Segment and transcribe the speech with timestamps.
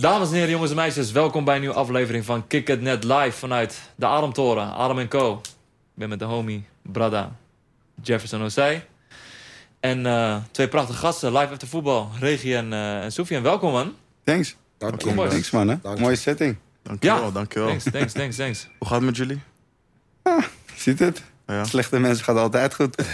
[0.00, 3.04] Dames en heren, jongens en meisjes, welkom bij een nieuwe aflevering van Kick It Net
[3.04, 5.40] live vanuit de Ademtoren, Adem Co.
[5.42, 5.50] Ik
[5.94, 7.32] ben met de homie Brada
[8.02, 8.82] Jefferson Osei.
[9.80, 13.42] En eh, twee prachtige gasten, live after voetbal, Regie en, uh, en Sofian.
[13.42, 13.94] Welkom man.
[14.24, 14.56] Thanks.
[14.78, 15.14] Dank je.
[15.14, 15.76] Thanks man, hè.
[15.82, 16.02] Dank je.
[16.02, 16.56] Mooie setting.
[16.82, 17.30] Dankjewel, Ja.
[17.30, 17.68] dankjewel.
[17.68, 18.68] Thanks, thanks, thanks, thanks.
[18.78, 19.40] Hoe gaat het met jullie?
[20.76, 21.22] Ziet het?
[21.46, 21.64] Ja.
[21.64, 22.96] Slechte mensen gaat altijd goed.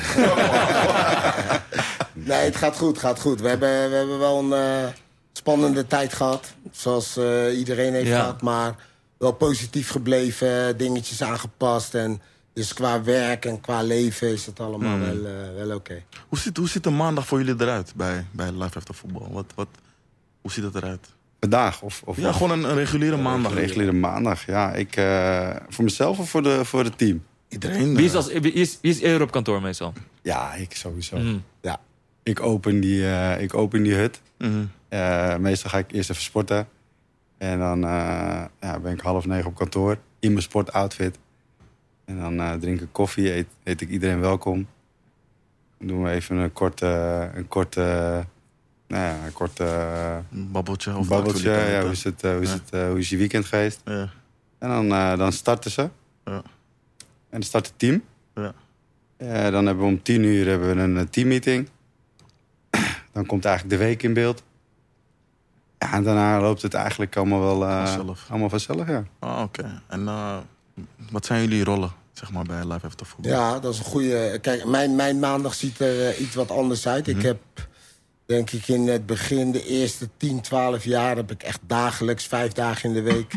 [2.19, 3.41] Nee, het gaat goed, gaat goed.
[3.41, 4.93] We hebben, we hebben wel een eh,
[5.37, 6.55] spannende tijd gehad.
[6.73, 8.19] Zoals eh, iedereen heeft Ja.
[8.19, 8.43] gehad.
[8.43, 8.77] Maar
[9.19, 11.95] wel positief gebleven, dingetjes aangepast.
[11.95, 12.21] En
[12.53, 15.33] dus qua werk en qua leven is het allemaal wel, eh,
[15.65, 16.03] wel oké.
[16.29, 19.29] Hoe ziet, hoe ziet een maandag voor jullie eruit bij, bij Live After Voetbal?
[19.33, 19.69] Wat, wat,
[20.41, 21.07] hoe ziet het eruit?
[21.41, 23.55] Vandaag of, of Ja, gewoon een, een reguliere maandag.
[23.55, 24.47] reguliere maandag.
[24.47, 27.25] Ja, ik, eh, voor mezelf of voor, de, voor het team?
[27.49, 27.97] Iedereen.
[27.97, 29.93] Wie is, als, wie is, wie is eerder op kantoor meestal?
[30.23, 31.17] Ja, ik sowieso.
[31.17, 31.43] Mm.
[31.61, 31.81] Ja.
[32.23, 34.21] Ik, open die, eh, ik open die hut.
[34.39, 34.65] mhm.
[34.89, 36.69] Eh, meestal ga ik eerst even sporten.
[37.39, 41.19] En dan eh, ja, ben ik half negen op kantoor in mijn sportoutfit.
[42.05, 44.67] En dan eh, drink ik koffie, eet, heet ik iedereen welkom.
[45.79, 46.87] Dan doen we even een korte,
[47.35, 47.81] een korte,
[48.87, 49.65] nou ja, een korte
[50.33, 51.51] Een babbeltje of babbeltje.
[51.51, 52.59] Ja, hoe, is het, hoe, is Ja.
[52.71, 53.81] het, hoe is je weekend geweest?
[53.85, 54.11] Ja.
[54.59, 55.91] En dan, dan starten ze.
[56.25, 56.43] Ja.
[57.31, 58.03] En dan start het team.
[58.35, 58.55] Ja.
[59.51, 61.69] Dan hebben we om tien uur hebben we een teammeeting.
[63.13, 64.43] dan komt eigenlijk de week in beeld.
[65.79, 68.27] Ja, en daarna loopt het eigenlijk allemaal wel eh, Vanzelf.
[68.31, 68.89] allemaal vanzelf.
[68.89, 69.05] Ja.
[69.19, 69.83] Ah, oké.
[69.89, 70.37] En eh,
[71.11, 73.33] wat zijn jullie rollen, zeg maar, bij Live After Voetbal?
[73.33, 74.39] Ja, dat is een goede.
[74.43, 77.09] Kijk, mijn, mijn maandag ziet er eh, iets wat anders uit.
[77.09, 77.39] Ik heb,
[78.27, 82.53] denk ik, in het begin, de eerste 10, 12 jaar, heb ik echt dagelijks, vijf
[82.53, 83.35] dagen in de week,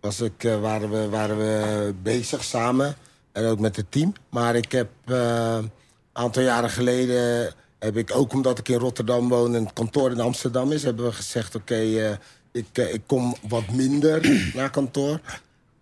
[0.00, 2.96] was ik, waren, we, waren we bezig samen.
[3.32, 4.12] En ook met het team.
[4.30, 5.70] Maar ik heb eh, een
[6.12, 10.20] aantal jaren geleden, heb ik ook omdat ik in Rotterdam woon en het kantoor in
[10.20, 12.12] Amsterdam is, hebben we gezegd: oké, eh,
[12.52, 15.20] ik, eh, ik kom wat minder naar kantoor.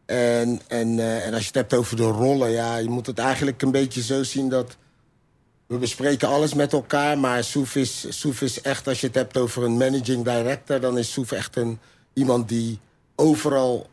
[0.07, 3.19] En, en, eh, en als je het hebt over de rollen, ja, je moet het
[3.19, 4.77] eigenlijk een beetje zo zien dat.
[5.67, 8.05] We bespreken alles met elkaar, maar Soef is,
[8.41, 11.79] is echt, als je het hebt over een managing director, dan is Soef echt een,
[12.13, 12.79] iemand die
[13.15, 13.87] overal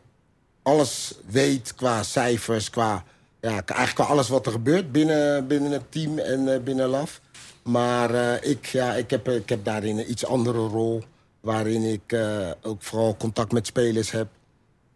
[0.62, 3.04] alles weet qua cijfers, qua,
[3.40, 7.20] ja, eigenlijk qua alles wat er gebeurt binnen, binnen het team en binnen LAF.
[7.66, 11.02] Maar eh, ik, ja, ik, heb, ik heb daarin een iets andere rol,
[11.40, 14.28] waarin ik eh, ook vooral contact met spelers heb.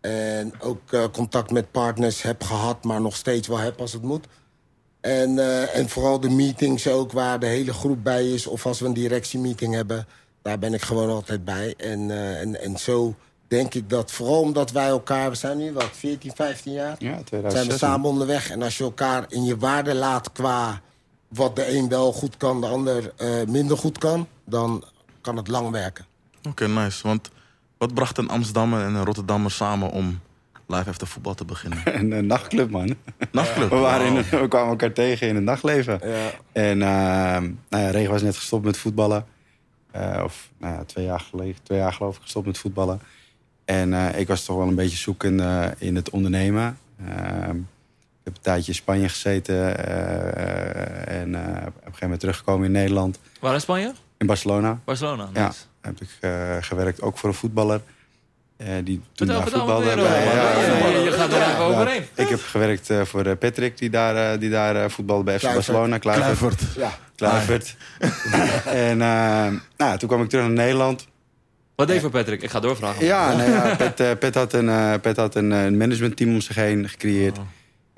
[0.00, 4.02] En ook eh, contact met partners heb gehad, maar nog steeds wel heb als het
[4.02, 4.26] moet.
[5.00, 8.46] En, eh, en vooral de meetings ook, waar de hele groep bij is.
[8.46, 10.06] Of als we een directiemeeting hebben,
[10.42, 11.74] daar ben ik gewoon altijd bij.
[11.76, 13.14] En, eh, en, en zo
[13.48, 15.30] denk ik dat, vooral omdat wij elkaar...
[15.30, 16.96] We zijn nu wat, 14, 15 jaar?
[16.98, 17.66] Ja, zijn 2006.
[17.66, 18.50] we samen onderweg.
[18.50, 20.80] En als je elkaar in je waarde laat qua
[21.30, 24.26] wat de een wel goed kan, de ander eh, minder goed kan...
[24.44, 24.84] dan
[25.20, 26.04] kan het lang werken.
[26.48, 27.06] Oké, nice.
[27.06, 27.30] Want
[27.78, 30.20] wat bracht een Amsterdammer en een Rotterdammer samen om
[30.66, 31.78] Live After Voetbal te beginnen?
[31.98, 32.96] Een, een nachtclub, man.
[33.32, 33.70] Nachtclub.
[33.74, 36.00] We, waren in, we kwamen elkaar tegen in het nachtleven.
[36.02, 36.30] Ja.
[36.52, 39.26] En ehm nou ja, Regen was net gestopt met voetballen.
[39.90, 43.00] Eh, of nou ja, twee, jaar geleden, twee jaar geloof ik gestopt met voetballen.
[43.64, 46.78] En eh, ik was toch wel een beetje zoekend eh, in het ondernemen.
[48.30, 49.86] Ik heb een tijdje in Spanje gezeten.
[49.86, 53.18] eh, en eh, op een gegeven moment teruggekomen in Nederland.
[53.40, 53.92] Waar in Spanje?
[54.18, 54.78] In Barcelona.
[54.84, 55.28] Barcelona.
[55.34, 57.80] Ja, heb ik eh, gewerkt ook voor een voetballer.
[58.56, 59.84] eh, die toen daar voetbalde.
[59.84, 59.94] bij-
[61.04, 61.58] je- gaat er even ja.
[61.58, 62.02] overheen.
[62.14, 65.34] Ik heb gewerkt eh, voor eh, Patrick, die daar, eh, die daar eh, voetbalde bij
[65.34, 65.66] FC Kluivert.
[65.66, 65.98] Barcelona.
[65.98, 66.38] Kluivert.
[66.38, 66.76] Kluivert.
[66.76, 66.90] Ja.
[67.14, 67.76] Kluivert.
[68.88, 69.46] en eh,
[69.76, 71.06] nou, toen kwam ik terug naar Nederland.
[71.74, 72.42] Wat deed voor Patrick?
[72.42, 73.04] Ik ga doorvragen.
[73.04, 76.30] Ja, nee, ja Pet, eh, Pet had, een, eh, Pet had een, eh, een managementteam
[76.34, 77.38] om zich heen gecreëerd.
[77.38, 77.44] Oh.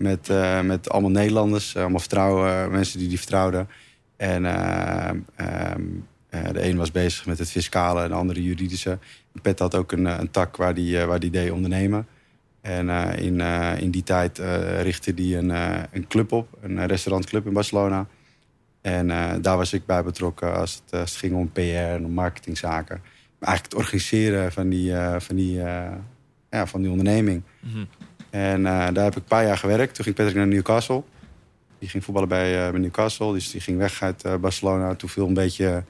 [0.03, 3.69] Met, eh, met allemaal Nederlanders, eh, allemaal vertrouwen, mensen die die vertrouwden.
[4.17, 5.83] En eh, ehm,
[6.29, 8.99] eh, de een was bezig met het fiscale en de andere juridische.
[9.43, 12.07] Pet had ook een, eh, een tak waar die, eh, waar die deed ondernemen.
[12.61, 16.49] En eh, in, eh, in die tijd eh, richtte hij een, eh, een club op,
[16.61, 18.07] een eh, restaurantclub in Barcelona.
[18.81, 21.61] En eh, daar was ik bij betrokken als het, eh, als het ging om PR
[21.61, 23.01] en om marketingzaken.
[23.39, 25.93] Maar eigenlijk het organiseren van die, eh, van die, eh,
[26.51, 27.43] ja, van die onderneming.
[27.61, 27.85] Mhm.
[28.33, 29.95] En eh, daar heb ik een paar jaar gewerkt.
[29.95, 31.03] Toen ging Patrick naar Newcastle.
[31.79, 33.33] Die ging voetballen bij, eh, bij Newcastle.
[33.33, 34.95] Dus die ging weg uit eh, Barcelona.
[34.95, 35.85] Toen viel een beetje...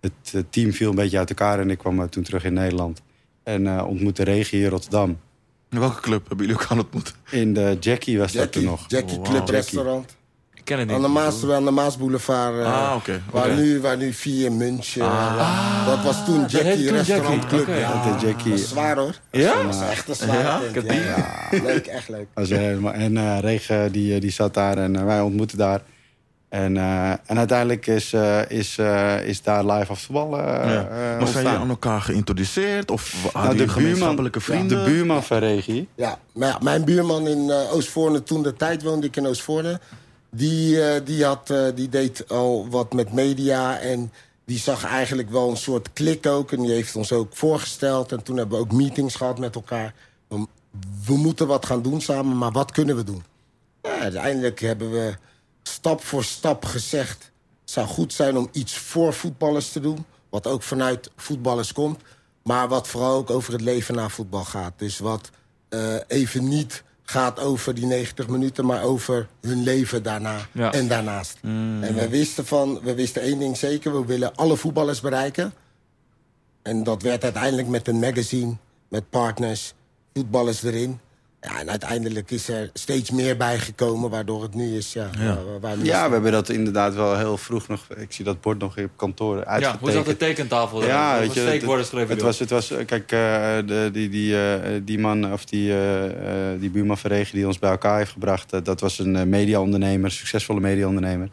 [0.00, 1.60] Het team viel een beetje uit elkaar.
[1.60, 3.02] En ik kwam toen terug in Nederland.
[3.44, 5.18] En eh, ontmoette Regie in Rotterdam.
[5.70, 7.14] In welke club hebben jullie elkaar ontmoet?
[7.30, 8.84] In de Jackie was dat toen nog.
[8.88, 9.48] Jackie Oh, Club wow.
[9.48, 10.16] Restaurant.
[10.64, 10.96] Ik ken het niet.
[10.96, 12.64] Aan de, Maas, aan de Maasboulevard.
[12.64, 13.22] ah, oké.
[13.30, 15.02] waar, nu, waar nu Vier München.
[15.02, 15.86] Ah.
[15.86, 17.78] dat was toen Jackie toen Restaurant Jackie, Club.
[17.78, 19.14] Ja, Dat Jackie- was zwaar hoor.
[19.30, 19.54] Ja?
[19.54, 20.82] Dat was echt een zware Ja?
[20.82, 22.26] tent, leuk, echt leuk.
[22.34, 22.48] Was
[22.94, 25.80] en eh Regen die, eh, die zat daar en wij ontmoetten daar.
[26.48, 29.92] En, eh, en uiteindelijk is, eh, is, eh, is daar live
[30.40, 30.88] uh, Ja.
[30.88, 32.90] eh, Maar zijn jullie aan elkaar geïntroduceerd?
[32.90, 34.84] Of hadden Nou, de, buurman, gemeenschappelijke vrienden?
[34.84, 35.88] de buurman van Regie.
[35.94, 36.18] Ja,
[36.62, 39.80] mijn buurman in eh, Oostvoorne, toen de tijd woonde ik in Oostvoorne...
[40.36, 44.12] Die, eh, die, had, eh, die deed al wat met media en
[44.44, 46.52] die zag eigenlijk wel een soort klik ook.
[46.52, 48.12] En die heeft ons ook voorgesteld.
[48.12, 49.94] En toen hebben we ook meetings gehad met elkaar.
[50.28, 50.46] We,
[51.06, 53.22] we moeten wat gaan doen samen, maar wat kunnen we doen?
[53.82, 55.14] Ja, uiteindelijk hebben we
[55.62, 57.32] stap voor stap gezegd...
[57.60, 60.04] het zou goed zijn om iets voor voetballers te doen.
[60.28, 62.00] Wat ook vanuit voetballers komt.
[62.42, 64.72] Maar wat vooral ook over het leven na voetbal gaat.
[64.76, 65.30] Dus wat
[65.68, 68.66] eh, even niet gaat over die 90 minuten...
[68.66, 70.72] maar over hun leven daarna Ja.
[70.72, 71.38] en daarnaast.
[71.42, 73.92] En we wisten, van, we wisten één ding zeker.
[74.00, 75.52] We willen alle voetballers bereiken.
[76.62, 78.56] En dat werd uiteindelijk met een magazine,
[78.88, 79.74] met partners,
[80.14, 81.00] voetballers erin.
[81.44, 84.92] Ja, en uiteindelijk is er steeds meer bijgekomen, waardoor het nu is.
[84.92, 85.24] Ja, Ja.
[85.44, 87.86] waar- waar we nu Ja, we hebben dat inderdaad wel heel vroeg nog...
[87.96, 89.80] Ik zie dat bord nog op kantoor Ja, uitgetekend.
[89.80, 90.84] hoe zat de tekentafel?
[90.84, 93.18] Ja, weet je, steekwoorden het, schreven het jullie was, het was, eh, kijk, eh,
[93.68, 97.46] de, die, die, eh, die man of die, eh, eh, die buurman van Regen die
[97.46, 101.28] ons bij elkaar heeft gebracht, dat was een mediaondernemer, een succesvolle mediaondernemer.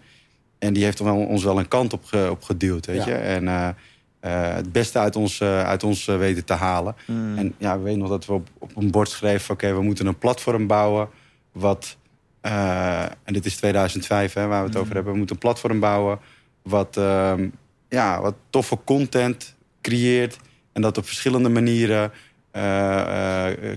[0.59, 3.07] En die heeft wel, ons wel een kant op, ge- op geduwd, weet Ja.
[3.07, 3.13] je.
[3.13, 3.75] En
[4.21, 6.95] eh, het beste uit ons, eh, uit ons eh, weten te halen.
[7.07, 10.06] En ja, we weten nog dat we op, op een bord schreven, oké, we moeten
[10.06, 11.09] een platform bouwen
[11.51, 11.97] wat...
[12.41, 15.12] en dit is 2005, hè, waar we het over hebben.
[15.12, 16.19] We moeten een platform bouwen
[16.62, 17.50] wat, ehm,
[17.89, 20.38] ja, wat toffe content creëert.
[20.71, 22.12] En dat op verschillende manieren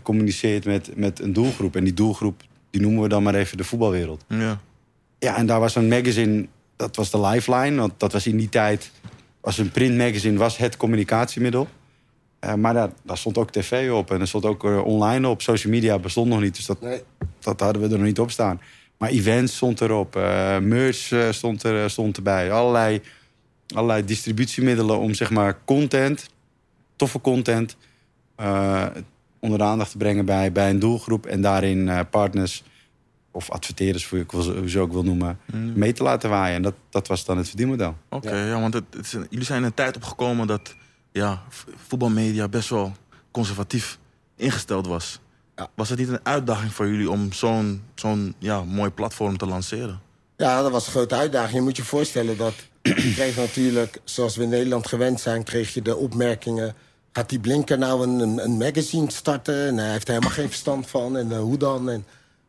[0.02, 1.76] communiceert met, met een doelgroep.
[1.76, 4.25] En die doelgroep, die noemen we dan maar even de voetbalwereld.
[4.29, 4.61] Ja.
[5.19, 6.46] Ja, en daar was een magazine,
[6.76, 7.81] dat was de Lifeline.
[7.81, 8.91] Want dat was in die tijd,
[9.44, 11.69] was een printmagazine, was het communicatiemiddel.
[12.38, 15.43] Eh, maar daar, daar stond ook tv op en er stond ook eh, online op.
[15.43, 17.02] Social media bestond nog niet, dus dat, Nee,
[17.38, 18.61] dat hadden we er nog niet op staan.
[18.99, 22.52] Maar events stond erop, eh, merch stond, er, stond erbij.
[22.52, 23.00] Allerlei,
[23.75, 26.29] allerlei distributiemiddelen om zeg maar content,
[26.96, 27.76] toffe content...
[29.38, 31.26] onder de aandacht te brengen bij, bij een doelgroep...
[31.26, 32.62] en daarin partners
[33.34, 35.38] of adverteerders, hoe ik wil- hoe je ze ook wil noemen...
[35.75, 36.56] mee te laten waaien.
[36.56, 37.96] En dat, dat was dan het verdienmodel.
[38.10, 38.60] Oké, ja.
[38.60, 40.75] want het, het is een- jullie zijn in een tijd opgekomen dat
[41.12, 41.42] ja,
[41.86, 42.92] voetbalmedia best wel
[43.31, 43.98] conservatief
[44.36, 45.20] ingesteld was.
[45.56, 45.69] Ja.
[45.75, 50.00] Was het niet een uitdaging voor jullie om zo'n zo'n ja, mooi platform te lanceren?
[50.36, 51.54] Ja, dat was een grote uitdaging.
[51.54, 52.54] Je moet je voorstellen dat...
[52.82, 55.42] je kreeg natuurlijk, zoals we in Nederland gewend zijn...
[55.42, 56.75] kreeg je de opmerkingen...
[57.12, 59.66] gaat die Blinker nou een, een, een magazine starten?
[59.66, 61.16] En hij heeft er helemaal geen verstand van.
[61.16, 61.90] En eh, hoe dan?
[61.90, 62.04] En,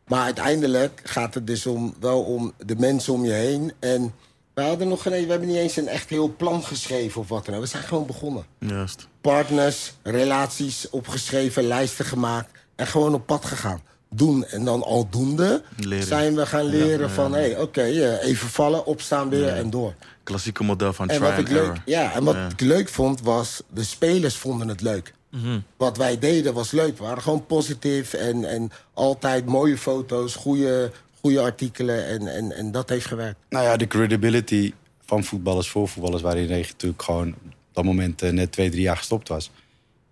[0.07, 3.71] maar uiteindelijk gaat het dus om, wel om de mensen om je heen.
[3.79, 4.13] En
[4.53, 7.45] we, hadden nog geen, we hebben niet eens een echt heel plan geschreven of wat
[7.45, 7.61] dan ook.
[7.61, 8.45] We zijn gewoon begonnen.
[8.59, 9.07] Juist.
[9.21, 12.51] Partners, relaties opgeschreven, lijsten gemaakt...
[12.75, 13.81] en gewoon op pad gegaan.
[14.09, 14.45] Doen.
[14.45, 16.07] En dan aldoende Leren.
[16.07, 17.33] zijn we gaan leren van...
[17.33, 19.93] hé, hey, oké, eh, even vallen, opstaan weer en door.
[20.23, 21.81] Klassieke model van En try wat, and ik leuk, error.
[21.85, 23.61] ja, en wat ik leuk vond was...
[23.73, 25.13] de spelers vonden het leuk.
[25.35, 25.59] Mhm.
[25.77, 26.97] Wat wij deden was leuk.
[26.97, 30.35] We waren gewoon positief en, en altijd mooie foto's...
[30.35, 30.91] goede,
[31.21, 33.39] goede artikelen en, en, en dat heeft gewerkt.
[33.49, 34.73] Nou ja, de credibility
[35.05, 36.21] van voetballers voor voetballers...
[36.21, 39.51] waarin Regen natuurlijk gewoon op dat moment eh, net twee, drie jaar gestopt was...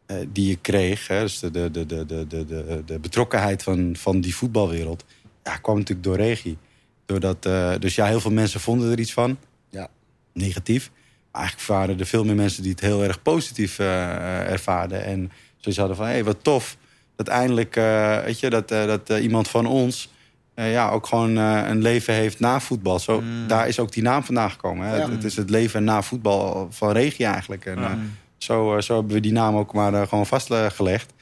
[0.05, 3.95] eh, die je kreeg, hè, dus de, de, de, de, de, de, de betrokkenheid van,
[3.95, 5.03] van die voetbalwereld...
[5.43, 6.57] Ja, kwam natuurlijk door Regie.
[7.05, 9.37] Doordat, eh, dus ja, heel veel mensen vonden er iets van,
[9.69, 9.89] Ja.
[10.33, 10.91] negatief.
[11.33, 15.03] Eigenlijk waren er veel meer mensen die het heel erg positief eh, ervaarden.
[15.05, 16.77] En zoiets hadden van, hé, hey, wat tof.
[17.15, 20.11] Dat eindelijk, eh, weet je, dat, eh, dat iemand van ons...
[20.55, 22.99] ja, ook gewoon een leven heeft na voetbal.
[22.99, 24.87] Zo, Daar is ook die naam vandaan gekomen.
[24.87, 24.95] Hè?
[24.95, 25.01] Ja.
[25.01, 27.65] Het, het is het leven na voetbal van Regie eigenlijk.
[27.65, 31.13] En, zo, zo hebben we die naam ook maar gewoon vastgelegd.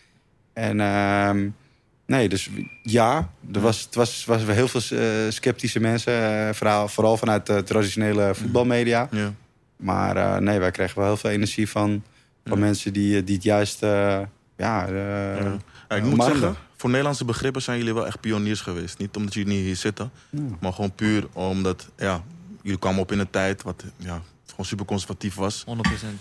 [0.53, 1.49] En ehm,
[2.05, 2.49] nee, dus
[2.83, 4.81] ja, er was, het was, was heel veel
[5.31, 6.55] sceptische mensen.
[6.55, 9.07] vooral, vooral vanuit de traditionele voetbalmedia.
[9.11, 9.33] Ja.
[9.81, 12.03] Maar eh, nee, wij kregen wel heel veel energie van,
[12.45, 13.83] van mensen die, eh, die het juist...
[13.83, 14.19] eh,
[14.57, 18.97] ja, eh, ik moet zeggen, voor Nederlandse begrippen zijn jullie wel echt pioniers geweest.
[18.97, 20.11] Niet omdat jullie niet hier zitten,
[20.59, 22.23] maar gewoon puur omdat ja,
[22.61, 25.65] jullie kwamen op in een tijd wat ja, gewoon super conservatief was.
[25.67, 25.71] 100%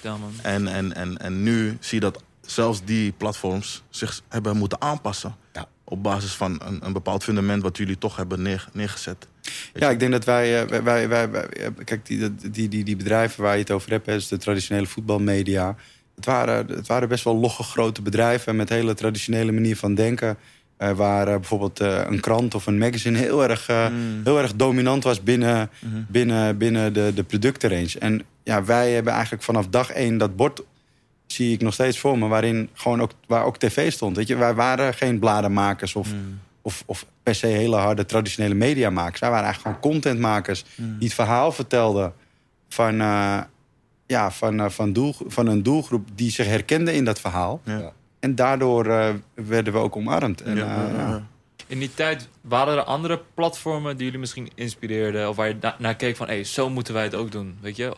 [0.02, 0.32] ja, man.
[0.42, 5.34] En, en, en, en nu zie je dat zelfs die platforms zich hebben moeten aanpassen.
[5.52, 5.66] Ja.
[5.90, 9.26] Op basis van een, een bepaald fundament wat jullie toch hebben neer, neergezet.
[9.74, 9.92] Ja, je?
[9.92, 13.52] ik denk dat wij, eh, wij, wij, eh, kijk, die, die, die, die bedrijven waar
[13.54, 15.76] je het over hebt, dus de traditionele voetbalmedia.
[16.16, 20.36] Het waren, het waren best wel logge grote bedrijven met hele traditionele manier van denken.
[20.76, 24.20] eh, waar bijvoorbeeld een krant of een magazine heel erg, Mm.
[24.24, 25.94] heel erg dominant was binnen, Mhm.
[26.08, 27.98] binnen, binnen de, de productenrange.
[27.98, 30.62] En ja, wij hebben eigenlijk vanaf dag één dat bord
[31.32, 34.16] zie ik nog steeds voor me, waarin gewoon ook, waar ook tv stond.
[34.16, 36.40] Weet je, wij waren geen bladenmakers of, Mm.
[36.62, 39.18] of, of per se hele harde traditionele mediamakers.
[39.18, 42.12] Zij waren eigenlijk gewoon contentmakers die het verhaal vertelden
[42.68, 43.40] van, eh,
[44.06, 47.60] ja, van, eh, van, doel, van een doelgroep die zich herkende in dat verhaal.
[47.64, 47.92] Ja.
[48.20, 50.40] En daardoor eh, werden we ook omarmd.
[50.42, 51.08] En, Ja, eh, ja, ja.
[51.08, 51.26] ja.
[51.66, 55.28] In die tijd waren er andere platformen die jullie misschien inspireerden...
[55.28, 57.76] of waar je na- naar keek van, hé, zo moeten wij het ook doen, weet
[57.76, 57.96] je?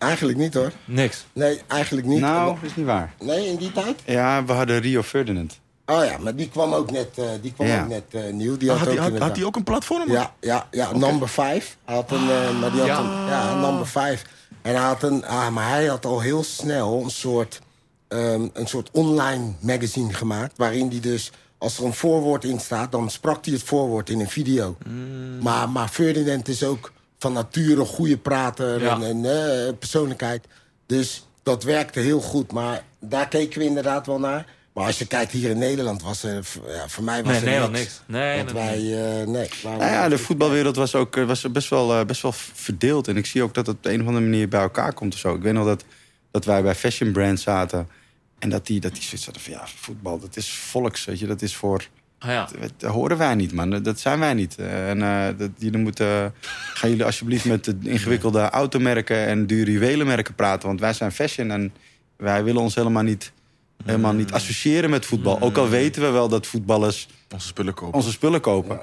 [0.00, 0.72] Eigenlijk niet hoor.
[0.84, 1.24] Niks.
[1.32, 2.20] Nee, eigenlijk niet.
[2.20, 3.14] Nou, is niet waar.
[3.22, 4.00] Nee, in die tijd?
[4.04, 5.60] Ja, we hadden Rio Ferdinand.
[5.86, 7.82] Oh ja, maar die kwam ook net, eh, die kwam Ja.
[7.82, 8.56] ook net eh, nieuw.
[8.56, 10.10] Die Ah, had, hij ook had, had hij ook een platform?
[10.10, 11.76] Ja, ja, ja number 5.
[11.84, 12.98] Hij had een, eh, maar die had Ja.
[12.98, 14.24] een, ja, number 5.
[14.62, 17.60] En hij had een, ah, maar hij had al heel snel een soort,
[18.08, 20.52] ehm, een soort online magazine gemaakt.
[20.56, 24.20] Waarin hij dus, als er een voorwoord in staat, dan sprak hij het voorwoord in
[24.20, 24.76] een video.
[25.40, 28.94] Maar, maar Ferdinand is ook van nature een goede prater Ja.
[29.00, 29.24] en, en
[29.66, 30.46] eh, persoonlijkheid.
[30.86, 32.52] Dus dat werkte heel goed.
[32.52, 34.46] Maar daar keken we inderdaad wel naar.
[34.72, 37.44] Maar als je kijkt hier in Nederland, was er, ja, voor mij was Nee, er
[37.46, 37.84] Nederland niks.
[37.84, 38.00] niks.
[38.06, 39.48] Nee, Want nee, wij, eh, nee.
[39.62, 43.08] waren- Nou ja, de voetbalwereld was ook eh, was best, wel, eh, best wel verdeeld.
[43.08, 45.14] En ik zie ook dat het op de een of andere manier bij elkaar komt
[45.14, 45.34] of zo.
[45.34, 45.84] Ik weet nog dat,
[46.30, 47.88] dat wij bij Fashion Brand zaten.
[48.38, 51.26] En dat die, dat die zoiets hadden van ja, voetbal, dat is volks, weet je.
[51.26, 51.88] Dat is voor...
[52.22, 52.48] Ah, ja.
[52.78, 53.82] Dat horen wij niet, man.
[53.82, 54.56] Dat zijn wij niet.
[54.56, 56.34] Eh, En eh, dat, jullie moeten...
[56.74, 60.68] gaan jullie alsjeblieft met de ingewikkelde automerken en dure juwelenmerken praten.
[60.68, 61.72] Want wij zijn fashion en
[62.16, 63.32] wij willen ons helemaal niet,
[63.84, 65.40] helemaal niet associëren met voetbal.
[65.40, 67.94] Ook al weten we wel dat voetballers Onze spullen kopen.
[67.94, 68.80] onze spullen kopen.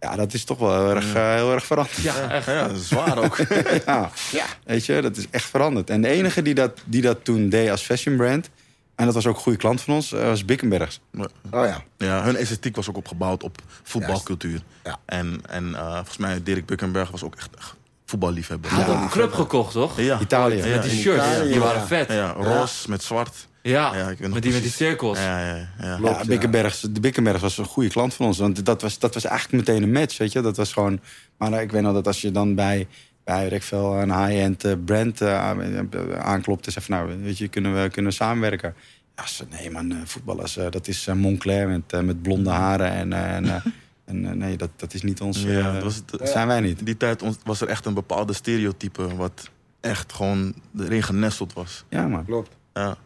[0.00, 1.96] Ja, dat is toch wel heel erg, eh, heel erg veranderd.
[2.02, 2.46] Ja, echt.
[2.46, 3.36] Ja, dat is zwaar ook.
[3.86, 4.10] Ja.
[4.32, 4.44] Ja.
[4.64, 5.90] Weet je, dat is echt veranderd.
[5.90, 8.50] En de enige die dat, die dat toen deed als fashion brand...
[8.94, 11.00] en dat was ook een goede klant van ons, eh, was Bickenbergs.
[11.18, 11.82] Oh ja.
[11.98, 14.62] Ja, hun esthetiek was ook opgebouwd op voetbalcultuur.
[14.84, 14.98] Ja.
[15.04, 17.74] En, en eh, volgens mij Dirk Buckenberg was ook echt, echt
[18.06, 18.74] voetballiefhebber.
[18.74, 20.00] Hij had een club gekocht, toch?
[20.00, 20.20] Ja.
[20.20, 20.56] Italië.
[20.56, 22.08] Ja, Met die shirts, Italië, die waren vet.
[22.08, 23.48] Ja, Ja, roze met zwart.
[23.62, 25.18] Ja, ik met, die, met die cirkels.
[25.18, 25.96] Ja, ja, ja.
[25.96, 28.38] Klopt, ja, Bickenbergs, de Bickenbergs was een goede klant van ons.
[28.38, 30.40] Want dat was, dat was eigenlijk meteen een match, weet je.
[30.40, 31.00] Dat was gewoon...
[31.36, 32.88] Maar ik weet nog dat als je dan bij,
[33.24, 36.66] bij ik veel, een high-end eh, brand eh, aan- aanklopt...
[36.66, 38.74] en zegt van, nou, weet je, kunnen we, kunnen we samenwerken?
[39.16, 42.90] Ja, ze, nee man, eh, voetballers, dat is Moncler met, met blonde haren.
[42.90, 43.64] En, en, eh,
[44.04, 45.44] en nee, dat, dat is niet ons...
[45.44, 46.78] eh, Ja, dat was- dat zijn wij niet.
[46.78, 49.16] In die tijd was er echt een bepaalde stereotype...
[49.16, 49.50] wat
[49.80, 51.84] echt gewoon erin genesteld was.
[51.88, 52.24] Ja, man.
[52.24, 52.56] Klopt.
[52.74, 52.96] Ja.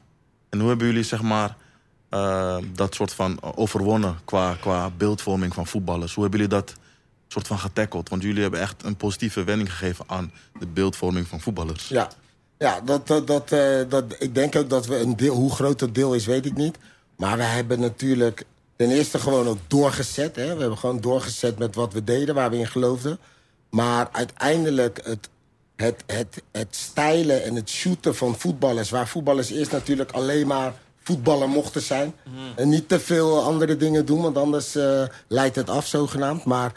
[0.51, 1.57] En hoe hebben jullie zeg maar
[2.73, 6.15] dat soort van overwonnen qua, qua beeldvorming van voetballers?
[6.15, 6.75] Hoe hebben jullie dat
[7.29, 8.09] soort van getackeld?
[8.09, 11.89] Want jullie hebben echt een positieve wending gegeven aan de beeldvorming van voetballers.
[11.89, 12.11] Ja,
[12.59, 15.79] ja dat, dat, dat, eh, dat, ik denk ook dat we een deel, hoe groot
[15.79, 16.79] dat deel is, weet ik niet.
[17.17, 18.45] Maar we hebben natuurlijk
[18.77, 20.37] ten eerste gewoon ook doorgezet.
[20.37, 20.55] Hè?
[20.55, 23.19] We hebben gewoon doorgezet met wat we deden, waar we in geloofden.
[23.71, 25.29] Maar uiteindelijk het,
[25.77, 28.91] het, het, het stijlen en het shooten van voetballers...
[28.91, 32.15] waar voetballers eerst natuurlijk alleen maar voetballer mochten zijn...
[32.57, 36.45] en niet te veel andere dingen doen, want anders eh, leidt het af zogenaamd.
[36.45, 36.73] Maar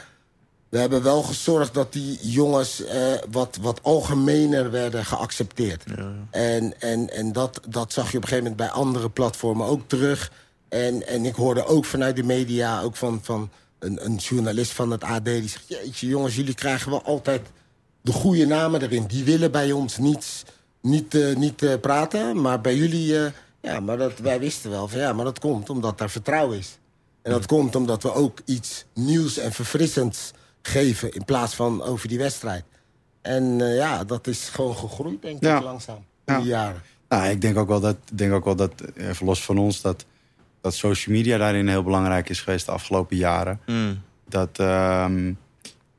[0.69, 5.83] we hebben wel gezorgd dat die jongens eh, wat, wat algemener werden geaccepteerd.
[6.31, 9.81] En, en, en dat, dat zag je op een gegeven moment bij andere platformen ook
[9.87, 10.31] terug.
[10.67, 13.49] En, en ik hoorde ook vanuit de media, ook van, van
[13.79, 15.25] een, een journalist van het AD...
[15.25, 17.41] die zegt, jeetje jongens, jullie krijgen wel altijd
[18.01, 19.05] de goede namen erin.
[19.05, 20.45] Die willen bij ons niet,
[20.81, 23.31] niet, eh, niet eh, praten, maar bij jullie...
[23.61, 26.77] ja, maar dat, wij wisten wel van ja, maar dat komt omdat daar vertrouwen is.
[27.21, 30.31] En dat komt omdat we ook iets nieuws en verfrissends
[30.69, 31.13] geven...
[31.13, 32.63] in plaats van over die wedstrijd.
[33.21, 35.61] En eh, ja, dat is gewoon gegroeid, denk ik, Ja.
[35.61, 36.05] langzaam.
[36.25, 36.39] In Ja.
[36.39, 36.81] die jaren.
[37.09, 39.57] Nou, ik denk ook wel dat, ik denk ook wel dat eh, even los van
[39.57, 40.05] ons, dat,
[40.61, 43.59] dat social media daarin heel belangrijk is geweest de afgelopen jaren.
[43.65, 44.01] Mm.
[44.29, 45.33] Dat, ehm,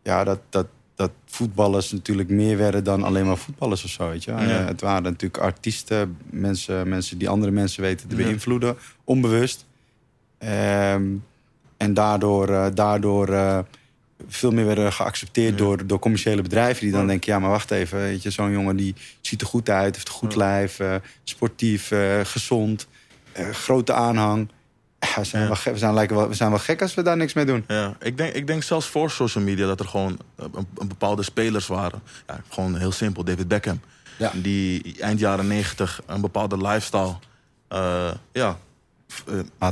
[0.03, 4.09] ja, dat, dat, dat voetballers natuurlijk meer werden dan alleen maar voetballers of zo.
[4.09, 4.31] Weet je?
[4.31, 4.39] Ja.
[4.61, 9.67] Eh, het waren natuurlijk artiesten, mensen, mensen die andere mensen weten te beïnvloeden, onbewust.
[10.39, 11.05] Ehm,
[11.77, 13.59] en daardoor, eh, daardoor eh,
[14.29, 16.83] veel meer werden geaccepteerd door, door commerciële bedrijven.
[16.83, 17.99] Die dan denken, ja, maar wacht even.
[17.99, 21.91] Weet je, zo'n jongen die ziet er goed uit, heeft een goed lijf, eh, sportief,
[21.91, 22.87] eh, gezond,
[23.33, 24.49] eh, grote aanhang.
[25.17, 27.45] We, zijn wel, we, zijn wel, we zijn wel gek als we daar niks mee
[27.45, 27.65] doen.
[27.67, 31.23] Ja, ik denk, ik denk zelfs voor social media dat er gewoon een, een bepaalde
[31.23, 32.03] spelers waren.
[32.27, 33.81] Ja, gewoon heel simpel, David Beckham.
[34.19, 34.33] Ja.
[34.35, 37.15] Die eind jaren negentig een bepaalde lifestyle
[38.33, 38.59] ja,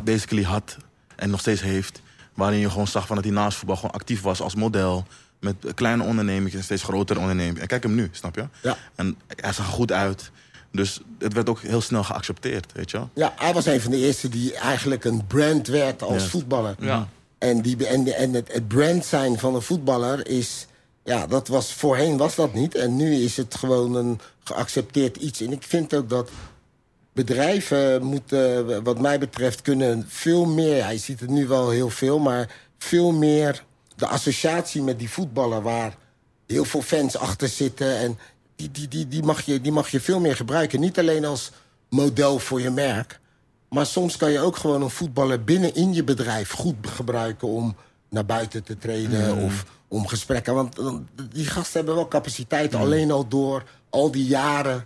[0.04, 0.76] basically had
[1.16, 2.02] en nog steeds heeft.
[2.38, 5.06] Waarin je gewoon zag van dat hij naast voetbal gewoon actief was als model.
[5.40, 7.60] Met kleine ondernemingen en steeds grotere ondernemingen.
[7.60, 8.48] En kijk hem nu, snap je?
[8.62, 8.76] Ja.
[8.94, 10.30] En hij zag er goed uit.
[10.72, 13.10] Dus het werd ook heel snel geaccepteerd, weet je wel?
[13.14, 16.74] Ja, hij was een van de eerste die eigenlijk een brand werd als voetballer.
[16.78, 17.08] Ja.
[17.38, 20.66] En, die, en, en het, het brand zijn van een voetballer is...
[21.04, 22.74] Ja, dat was, voorheen was dat niet.
[22.74, 25.40] En nu is het gewoon een geaccepteerd iets.
[25.40, 26.30] En ik vind ook dat
[27.24, 30.84] bedrijven moeten, wat mij betreft, kunnen veel meer...
[30.84, 33.64] Hij ziet het nu wel heel veel, maar veel meer
[33.96, 35.62] de associatie met die voetballer...
[35.62, 35.96] waar
[36.46, 37.96] heel veel fans achter zitten.
[37.96, 38.18] En
[38.56, 40.80] die, die, die, die, mag je, die mag je veel meer gebruiken.
[40.80, 41.50] Niet alleen als
[41.90, 43.20] model voor je merk...
[43.68, 46.50] maar soms kan je ook gewoon een voetballer binnen in je bedrijf...
[46.50, 47.76] goed gebruiken om
[48.10, 50.54] naar buiten te treden of om gesprekken.
[50.54, 50.76] Want
[51.32, 52.78] die gasten hebben wel capaciteiten...
[52.78, 54.84] alleen al door al die jaren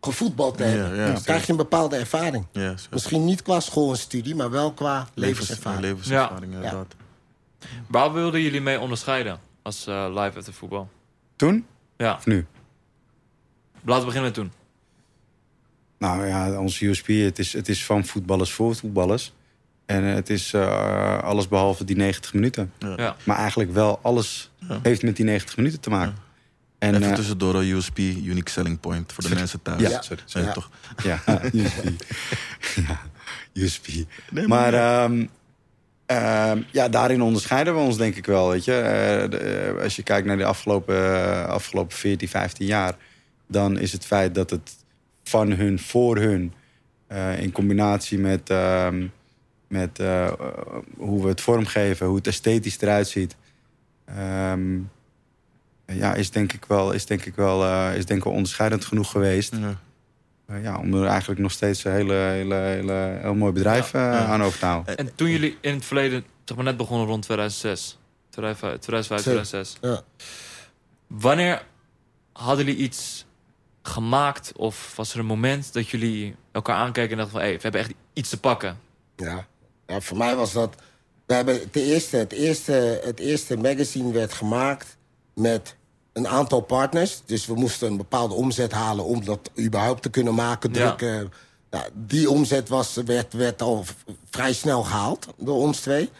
[0.00, 0.96] gevoetbald te hebben.
[0.96, 1.12] ja.
[1.12, 2.46] Dan krijg je een bepaalde ervaring.
[2.90, 5.82] Misschien niet qua school en studie, maar wel qua Levens- levenservaring.
[5.82, 6.56] levenservaring, Ja.
[6.58, 6.94] inderdaad.
[7.86, 10.88] Waar wilden jullie mee onderscheiden als eh, live after voetbal?
[11.36, 12.46] Toen Ja, of nu?
[13.84, 14.52] laten we beginnen met toen.
[15.98, 19.32] Nou ja, ons USP, het is, het is van voetballers voor voetballers.
[19.86, 22.72] En het is eh, alles behalve die 90 minuten.
[22.78, 23.16] Ja.
[23.24, 24.50] Maar eigenlijk wel alles
[24.82, 26.16] heeft met die 90 minuten te maken.
[26.78, 29.80] En, Even eh, tussendoor een USP, Unique Selling Point, voor de mensen thuis.
[29.80, 30.22] Ja, sorry.
[30.26, 30.52] Ja.
[30.52, 30.70] toch?
[31.04, 31.82] Ja, USP.
[32.88, 33.00] ja,
[33.62, 33.86] USP.
[34.30, 35.26] Nee, maar maar- ehm,
[36.06, 38.48] ehm, ja, daarin onderscheiden we ons denk ik wel.
[38.48, 38.74] Weet je?
[38.74, 42.96] Eh, de- eh, als je kijkt naar de afgelopen, eh, afgelopen 14, 15 jaar...
[43.46, 44.76] dan is het feit dat het
[45.24, 46.52] van hun, voor hun...
[47.06, 49.06] eh, in combinatie met, ehm,
[49.68, 50.32] met eh, eh,
[50.96, 52.06] hoe we het vormgeven...
[52.06, 53.36] hoe het esthetisch eruit ziet...
[54.04, 54.78] ehm,
[55.96, 58.84] ja, is denk ik wel, is denk ik wel, eh, is denk ik wel onderscheidend
[58.84, 59.54] genoeg geweest.
[59.56, 59.78] Ja.
[60.46, 64.00] Eh, ja, om er eigenlijk nog steeds een hele, hele, hele, heel mooi bedrijf eh,
[64.00, 64.24] Ja.
[64.24, 64.96] aan over te houden.
[64.96, 67.98] En toen jullie in het verleden, zeg maar net begonnen rond 2006.
[68.30, 69.78] 2005, 2005 2006.
[69.80, 70.02] Ja.
[71.06, 71.62] Wanneer
[72.32, 73.26] hadden jullie iets
[73.82, 77.48] gemaakt of was er een moment dat jullie elkaar aankeken en dachten van...
[77.48, 78.78] hé, we hebben echt iets te pakken.
[79.16, 79.46] Ja.
[79.86, 80.74] ja, voor mij was dat...
[81.26, 84.96] We hebben het, eerste, het, eerste, het eerste magazine werd gemaakt
[85.34, 85.76] met
[86.18, 87.20] een aantal partners.
[87.26, 90.78] Dus we moesten een bepaalde omzet halen om dat überhaupt te kunnen maken, Ja.
[90.86, 91.32] drukken.
[91.70, 93.84] Nou, die omzet was, werd, werd al
[94.30, 96.10] vrij snel gehaald door ons twee.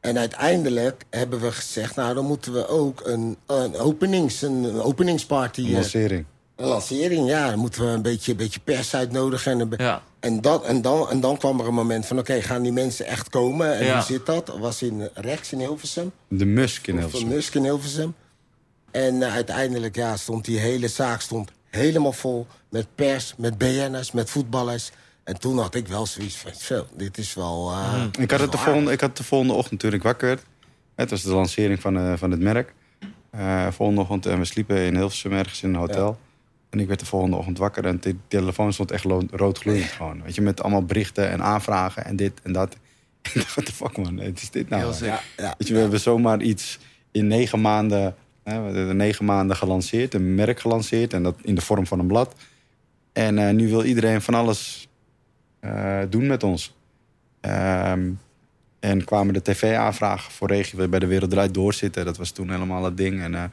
[0.00, 4.80] En uiteindelijk hebben we gezegd, nou dan moeten we ook een, een, openings, een, een
[4.82, 5.60] openingsparty...
[5.60, 6.24] Een eh, lancering.
[6.56, 7.50] een lancering, ja.
[7.50, 9.60] Dan moeten we een beetje, een beetje pers uitnodigen.
[9.60, 10.02] En, Ja.
[10.20, 12.18] en, dat, en, dan, en dan kwam er een moment van...
[12.18, 13.76] oké, gaan die mensen echt komen?
[13.76, 13.94] En Ja.
[13.94, 14.46] hoe zit dat?
[14.46, 16.12] Dat was in Rex in Hilversum.
[16.28, 17.28] De Musk in Hilversum.
[17.28, 18.14] Musk in Hilversum.
[18.96, 22.46] En eh, uiteindelijk ja, stond die hele zaak stond helemaal vol...
[22.68, 24.90] met pers, met BN'ers, met voetballers.
[25.24, 26.50] En toen had ik wel zoiets van...
[26.54, 27.70] Zo, dit is wel...
[27.72, 28.22] eh, Mhm.
[28.22, 30.42] Ik had, het de volgende, ik had het de volgende ochtend toen ik wakker werd.
[30.94, 32.74] Het was de lancering van, eh, van het merk.
[33.30, 36.18] Eh volgende ochtend, en we sliepen in Hilversum ergens in een hotel.
[36.70, 39.90] En ik werd de volgende ochtend wakker en de telefoon stond echt lo- rood gloeiend
[39.90, 40.22] gewoon.
[40.22, 42.76] Weet je, met allemaal berichten en aanvragen en dit en dat.
[43.22, 44.94] Ik dacht, what the fuck man, wat is dit nou?
[45.04, 46.78] Ja, ja, Weet je, we hebben zomaar iets
[47.12, 48.14] in negen maanden,
[48.46, 52.06] we hebben negen maanden gelanceerd, een merk gelanceerd en dat in de vorm van een
[52.06, 52.34] blad.
[53.12, 54.88] En eh, nu wil iedereen van alles
[55.60, 56.74] eh, doen met ons.
[57.40, 58.10] Ehm,
[58.80, 62.04] en kwamen de tv-aanvragen voor regio bij de Wereld Draait Doorzitten.
[62.04, 63.20] Dat was toen helemaal het ding.
[63.20, 63.44] En eh,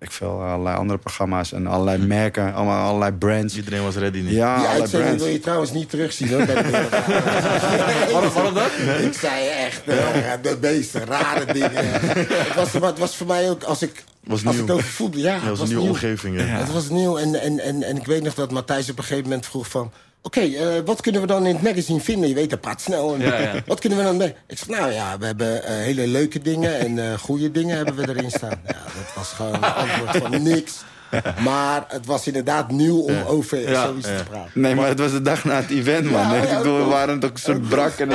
[0.00, 3.56] ik veel allerlei andere programma's en allerlei merken, allemaal allerlei brands.
[3.56, 4.30] Iedereen was ready niet.
[4.30, 5.22] Ja, Die allerlei uitzending brands.
[5.24, 6.46] wil je trouwens niet terugzien hoor.
[8.32, 8.70] Waarom, dat?
[9.02, 11.70] Ik zei echt, eh, de meest rare dingen.
[11.74, 15.20] het, was, het was voor mij ook, als ik, Was als ik over voetbal...
[15.20, 15.92] Ja, Ja, het was was een nieuwe nieuw.
[15.92, 16.36] omgeving.
[16.36, 16.42] hè.
[16.44, 19.24] Het was nieuw en, en, en, en ik weet nog dat Matthijs op een gegeven
[19.28, 19.92] moment vroeg van...
[20.22, 22.28] Oké, eh, wat kunnen we dan in het magazine vinden?
[22.28, 23.14] Je weet, dat praat snel.
[23.14, 23.62] En, Ja, ja.
[23.66, 24.22] Wat kunnen we dan...
[24.22, 27.94] Ik zeg, nou ja, we hebben eh, hele leuke dingen en eh goede dingen hebben
[27.96, 28.60] we erin staan.
[28.66, 30.82] Ja, dat was gewoon een antwoord van niks.
[31.44, 34.50] Maar het was inderdaad nieuw om over Ja, zoiets te praten.
[34.60, 36.20] Nee, maar het was de dag na het event, man.
[36.20, 36.90] Ja, ik ja, bedoel, we ook.
[36.90, 37.92] waren toch soort brak.
[37.98, 38.08] En,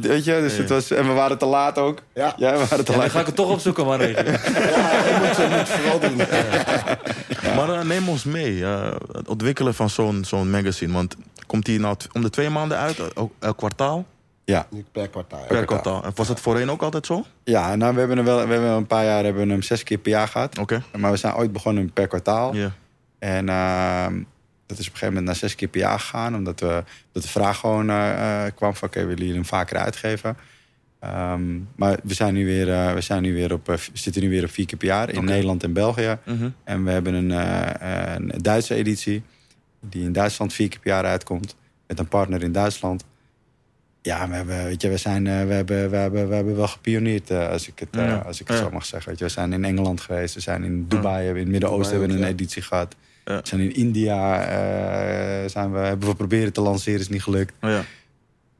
[0.00, 1.98] weet je, dus het was, en we waren te laat ook.
[2.14, 2.34] Ja.
[2.36, 3.10] we waren te Ja, dan laat.
[3.10, 3.98] ga ik het toch opzoeken, man.
[4.00, 4.24] Regen.
[4.74, 6.16] Ja, dat moet je moet vooral doen.
[7.56, 10.92] Maar eh, neem ons mee, eh, het ontwikkelen van zo'n zo'n magazine.
[10.92, 12.98] Want komt die nou om de twee maanden uit,
[13.40, 14.04] elk kwartaal?
[14.44, 14.66] Ja.
[14.70, 15.46] Nu per kwartaal.
[15.46, 16.04] Per kwartaal.
[16.04, 17.24] En was het voorheen ook altijd zo?
[17.44, 19.82] ja, nou, we hebben, hem wel, we hebben een paar jaar hebben we hem zes
[19.82, 20.58] keer per jaar gehad.
[20.58, 20.82] Oké.
[20.96, 22.54] Maar we zijn ooit begonnen per kwartaal.
[22.54, 22.72] Ja.
[23.18, 24.22] En ehm,
[24.66, 26.34] dat is op een gegeven moment naar zes keer per jaar gegaan.
[26.34, 28.88] Omdat we, dat de vraag gewoon eh, eh, kwam van...
[28.88, 30.36] oké, willen jullie hem vaker uitgeven?
[31.00, 34.44] Ehm, maar we, zijn nu weer, eh, we, zijn nu weer op, zitten nu weer
[34.44, 35.24] op vier keer per jaar in.
[35.24, 36.18] Nederland en België.
[36.24, 36.48] Mhm.
[36.64, 37.30] En we hebben een,
[38.14, 39.22] een Duitse editie...
[39.80, 41.56] die in Duitsland vier keer per jaar uitkomt.
[41.86, 43.04] Met een partner in Duitsland.
[44.04, 46.68] Ja, we hebben, weet je, we, zijn, eh, we, hebben, we, hebben, we hebben wel
[46.68, 48.16] gepioneerd, eh, als ik het, eh, Ja.
[48.16, 48.62] als ik het Ja.
[48.62, 49.08] zo mag zeggen.
[49.10, 52.16] Weet je, we zijn in Engeland geweest, we zijn in Dubai, in het Midden-Oosten hebben
[52.16, 52.94] we een editie gehad.
[53.24, 53.34] Ja.
[53.40, 57.52] We zijn in India, eh, zijn we, hebben we proberen te lanceren, is niet gelukt.
[57.60, 57.84] Ja.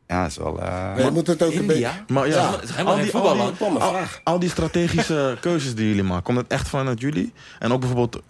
[0.06, 0.60] Ja, dat is wel...
[0.60, 1.72] eh, Maar je moet het ook een beetje...
[1.82, 2.04] India?
[2.08, 4.20] Maar ja, al die, al, die, al, vraag.
[4.24, 7.32] al die strategische keuzes die jullie maken, komt het echt vanuit jullie?
[7.58, 8.22] En ook bijvoorbeeld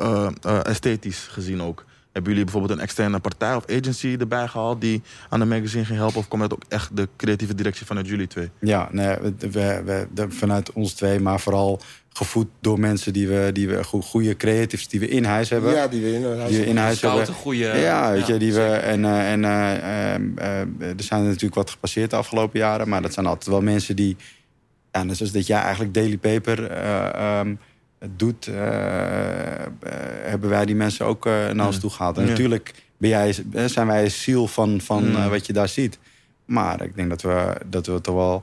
[0.66, 1.84] esthetisch gezien ook.
[2.14, 5.98] Hebben jullie bijvoorbeeld een externe partij of agency erbij gehaald die aan de magazine ging
[5.98, 6.18] helpen?
[6.18, 8.50] Of kwam dat ook echt de creatieve directie vanuit jullie twee?
[8.60, 11.80] Ja, nee, we, we, vanuit ons twee, maar vooral
[12.12, 15.74] gevoed door mensen die we, die we go- goede creatives die we in huis hebben.
[15.74, 17.26] Ja, die we in die we in huis hebben.
[17.26, 17.64] goede...
[17.78, 18.64] ja, weet je, die we.
[18.64, 22.88] En, eh, en eh, ehm, eh, er zijn er natuurlijk wat gepasseerd de afgelopen jaren,
[22.88, 24.16] maar dat zijn altijd wel mensen die.
[24.92, 27.40] Ja, net zoals dat jij eigenlijk Daily Paper eh,
[28.16, 29.68] doet, eh, eh,
[30.22, 32.16] hebben wij die mensen ook eh, naar ons toe gehaald.
[32.18, 32.28] En Ja.
[32.30, 33.34] natuurlijk ben jij,
[33.66, 35.98] zijn wij een ziel van, van wat je daar ziet.
[36.44, 38.42] Maar ik denk dat we, dat we toch wel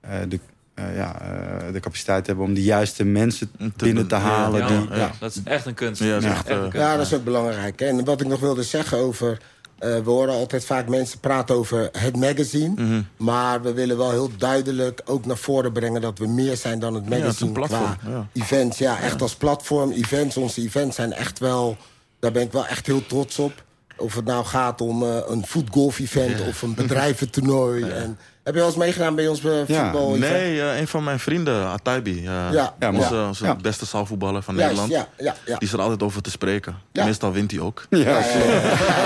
[0.00, 0.40] eh, de,
[0.74, 4.60] eh, ja, eh, de capaciteit hebben om de juiste mensen binnen te halen.
[4.60, 5.10] Ja, die, ja, ja.
[5.20, 6.02] dat is echt een kunst.
[6.02, 6.34] Ja, dat is Ja.
[6.34, 7.80] echt, dat is ook belangrijk.
[7.80, 7.86] hè.
[7.86, 9.38] En wat ik nog wilde zeggen over...
[9.80, 12.82] eh, we horen altijd vaak mensen praten over het magazine.
[12.82, 13.02] mhm.
[13.16, 16.00] Maar we willen wel heel duidelijk ook naar voren brengen...
[16.00, 17.96] dat we meer zijn dan het Ja, het magazine een platform.
[17.98, 18.26] qua Ja.
[18.32, 18.78] events.
[18.78, 19.90] Ja, echt als platform.
[19.92, 21.76] Events, onze events zijn echt wel...
[22.18, 23.52] Daar ben ik wel echt heel trots op.
[23.96, 27.82] Of het nou gaat om eh, een voetgolf-event of een bedrijventoernooi.
[27.84, 28.18] En,
[28.50, 31.18] heb je wel eens meegedaan bij ons eh, Ja, voetbal Nee, eh, een van mijn
[31.18, 32.16] vrienden, Ataibi.
[32.18, 33.26] eh, Ja, ja, onze, ja.
[33.28, 33.54] onze Ja.
[33.54, 35.08] beste zaalvoetballer van Juist, Nederland.
[35.18, 35.58] ja, ja, ja.
[35.58, 36.74] Die is er altijd over te spreken.
[36.92, 37.04] Ja.
[37.04, 37.86] Meestal wint hij ook.
[37.90, 38.20] Ja,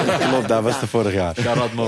[0.07, 0.28] klopt.
[0.28, 1.35] klopt, daar was het vorig jaar.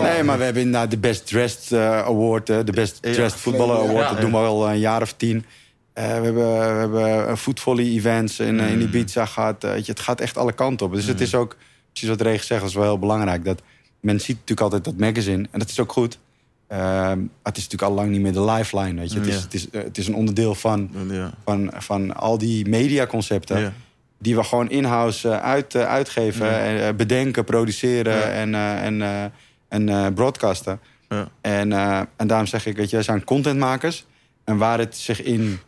[0.03, 3.13] Nee, maar we hebben inderdaad de Best Dressed eh, Award, de Best Ja.
[3.13, 3.83] Dressed Footballer Ja.
[3.89, 4.05] Award.
[4.07, 4.11] Ja.
[4.13, 5.45] Dat doen we al een jaar of tien.
[5.93, 9.65] Eh, we hebben, we hebben voetvolley-events in, in Ibiza gehad.
[9.65, 10.93] Eh, weet je, het gaat echt alle kanten op.
[10.95, 11.57] Dus het is ook,
[11.93, 13.45] precies wat Regen zegt, dat is wel heel belangrijk.
[13.45, 13.61] Dat,
[14.01, 16.19] men ziet natuurlijk altijd dat magazine, en dat is ook goed.
[16.69, 19.01] Ehm, het is natuurlijk al lang niet meer de lifeline.
[19.01, 19.19] Weet je.
[19.19, 21.33] Het, is, het, is, eh, het is een onderdeel van, Ja.
[21.45, 23.73] van, van al die mediaconcepten Ja.
[24.19, 28.55] die we gewoon in-house eh, uit, eh, uitgeven, en, bedenken, produceren en,
[29.01, 29.33] en,
[29.69, 30.81] en broadcasten.
[31.09, 31.29] Ja.
[31.41, 31.73] En,
[32.17, 34.07] en daarom zeg ik, weet je, wij zijn contentmakers.
[34.45, 35.59] En waar het zich in,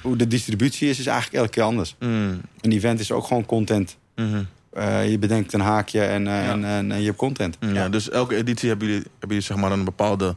[0.00, 1.96] hoe de distributie is, is eigenlijk elke keer anders.
[2.00, 3.96] Mm, Een event is ook gewoon content.
[4.14, 4.42] mhm.
[4.76, 7.56] Eh, je bedenkt een haakje en, eh, en, en, en je hebt content.
[7.60, 10.36] Ja, dus elke editie hebben jullie, hebben jullie zeg maar een bepaalde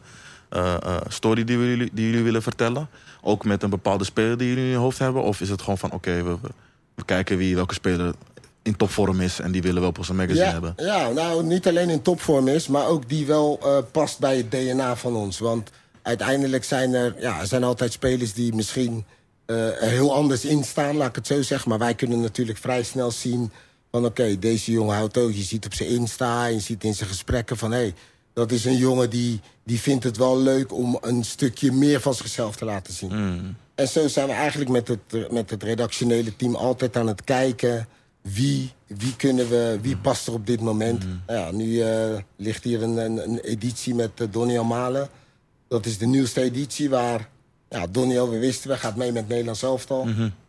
[0.49, 2.87] eh, eh, story die jullie, die jullie willen vertellen.
[3.21, 5.23] Ook met een bepaalde speler die jullie in je hoofd hebben.
[5.23, 6.49] Of is het gewoon van oké, we, we,
[6.95, 8.13] we kijken wie welke speler
[8.61, 10.73] in topvorm is en die willen we op onze magazine Ja, hebben.
[10.77, 14.51] ja, nou niet alleen in topvorm is, maar ook die wel eh, past bij het
[14.51, 15.39] DNA van ons.
[15.39, 15.69] Want
[16.01, 19.05] uiteindelijk zijn er, ja, er zijn altijd spelers die misschien
[19.45, 21.69] eh, er heel anders in staan, laat ik het zo zeggen.
[21.69, 23.51] Maar wij kunnen natuurlijk vrij snel zien
[23.91, 25.31] van oké, deze jongen houdt ook.
[25.31, 27.93] Je ziet op zijn Insta, je ziet in zijn gesprekken van hé, hey,
[28.33, 32.13] dat is een jongen die, die vindt het wel leuk om een stukje meer van
[32.13, 33.15] zichzelf te laten zien.
[33.15, 37.23] Mm, En zo zijn we eigenlijk met het, met het redactionele team altijd aan het
[37.23, 37.87] kijken...
[38.21, 41.03] wie, wie, kunnen we, wie past er op dit moment.
[41.27, 45.09] Nou ja, nu eh, ligt hier een, een, een editie met uh, Donny Malen.
[45.67, 47.29] Dat is de nieuwste editie waar...
[47.69, 50.07] Ja, Donny, we wisten, we gaat mee met Nederlands elftal.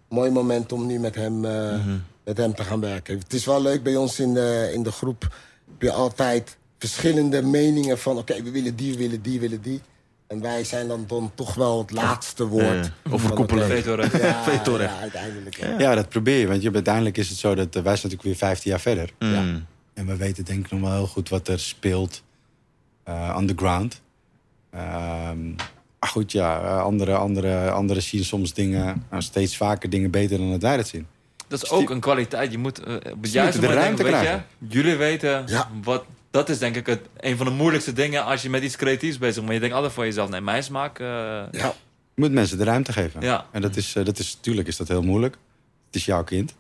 [0.09, 1.79] Mooi moment om nu met hem, eh,
[2.31, 3.19] met hem te gaan werken.
[3.19, 5.23] Het is wel leuk bij ons in de, in de groep.
[5.71, 8.19] Heb je altijd verschillende meningen van...
[8.19, 9.81] oké, we willen die, we willen die, we willen die...
[10.27, 12.91] En wij zijn dan, dan toch wel het laatste woord.
[13.05, 13.65] Ja, Overkoepelend.
[13.89, 14.05] oké,
[14.43, 14.93] Vetorecht.
[14.93, 15.57] Ja, uiteindelijk.
[15.57, 15.79] Ja.
[15.79, 16.47] Ja, dat probeer je.
[16.47, 19.11] Want je, uiteindelijk is het zo dat eh, wij zijn natuurlijk weer 15 jaar verder.
[19.19, 22.23] Mm, En we weten denk ik nog wel heel goed wat er speelt
[23.05, 24.01] eh on the ground.
[24.71, 25.49] Ehm,
[25.99, 30.39] maar goed, ja, eh, andere, andere, anderen zien soms dingen, nou, steeds vaker dingen beter
[30.39, 31.07] dan dat wij dat zien.
[31.51, 32.53] Dat is ook een kwaliteit.
[32.53, 34.75] Je moet eh, op het moeten juiste de moment ruimte denken, weet je, krijgen.
[34.77, 35.71] jullie weten Ja.
[35.83, 36.05] wat...
[36.31, 39.19] Dat is denk ik het, een van de moeilijkste dingen als je met iets creatiefs
[39.19, 39.45] bezig bent.
[39.45, 40.99] Maar je denkt altijd voor jezelf, nee, mijn smaak...
[40.99, 41.07] eh,
[41.51, 41.73] Ja.
[42.15, 43.21] Je moet mensen de ruimte geven.
[43.21, 43.47] Ja.
[43.51, 45.37] En dat is, eh, dat is, natuurlijk is dat heel moeilijk.
[45.87, 46.55] Het is jouw kind.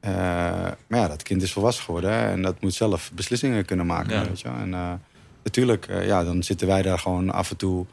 [0.00, 4.12] Maar ja, dat kind is volwassen geworden hè, en dat moet zelf beslissingen kunnen maken.
[4.14, 4.24] Ja.
[4.26, 4.48] Weet je?
[4.48, 5.00] En
[5.42, 7.86] natuurlijk, ja, dan zitten wij daar gewoon af en toe.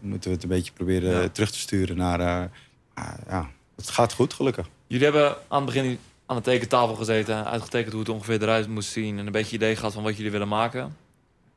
[0.00, 2.50] moeten we het een beetje proberen terug te sturen naar.
[2.94, 4.68] ah, ja, het gaat goed, gelukkig.
[4.86, 8.90] Jullie hebben aan het begin aan de tekentafel gezeten, uitgetekend hoe het ongeveer eruit moest
[8.90, 10.96] zien en een beetje idee gehad van wat jullie willen maken.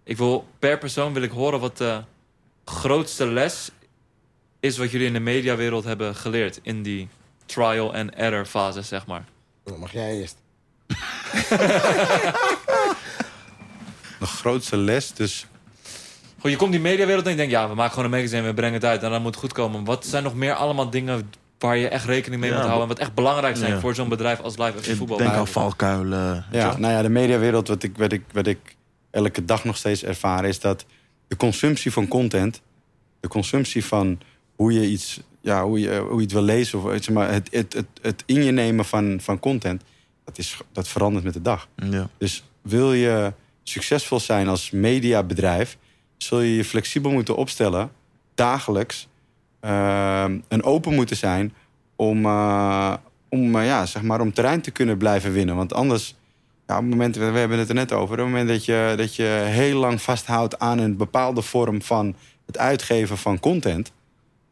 [0.03, 2.01] Ik wil per persoon wil ik horen wat de
[2.65, 3.71] grootste les
[4.59, 7.07] is wat jullie in de mediawereld hebben geleerd in die
[7.45, 9.25] trial and error fase, zeg maar.
[9.63, 10.37] Dan mag jij eerst.
[14.19, 15.45] De grootste les, dus
[16.39, 18.53] Goed, je komt die mediawereld en je denkt, ja, we maken gewoon een magazine, we
[18.53, 19.83] brengen het uit en dan moet het goed komen.
[19.83, 22.93] Wat zijn nog meer allemaal dingen waar je echt rekening mee Ja, moet houden en
[22.95, 23.79] wat echt belangrijk zijn Ja.
[23.79, 25.17] voor zo'n bedrijf als Live FC Ik Voetbal?
[25.17, 26.45] denk Maar- aan valkuilen.
[26.51, 28.75] Ja, nou ja, de mediawereld, wat ik, wat, ik, wat ik
[29.11, 30.85] elke dag nog steeds ervaar, is dat
[31.27, 32.61] de consumptie van content,
[33.19, 34.19] de consumptie van
[34.55, 37.47] hoe je iets, ja, hoe je, hoe je het wil lezen, of je, maar het,
[37.51, 39.83] het, het, het in je nemen van, van content,
[40.25, 41.67] dat, is, dat verandert met de dag.
[41.75, 42.09] Ja.
[42.17, 45.77] Dus wil je succesvol zijn als mediabedrijf,
[46.17, 47.91] zul je je flexibel moeten opstellen,
[48.35, 49.07] dagelijks,
[49.59, 51.53] ehm, en open moeten zijn
[51.95, 52.93] om, eh,
[53.29, 55.55] om, eh, ja, zeg maar, om terrein te kunnen blijven winnen.
[55.55, 56.17] Want anders
[56.67, 58.13] Ja, op het moment, we hebben het er net over.
[58.13, 62.15] Op het moment dat je, dat je heel lang vasthoudt aan een bepaalde vorm van
[62.45, 63.91] het uitgeven van content.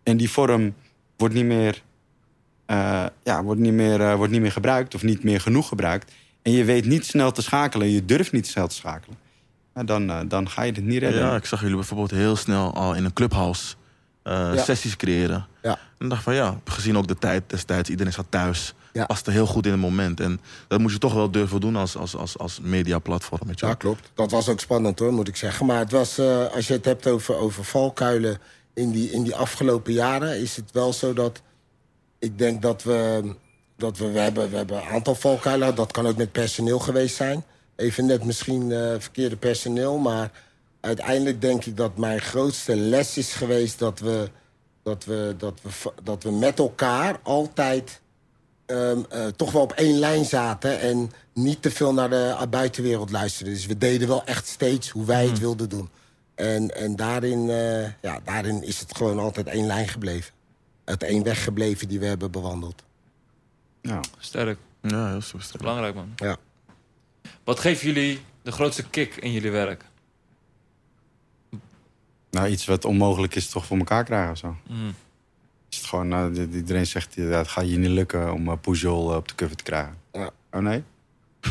[0.04, 0.74] En die vorm
[1.18, 1.82] wordt niet meer,
[2.66, 6.14] eh, ja, wordt niet meer, wordt niet meer gebruikt of niet meer genoeg gebruikt.
[6.42, 9.18] En je weet niet snel te schakelen, je durft niet snel te schakelen.
[9.86, 11.22] Dan, dan ga je het niet redden.
[11.22, 13.76] Ja, ik zag jullie bijvoorbeeld heel snel al in een clubhouse
[14.28, 14.64] eh, Ja.
[14.64, 15.48] sessies creëren.
[15.62, 15.80] Ja.
[15.98, 18.74] En dacht van ja, gezien ook de tijd destijds, iedereen zat thuis.
[18.94, 19.06] Ja.
[19.06, 20.20] Paste heel goed in het moment.
[20.20, 23.50] En dat moet je toch wel durven doen als, als, als, als mediaplatform.
[23.56, 24.12] Ja, klopt.
[24.14, 25.66] Dat was ook spannend hoor, moet ik zeggen.
[25.66, 28.38] Maar het was, eh, als je het hebt over, over valkuilen
[28.74, 31.42] in die, in die afgelopen jaren, is het wel zo dat
[32.20, 33.34] ik denk dat we.
[33.78, 35.76] Dat we, we, hebben, we hebben een aantal valkuilen.
[35.76, 37.44] Dat kan ook met personeel geweest zijn.
[37.76, 39.98] Even net misschien eh, verkeerde personeel.
[39.98, 40.32] Maar
[40.88, 44.30] uiteindelijk denk ik dat mijn grootste les is geweest dat we,
[44.84, 48.02] dat we, dat we, dat we met elkaar altijd
[48.66, 52.42] ehm, eh, toch wel op één lijn zaten en niet te veel naar de uh,
[52.50, 53.54] buitenwereld luisterden.
[53.54, 55.90] Dus we deden wel echt steeds hoe wij het wilden doen.
[56.36, 60.34] En, en daarin, eh, ja, daarin is het gewoon altijd één lijn gebleven.
[60.86, 62.84] Het één weg gebleven die we hebben bewandeld.
[63.82, 64.00] Ja.
[64.20, 64.58] Sterk.
[64.82, 65.62] Ja, heel super sterk.
[65.62, 66.14] Belangrijk, man.
[66.16, 66.38] Ja.
[67.44, 69.84] Wat geeft jullie de grootste kick in jullie werk?
[72.38, 74.56] Nou, iets wat onmogelijk is, toch voor elkaar krijgen of zo.
[74.68, 74.94] Mm.
[75.70, 79.10] Is het gewoon, nou, iedereen zegt, ja, het gaat je niet lukken om uh, Pujol
[79.12, 79.98] uh, op de cover te krijgen.
[80.12, 80.30] Ja.
[80.52, 80.84] Oh nee?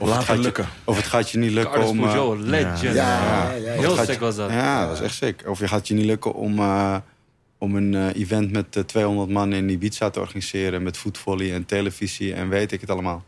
[0.00, 0.68] of, Laat het gaat het je, lukken.
[0.84, 1.98] of het gaat je niet lukken Carlos om...
[1.98, 2.80] uh, Pujol, legend.
[2.80, 3.50] Ja, Ja.
[3.50, 4.50] ja, ja, Of Heel sick was dat.
[4.50, 5.42] Ja, dat was echt sick.
[5.46, 6.96] Of je gaat je niet lukken om, uh,
[7.58, 10.82] om een uh, event met uh, 200 man in Ibiza te organiseren...
[10.82, 13.24] met voetvolley en televisie en weet ik het allemaal.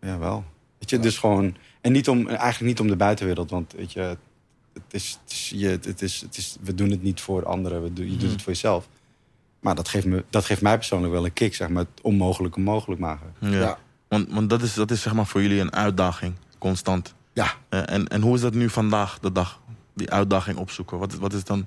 [0.00, 0.44] Ja, wel.
[0.78, 1.02] Weet je, Ja.
[1.02, 1.56] dus gewoon...
[1.80, 4.16] En niet om, eigenlijk niet om de buitenwereld, want weet je...
[4.84, 7.82] Het is, het is, je, het is, het is, we doen het niet voor anderen,
[7.82, 8.88] we doen, je doet het voor jezelf.
[9.60, 11.82] Maar dat geeft, me, dat geeft mij persoonlijk wel een kick, zeg maar.
[11.82, 13.34] Het onmogelijke mogelijk maken.
[13.38, 13.48] Ja.
[13.50, 13.78] Ja.
[14.08, 17.14] Want, want dat, is, dat is zeg maar voor jullie een uitdaging, constant.
[17.32, 17.52] Ja.
[17.68, 19.60] Eh, en, en hoe is dat nu vandaag, de dag?
[19.94, 20.98] Die uitdaging opzoeken.
[20.98, 21.66] Wat, wat, is dan,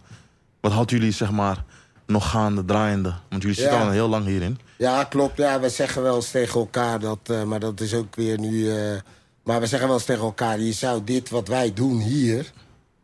[0.60, 1.64] wat houdt jullie zeg maar
[2.08, 3.14] nog gaande, draaiende?
[3.30, 3.84] Want jullie zitten Ja.
[3.86, 4.60] al heel lang hierin.
[4.78, 5.38] Ja, klopt.
[5.38, 8.52] Ja, we zeggen wel eens tegen elkaar dat, uh, maar dat is ook weer nu.
[8.52, 9.00] Uh,
[9.44, 12.52] maar we zeggen wel eens tegen elkaar: je zou dit wat wij doen hier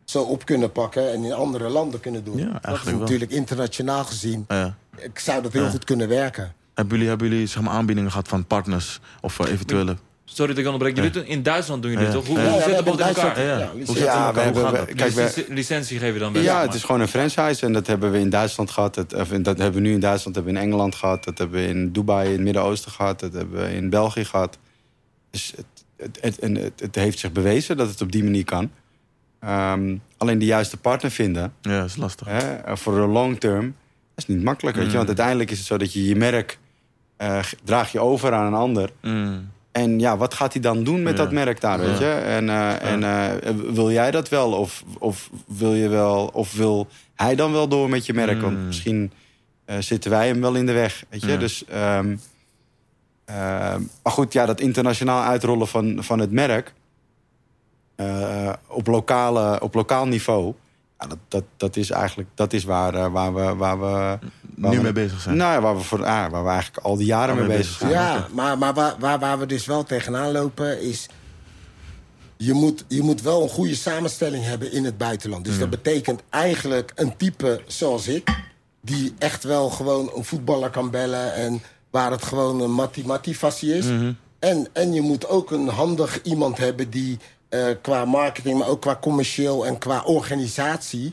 [0.10, 2.38] zo op kunnen pakken en in andere landen kunnen doen.
[2.38, 2.98] Ja, dat is wel.
[3.00, 4.46] natuurlijk internationaal gezien.
[4.48, 4.66] Eh,
[4.98, 5.70] Ik zou dat heel Ja.
[5.70, 6.54] goed kunnen werken.
[6.74, 9.00] hebben jullie, hebben jullie zeg maar, aanbiedingen gehad van partners?
[9.22, 9.98] Of eh, eventuele...
[10.26, 11.14] Sorry dat ik onderbreek.
[11.14, 12.14] Jullie in Duitsland doen jullie Ja.
[12.14, 12.28] toch?
[12.28, 13.14] Hoe, Ja, hoe zit we het hebben in elkaar?
[13.36, 14.34] Duitsland- Ja, ja, Hoe Ja, elkaar?
[14.34, 14.96] we Hoe hebben- dat?
[14.96, 16.42] Kijk, wij- Licentie, je dan bij.
[16.42, 17.66] Ja, het is gewoon een franchise.
[17.66, 18.96] En dat hebben we in Duitsland gehad.
[18.96, 21.24] Dat, of in- dat hebben we nu in Duitsland, dat hebben we in Engeland gehad.
[21.24, 23.20] Dat hebben we in Dubai in het Midden-Oosten gehad.
[23.20, 24.58] Dat hebben we in België gehad.
[25.32, 25.66] Dus het,
[25.98, 28.72] het, het, en het, het heeft zich bewezen dat het op die manier kan.
[29.48, 32.28] Ehm, alleen de juiste partner vinden Ja, dat is lastig.
[32.30, 33.76] hè, voor de long term
[34.16, 34.76] is niet makkelijk.
[34.76, 34.92] Weet je?
[34.92, 34.98] Mm.
[34.98, 36.60] Want uiteindelijk is het zo dat je je merk
[37.18, 38.90] eh, draag je over aan een ander.
[39.02, 39.50] Mm.
[39.72, 41.24] En ja, wat gaat hij dan doen met Ja.
[41.24, 42.06] dat merk daar, weet je?
[42.06, 42.20] Ja.
[42.20, 44.52] En, eh, en eh, wil jij dat wel?
[44.52, 46.30] Of, of wil je wel?
[46.34, 48.42] Of wil hij dan wel door met je merk?
[48.42, 48.66] Want Mm.
[48.66, 49.12] misschien
[49.80, 51.38] zitten wij hem wel in de weg, weet je?
[51.38, 52.16] Dus, ehm,
[53.26, 56.74] ehm, maar goed, ja, dat internationaal uitrollen van, van het merk...
[57.98, 60.54] eh, op, lokale, op lokaal niveau...
[61.00, 63.56] Ja, dat, dat, dat is eigenlijk dat is waar, eh, waar we...
[63.56, 63.86] Waar we
[64.56, 65.38] waar Nu we- mee bezig zijn.
[65.38, 67.78] Nou ja, waar we, voor, ah, waar we eigenlijk al die jaren mee mee bezig
[67.78, 67.92] zijn.
[67.92, 71.08] Ja, maar, maar waar, waar, waar we dus wel tegenaan lopen is...
[72.38, 75.46] Je moet, je moet wel een goede samenstelling hebben in het buitenland.
[75.46, 78.30] Dus dat betekent eigenlijk een type zoals ik...
[78.82, 81.34] die echt wel gewoon een voetballer kan bellen...
[81.34, 83.86] en waar het gewoon een mattie-mattie-fassie is.
[84.40, 87.18] en, en je moet ook een handig iemand hebben die...
[87.50, 91.12] eh, qua marketing, maar ook qua commercieel en qua organisatie...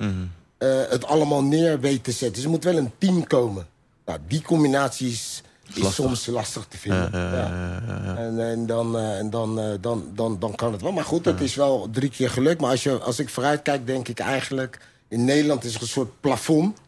[0.59, 2.33] eh, het allemaal neer weet te zetten.
[2.35, 3.67] Dus er moet wel een team komen.
[4.05, 5.93] Nou, die combinatie is, Lastig.
[5.95, 7.11] soms lastig te vinden.
[7.13, 10.93] Ja, dan, en dan, eh, dan, dan, dan kan het wel.
[10.93, 12.61] Maar goed, het is wel drie keer gelukt.
[12.61, 14.81] Maar als, je, als ik vooruit kijk, denk ik eigenlijk...
[15.09, 16.79] in Nederland is er een soort plafond.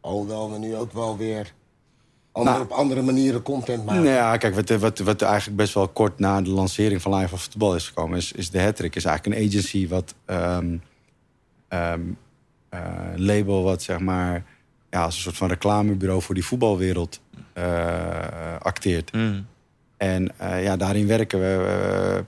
[0.00, 1.52] Alhoewel we nu ook wel weer
[2.34, 2.70] andere, Nou.
[2.70, 4.02] op andere manieren content maken.
[4.02, 7.34] Nou ja, kijk, wat, wat, wat eigenlijk best wel kort na de lancering van Live
[7.34, 8.96] of Football is gekomen, is, is de Hattrick.
[8.96, 10.76] Is eigenlijk een agency wat ehm,
[11.68, 12.00] ehm,
[12.68, 12.80] eh,
[13.16, 14.44] label wat zeg maar
[14.90, 17.20] ja, als een soort van reclamebureau voor die voetbalwereld
[17.52, 19.12] eh, acteert.
[19.12, 19.46] Mm.
[19.96, 22.24] En eh, ja, daarin werken we.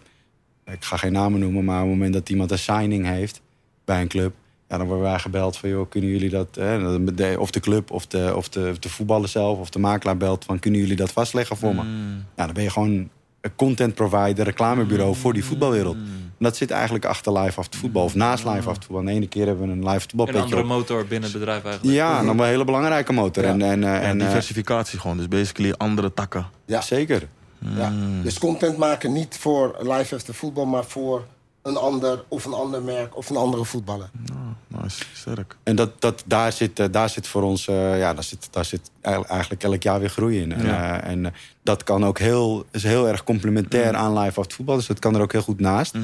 [0.65, 3.41] ik ga geen namen noemen, maar op het moment dat iemand een signing heeft
[3.85, 4.35] bij een club,
[4.69, 7.91] ja, dan worden wij gebeld van, joh, kunnen jullie dat, hè, de- of de club
[7.91, 10.97] of de, of, de, of de voetballer zelf of de makelaar belt van, kunnen jullie
[10.97, 11.83] dat vastleggen voor me?
[11.83, 12.25] Mm.
[12.37, 13.09] Ja, dan ben je gewoon
[13.41, 15.97] een content provider, reclamebureau voor die voetbalwereld.
[15.97, 16.03] Mm.
[16.39, 18.99] En dat zit eigenlijk achter live af voetbal of naast live af voetbal.
[18.99, 20.67] En de ene keer hebben we een live voetbal Een andere op.
[20.67, 21.97] motor binnen het bedrijf eigenlijk.
[21.97, 23.45] Ja, dan een hele belangrijke motor.
[23.45, 23.51] Ja.
[23.51, 25.17] En, en, eh, En en, eh, diversificatie gewoon.
[25.17, 26.47] Dus basically andere takken.
[26.65, 26.81] Ja.
[26.81, 27.29] Zeker.
[27.77, 27.93] Ja.
[28.23, 31.25] Dus content maken niet voor Live After Voetbal, maar voor
[31.67, 34.09] een ander of een ander merk of een andere voetballer.
[34.27, 35.57] Nou, nice, sterk.
[35.63, 38.65] En dat, dat, daar, zit, eh, daar zit voor ons, eh, ja, daar zit, daar
[38.65, 40.53] zit eigenlijk eigenlijk elk jaar weer groei in.
[40.53, 41.01] En, Ja.
[41.01, 44.77] eh, en dat kan ook heel, is heel erg complementair aan live of voetbal.
[44.77, 45.95] Dus dat kan er ook heel goed naast.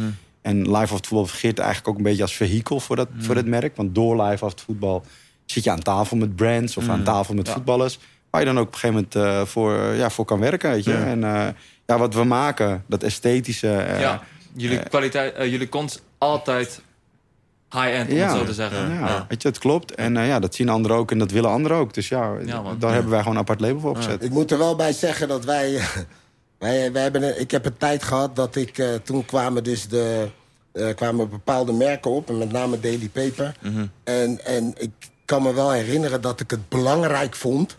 [0.41, 3.47] En live of voetbal vergeet eigenlijk ook een beetje als vehikel voor dat, voor het
[3.47, 3.77] merk.
[3.77, 5.05] Want door live of voetbal
[5.47, 7.99] zit je aan tafel met brands of aan tafel met voetballers.
[8.31, 10.71] Waar je dan ook op een gegeven moment eh, voor, ja, voor kan werken.
[10.71, 10.91] Weet je?
[10.93, 11.05] Ja.
[11.05, 11.47] En eh,
[11.87, 13.73] ja, wat we maken, dat esthetische.
[13.77, 14.23] eh, ja,
[14.55, 16.81] jullie kwaliteit, eh, jullie kont altijd
[17.71, 18.29] high-end, om Ja.
[18.29, 18.89] het zo te zeggen.
[18.91, 19.25] Ja, Ja.
[19.29, 19.95] weet je, het klopt.
[19.95, 21.95] En eh, ja, dat zien anderen ook en dat willen anderen ook.
[21.95, 22.35] Dus ja,
[22.79, 24.23] daar hebben wij gewoon een apart label voor opgezet.
[24.23, 25.81] Ik moet er wel bij zeggen dat wij...
[26.59, 28.79] wij, wij hebben ik heb een tijd gehad dat ik...
[28.79, 30.29] eh, toen kwamen dus de...
[30.73, 33.57] eh, kwamen bepaalde merken op, en met name Daily Paper.
[34.05, 34.91] en, en ik
[35.25, 37.77] kan me wel herinneren dat ik het belangrijk vond...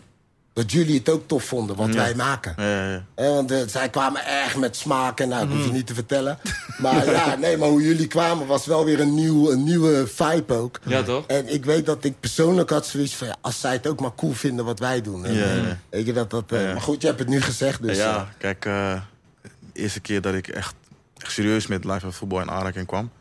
[0.53, 2.53] dat jullie het ook tof vonden, wat wij maken.
[2.57, 5.87] Ja, ja, want eh, zij kwamen erg met smaak en nou, ik hoef je niet
[5.87, 6.39] te vertellen.
[6.77, 10.53] Maar ja, nee, maar hoe jullie kwamen was wel weer een, nieuw, een nieuwe vibe
[10.53, 10.79] ook.
[10.85, 11.25] Ja, toch?
[11.27, 13.27] En ik weet dat ik persoonlijk had zoiets van...
[13.27, 15.25] Ja, als zij het ook maar cool vinden wat wij doen.
[15.25, 15.77] En, Ja, ja.
[15.89, 16.51] Weet je dat dat...
[16.51, 16.71] eh, Ja.
[16.71, 17.97] Maar goed, je hebt het nu gezegd, dus...
[17.97, 19.01] ja, eh, kijk, eh,
[19.41, 19.49] de
[19.81, 20.75] eerste keer dat ik echt,
[21.17, 23.11] echt serieus met live voetbal in aanraking kwam...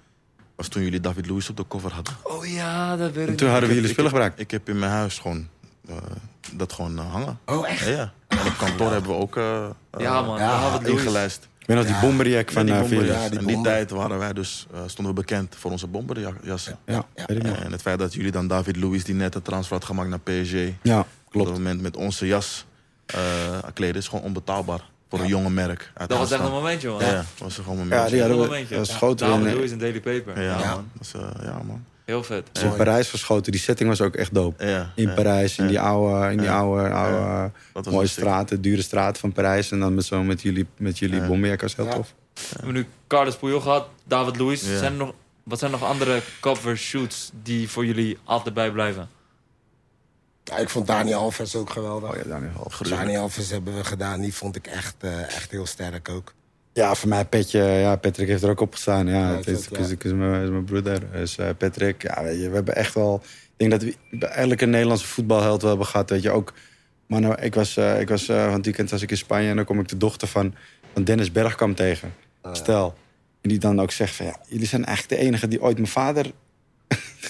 [0.57, 2.15] was toen jullie David Lewis op de cover hadden.
[2.23, 4.41] Oh ja, dat weet En toen hadden we jullie spullen ik- gebruikt.
[4.41, 5.49] Ik heb in mijn huis gewoon
[6.53, 7.39] dat gewoon eh, hangen.
[7.47, 7.85] Oh, echt?
[7.87, 8.13] Ja, ja.
[8.29, 9.67] En op kantoor hebben we ook eh
[9.99, 10.39] Ja, man.
[10.39, 11.49] Ja, daar hadden we het ingelijst.
[11.59, 13.23] Ik weet nog die bomberjack Van die eh bomber, Philips.
[13.23, 16.79] ja, die in die tijd waren wij dus, eh, stonden we bekend voor onze bomberjassen.
[16.87, 17.57] Ja, nog.
[17.57, 20.19] En het feit dat jullie dan David Lewis, die net de transfer had gemaakt naar
[20.21, 20.55] PSG...
[20.83, 21.49] Ja, op klopt.
[21.49, 22.65] dat moment met onze jas
[23.07, 23.19] eh
[23.75, 24.91] kleden, is gewoon onbetaalbaar.
[25.09, 25.91] Voor een jonge merk.
[25.95, 27.01] uit Dat was echt een momentje, man.
[27.01, 28.11] Ja, ja, was gewoon een Ja, moment.
[28.11, 28.77] die Een hadden we, momentje.
[28.77, 30.43] dat Ja, David in, Lewis en Daily Paper.
[30.43, 30.75] Ja, Ja.
[30.75, 30.91] man.
[30.93, 31.85] Dat is, eh, ja, man.
[32.05, 32.49] Heel vet.
[32.53, 33.53] is in Parijs geschoten.
[33.53, 34.67] Die setting was ook echt dope.
[34.67, 35.15] Ja, In ja.
[35.15, 36.59] Parijs, in die oude, in die Ja.
[36.59, 37.51] oude, oude
[37.91, 39.71] mooie straten, dure straat van Parijs.
[39.71, 41.21] En dan met, zo met jullie, met jullie
[41.77, 41.93] heel Ja.
[41.93, 42.15] tof.
[42.35, 44.63] We hebben nu Carlos Puyol gehad, David Luiz.
[44.71, 44.79] Ja.
[44.79, 45.13] Zijn er nog,
[45.43, 49.09] wat zijn nog andere cover shoots die voor jullie altijd bijblijven?
[50.45, 52.11] Ja, ik vond Dani Alves ook geweldig.
[52.11, 52.77] Oh ja, Daniel Half.
[52.79, 54.21] Dani Alves hebben we gedaan.
[54.21, 56.33] Die vond ik echt, eh, echt heel sterk ook.
[56.73, 57.63] Ja, voor mij Petje.
[57.63, 59.07] Ja, Patrick heeft er ook op gestaan.
[59.07, 59.95] Ja, Ja, het is, het is, ja.
[59.95, 61.13] het is mijn, is mijn broeder.
[61.13, 63.23] Dus eh, Patrick, ja, weet je, we hebben echt wel...
[63.57, 66.11] Ik denk dat we eigenlijk een Nederlandse voetbalheld wel hebben gehad.
[66.11, 66.53] Weet je, ook...
[67.07, 69.49] Maar nou, ik was, eh, ik was eh, van het weekend was ik in Spanje...
[69.49, 70.55] en dan kom ik de dochter van,
[70.93, 72.15] van Dennis Bergkamp tegen.
[72.53, 72.95] Stel.
[73.41, 74.27] En die dan ook zegt van...
[74.27, 76.33] Ja, jullie zijn eigenlijk de enige die ooit mijn vader...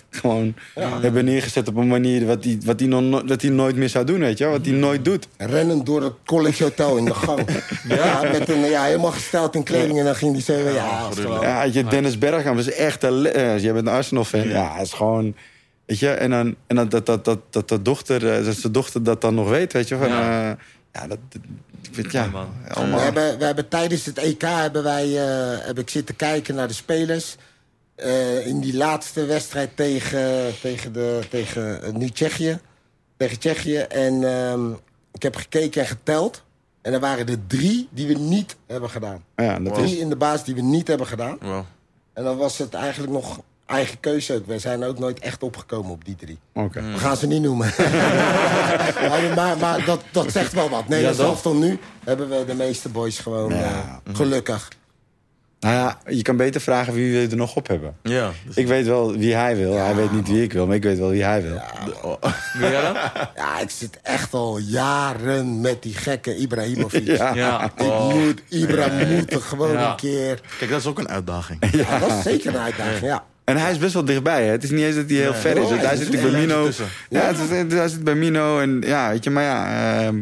[0.10, 2.26] gewoon hebben neergezet op een manier...
[2.26, 4.46] wat hij wat die nog no- dat hij nooit meer zou doen, weet je?
[4.46, 5.28] Wat hij nooit doet.
[5.36, 7.48] Rennend door het College Hotel in de gang.
[7.88, 9.98] ja, met een, ja, helemaal gesteld in kleding.
[9.98, 10.52] En dan ging die zo...
[10.52, 11.42] Ja, dat.
[11.42, 13.26] Ja, weet je, Dennis Bergkamp is echt een...
[13.26, 14.48] eh, Jij bent een Arsenal-fan.
[14.48, 15.34] Ja, hij is gewoon...
[15.86, 18.72] Weet je, en dan, en dan dat, dat, dat, dat de dochter, eh, dat zijn
[18.72, 19.96] dochter dat dan nog weet, weet je.
[19.96, 20.42] Van, Ja.
[20.42, 20.56] ja.
[20.92, 21.42] ja, dat, dat-
[21.82, 22.90] ik vind, ja, Ja, man.
[22.94, 26.68] We hebben, we hebben tijdens het EK hebben wij, eh, heb ik zitten kijken naar
[26.68, 27.36] de spelers.
[27.94, 32.58] Eh, in die laatste wedstrijd tegen, tegen, de, tegen eh, nu Tsjechië.
[33.16, 33.76] Tegen Tsjechië.
[33.78, 34.70] En ehm,
[35.12, 36.42] ik heb gekeken en geteld.
[36.82, 39.24] En er waren er drie die we niet hebben gedaan.
[39.36, 41.38] ja, dat Drie is, in de baas die we niet hebben gedaan.
[41.40, 41.64] Wow.
[42.12, 44.46] En dan was het eigenlijk nog eigen keuze ook.
[44.46, 46.38] Wij zijn ook nooit echt opgekomen op die drie.
[46.54, 46.82] oké.
[46.82, 47.66] We gaan ze niet noemen.
[49.08, 50.88] maar maar, maar dat, dat zegt wel wat.
[50.88, 54.00] Nee, Ja, zelfs tot nu hebben we de meeste boys gewoon Ja.
[54.04, 54.68] eh, gelukkig.
[55.62, 57.94] Nou ja, je kan beter vragen wie we er nog op hebben.
[58.02, 58.30] Ja.
[58.46, 59.72] dus- Ik weet wel wie hij wil.
[59.76, 61.60] hij weet niet wie ik wil, maar ik weet wel wie hij wil.
[61.84, 62.22] de- oh,
[62.60, 62.96] dat?
[63.36, 67.06] Ja, ik zit echt al jaren met die gekke Ibrahimovic.
[67.06, 67.34] Ja.
[67.34, 67.64] Ja.
[67.76, 69.90] Ik moet, Ibra moet er gewoon Ja.
[69.90, 70.40] een keer.
[70.58, 71.58] Kijk, dat is ook een uitdaging.
[71.72, 73.24] Ja, dat is zeker een uitdaging, ja.
[73.44, 74.44] En hij is best wel dichtbij.
[74.44, 74.50] Hè?
[74.50, 75.62] Het is niet eens dat hij heel ver is.
[75.64, 76.68] Oh, hij hij zit bij Mino.
[77.08, 78.60] Ja, het is- hij zit bij Mino.
[78.60, 80.00] En ja, weet je, maar ja...
[80.06, 80.16] ehm,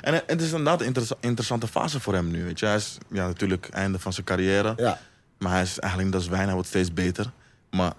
[0.00, 2.44] En het is inderdaad een interessa- interessante fase voor hem nu.
[2.44, 2.66] Weet je.
[2.66, 4.74] Hij is ja, natuurlijk einde van zijn carrière.
[4.76, 4.98] ja.
[5.38, 7.30] Maar hij is eigenlijk, dat is wijn, hij wordt steeds beter.
[7.70, 7.92] Maar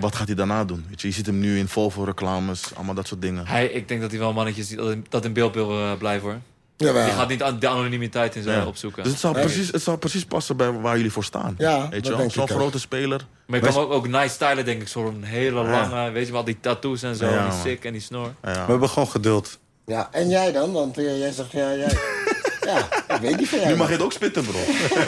[0.00, 0.84] wat gaat hij daarna doen?
[0.88, 3.46] Weet je, je ziet hem nu in Volvo-reclames, allemaal dat soort dingen.
[3.46, 6.28] Hij, ik denk dat hij wel mannetjes dat in, dat in beeld wil eh, blijven
[6.28, 6.38] hoor.
[6.76, 7.04] Jawel.
[7.04, 8.66] Die gaat niet aan- de anonimiteit in zijn Ja.
[8.66, 9.02] opzoeken.
[9.02, 9.42] Dus het zal, Nee.
[9.44, 11.54] precies, het zal precies passen bij waar jullie voor staan.
[11.58, 13.26] Ja, weet je Zo'n grote speler.
[13.46, 14.88] maar je kan ook, ook nice stylen denk ik.
[14.88, 15.70] Zo'n hele Ja.
[15.70, 17.26] lange, weet je wel, die tattoos en zo.
[17.30, 18.34] Ja, en die sick en die snor.
[18.40, 18.66] we Ja.
[18.66, 19.58] hebben gewoon geduld.
[19.86, 20.08] Ja.
[20.12, 20.72] En jij dan?
[20.72, 21.92] Want eh, jij zegt, ja, jij...
[22.70, 22.78] ja,
[23.14, 23.70] ik weet niet van jou.
[23.70, 24.58] Nu mag je het ook spitten, bro.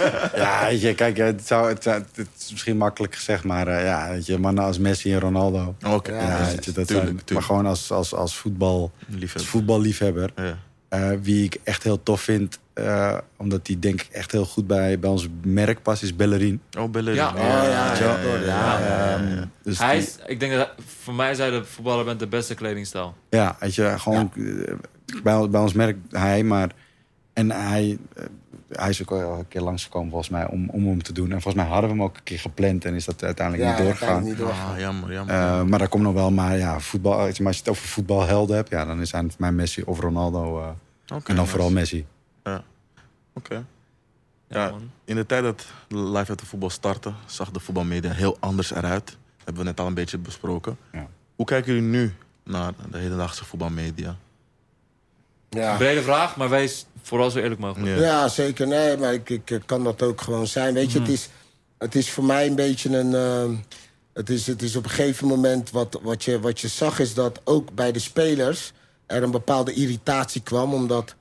[0.41, 3.85] Ja, weet je, kijk, het, zou, het, zou- het is misschien makkelijk gezegd, maar eh,
[3.85, 5.75] ja, weet je, mannen als Messi en Ronaldo.
[5.87, 8.91] Oké, Ja, Ja, dat tuurlijk, zijn, maar gewoon als, als, als, voetbal,
[9.35, 10.59] als voetballiefhebber, Ja.
[10.97, 14.67] Eh, wie ik echt heel tof vind, eh, omdat die denk ik echt heel goed
[14.67, 16.61] bij, bij ons merk past, is Bellerin.
[16.79, 17.19] Oh, Bellerin.
[17.21, 17.29] Ja.
[17.31, 19.15] Oh, ja, ja, Ja, ja, ja.
[19.19, 20.71] Ehm, dus Hij die- is, ik denk dat
[21.01, 23.15] voor mij zei de voetballer bent de beste kledingstijl.
[23.31, 24.75] ja, weet je, gewoon eh,
[25.23, 26.71] bij, bij ons merk hij, maar
[27.33, 27.99] En hij,
[28.69, 31.25] hij is ook al een keer langsgekomen volgens mij om, om hem te doen.
[31.33, 33.75] En volgens mij hadden we hem ook een keer gepland en is dat uiteindelijk Ja,
[33.77, 34.23] niet doorgegaan.
[34.23, 34.73] niet doorgegaan.
[34.75, 35.35] Ah, jammer, jammer.
[35.35, 38.69] Eh, maar daar komt nog wel, maar ja, voetbal, als je het over voetbalhelden hebt,
[38.71, 40.59] ja, dan zijn het voor mij Messi of Ronaldo.
[40.61, 40.69] eh,
[41.15, 41.51] Oké, en dan nice.
[41.51, 42.07] vooral Messi.
[43.33, 43.55] Oké.
[43.55, 43.65] Ja,
[44.65, 44.71] Ja.
[44.71, 44.91] man.
[45.05, 49.07] In de tijd dat Live uit de voetbal startte, zag de voetbalmedia heel anders eruit.
[49.07, 50.79] Dat hebben we net al een beetje besproken.
[50.93, 51.07] Ja.
[51.37, 54.17] Hoe kijken jullie nu naar de hedendaagse voetbalmedia?
[55.49, 55.77] Ja.
[55.77, 57.97] Brede vraag, maar wees vooral zo eerlijk mogelijk.
[57.99, 58.03] Ja.
[58.05, 58.67] Ja, zeker.
[58.67, 60.75] Nee, maar ik, ik kan dat ook gewoon zijn.
[60.75, 60.95] Weet Mhm.
[60.95, 61.29] je, het, is,
[61.79, 63.15] het is voor mij een beetje een...
[63.15, 63.55] ehm,
[64.13, 65.71] het, is, het is op een gegeven moment...
[65.71, 68.73] Wat, wat, je, wat je zag is dat ook bij de spelers...
[69.07, 70.75] er een bepaalde irritatie kwam.
[70.75, 71.15] Omdat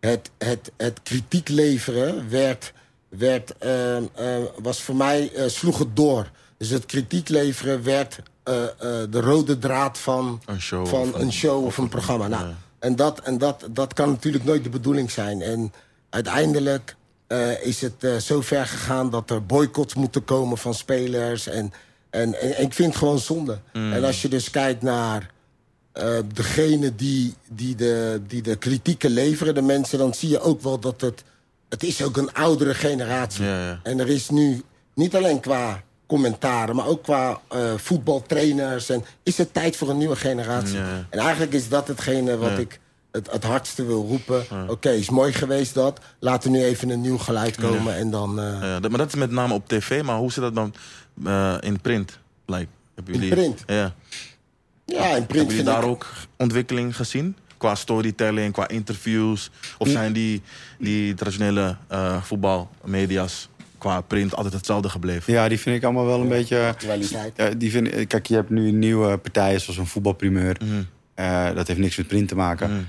[0.00, 2.72] het, het, het kritiek leveren werd...
[3.08, 5.32] werd ehm, eh, was voor mij...
[5.32, 6.30] eh, sloeg het door.
[6.58, 8.68] Dus het kritiek leveren werd eh, eh,
[9.10, 12.28] de rode draad van Een show van of een show of een programma.
[12.28, 12.54] Nou, Ja.
[12.78, 15.42] En, dat, en dat, dat kan natuurlijk nooit de bedoeling zijn.
[15.42, 15.72] En
[16.10, 21.46] uiteindelijk eh, is het eh, zo ver gegaan dat er boycotts moeten komen van spelers.
[21.46, 21.72] En,
[22.10, 23.58] en, en, ik vind het gewoon zonde.
[23.72, 23.92] Mm.
[23.92, 25.30] En als je dus kijkt naar
[25.92, 30.60] eh degene die, die, de, die de kritieken leveren, de mensen, dan zie je ook
[30.62, 31.22] wel dat het.
[31.68, 33.44] Het is ook een oudere generatie.
[33.44, 33.80] Ja, ja.
[33.82, 34.62] En er is nu
[34.94, 38.88] niet alleen qua commentaren, maar ook qua eh, voetbaltrainers.
[38.88, 40.76] En is het tijd voor een nieuwe generatie?
[40.78, 41.06] Ja.
[41.10, 42.80] En eigenlijk is dat hetgene wat ik
[43.10, 44.44] het, het hardste wil roepen.
[44.68, 46.00] Oké, is mooi geweest dat.
[46.18, 48.38] Laat er nu even een nieuw geluid komen en dan...
[48.40, 50.74] eh, Ja, maar dat is met name op tv, maar hoe zit dat dan
[51.60, 52.18] in print?
[52.46, 53.62] Like, hebben In jullie, print?
[53.66, 53.94] Ja.
[54.84, 56.06] Ja, in print Hebben jullie daar ik- ook
[56.36, 57.36] ontwikkeling gezien?
[57.56, 59.50] Qua storytelling, qua interviews?
[59.78, 60.42] Of zijn die,
[60.78, 65.32] die traditionele eh, voetbalmedia's qua print altijd hetzelfde gebleven?
[65.32, 66.66] Ja, die vind ik allemaal wel een beetje...
[66.66, 67.60] Actualiteit.
[67.60, 70.56] Die vind, kijk, je hebt nu nieuwe partijen zoals een voetbalprimeur.
[70.64, 70.82] Mhm.
[71.14, 72.70] Eh, dat heeft niks met print te maken.
[72.70, 72.80] Mhm.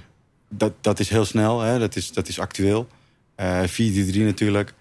[0.50, 1.80] Dat, dat is heel snel, hè?
[1.80, 2.88] Dat, is, dat is actueel.
[3.36, 4.74] Eh 4-3 natuurlijk.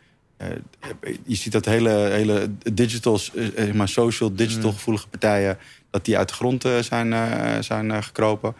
[0.43, 4.77] Eh, je ziet dat hele, hele digital, eh, zeg maar social, digital Mhm.
[4.79, 5.59] gevoelige partijen...
[5.91, 8.55] dat die uit de grond eh, zijn, eh, zijn eh, gekropen.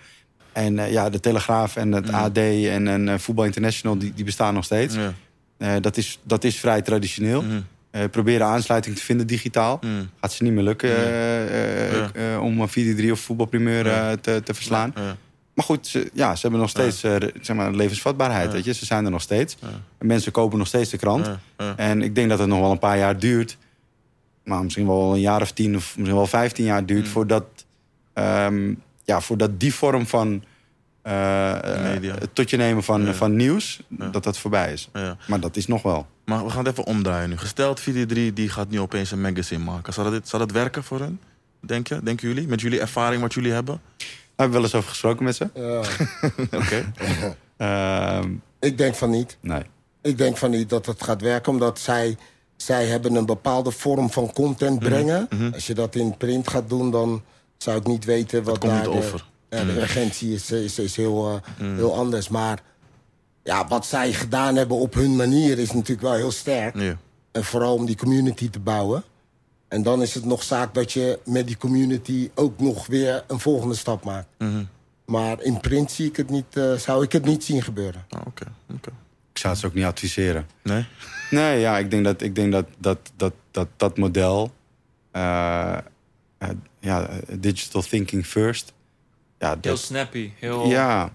[0.53, 2.15] En eh, ja, de Telegraaf en het Mhm.
[2.15, 3.99] AD en, en eh, Voetbal International...
[3.99, 4.95] Die, die bestaan nog steeds.
[4.95, 5.13] Ja.
[5.59, 7.45] Eh, dat, is, dat is vrij traditioneel.
[7.91, 9.81] Eh, proberen aansluiting te vinden digitaal.
[10.21, 12.69] Gaat ze niet meer lukken eh, eh, eh, om een
[13.07, 14.93] 4-3 of voetbalprimeur eh, te, te verslaan.
[14.97, 15.17] Ja.
[15.55, 18.47] Maar goed, ze, ja, ze hebben nog steeds eh, zeg maar, levensvatbaarheid.
[18.47, 18.53] Ja.
[18.53, 18.75] Weet je?
[18.75, 19.57] Ze zijn er nog steeds.
[19.61, 19.69] Ja.
[19.99, 21.31] En mensen kopen nog steeds de krant.
[21.77, 23.59] En ik denk dat het nog wel een paar jaar duurt.
[24.45, 27.05] Maar misschien wel een jaar of tien of misschien wel vijftien jaar duurt...
[27.05, 27.11] Mm.
[27.11, 27.45] Voordat,
[28.13, 28.75] ehm,
[29.05, 30.45] ja, voordat die vorm van
[31.03, 31.13] eh,
[31.83, 32.15] Media.
[32.19, 33.83] het tot je nemen van, van nieuws...
[33.89, 34.89] Dat dat voorbij is.
[35.29, 36.07] Maar dat is nog wel.
[36.25, 37.39] Maar we gaan het even omdraaien nu.
[37.39, 39.93] Gesteld, Video 3 die gaat nu opeens een magazine maken.
[39.93, 41.21] Zou dat, zou dat werken voor hun?
[41.61, 42.01] Denk je?
[42.03, 42.49] Denken jullie?
[42.49, 43.81] Met jullie ervaring wat jullie hebben?
[44.37, 45.49] Hebben we wel eens over gesproken met ze.
[45.55, 45.79] Ja.
[46.61, 46.93] Oké.
[47.57, 49.37] Ehm, ik denk van niet.
[49.41, 49.63] nee.
[50.03, 52.17] Ik denk van niet dat het gaat werken, omdat zij,
[52.57, 55.29] zij hebben een bepaalde vorm van content Mhm, brengen.
[55.55, 57.23] Als je dat in print gaat doen, dan
[57.57, 59.25] zou ik niet weten wat daar niet de, over.
[59.51, 59.59] Mhm.
[59.69, 62.29] Ja, de urgentie is, is, is heel, eh, heel anders.
[62.29, 62.63] Maar
[63.43, 66.77] ja, wat zij gedaan hebben op hun manier is natuurlijk wel heel sterk.
[66.81, 66.97] Ja.
[67.33, 69.05] En vooral om die community te bouwen.
[69.73, 73.41] En dan is het nog zaak dat je met die community ook nog weer een
[73.41, 74.27] volgende stap maakt.
[74.39, 74.65] Mhm.
[75.05, 78.05] Maar in print zie ik het niet, eh, zou ik het niet zien gebeuren.
[78.09, 78.45] Ah, Oké.
[78.75, 78.91] Oké.
[79.33, 80.47] Ik zou het ze ook niet adviseren.
[80.63, 80.87] Nee?
[81.31, 84.53] Nee, ja, ik denk dat ik denk dat, dat, dat, dat, dat model...
[85.11, 85.79] eh,
[86.39, 86.49] eh,
[86.81, 87.09] ja,
[87.39, 88.73] digital thinking first.
[89.39, 90.33] Ja, Heel dat, snappy.
[90.39, 90.67] Heel...
[90.67, 91.13] ja,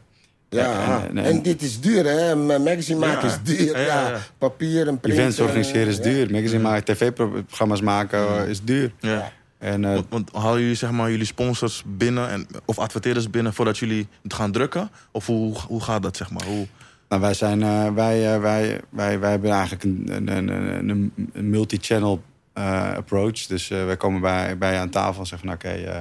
[0.50, 2.32] Ja, en- en, en- dit is duur, hè?
[2.32, 3.34] Een magazine maken Ja.
[3.34, 3.66] is duur.
[3.78, 4.20] Ja, Ja, ja, ja.
[4.38, 5.18] Papier en print.
[5.18, 6.04] events organiseren is ja.
[6.04, 6.32] duur.
[6.32, 8.92] Magazine maken, tv-programma's maken is duur.
[9.00, 9.32] Ja.
[9.58, 13.54] En eh, Want, want halen jullie zeg maar jullie sponsors binnen en, of adverteerders binnen
[13.54, 14.90] voordat jullie het gaan drukken?
[15.12, 16.46] Of hoe, hoe gaat dat zeg maar?
[16.46, 16.68] Hoe,
[17.10, 21.12] nou, wij, zijn, eh, wij, eh, wij, wij, wij hebben eigenlijk een, een, een, een,
[21.34, 22.22] een multi-channel
[22.54, 23.46] eh, approach.
[23.46, 25.58] Dus eh, wij komen bij, bij je aan tafel en zeggen van...
[25.58, 25.98] oké, eh,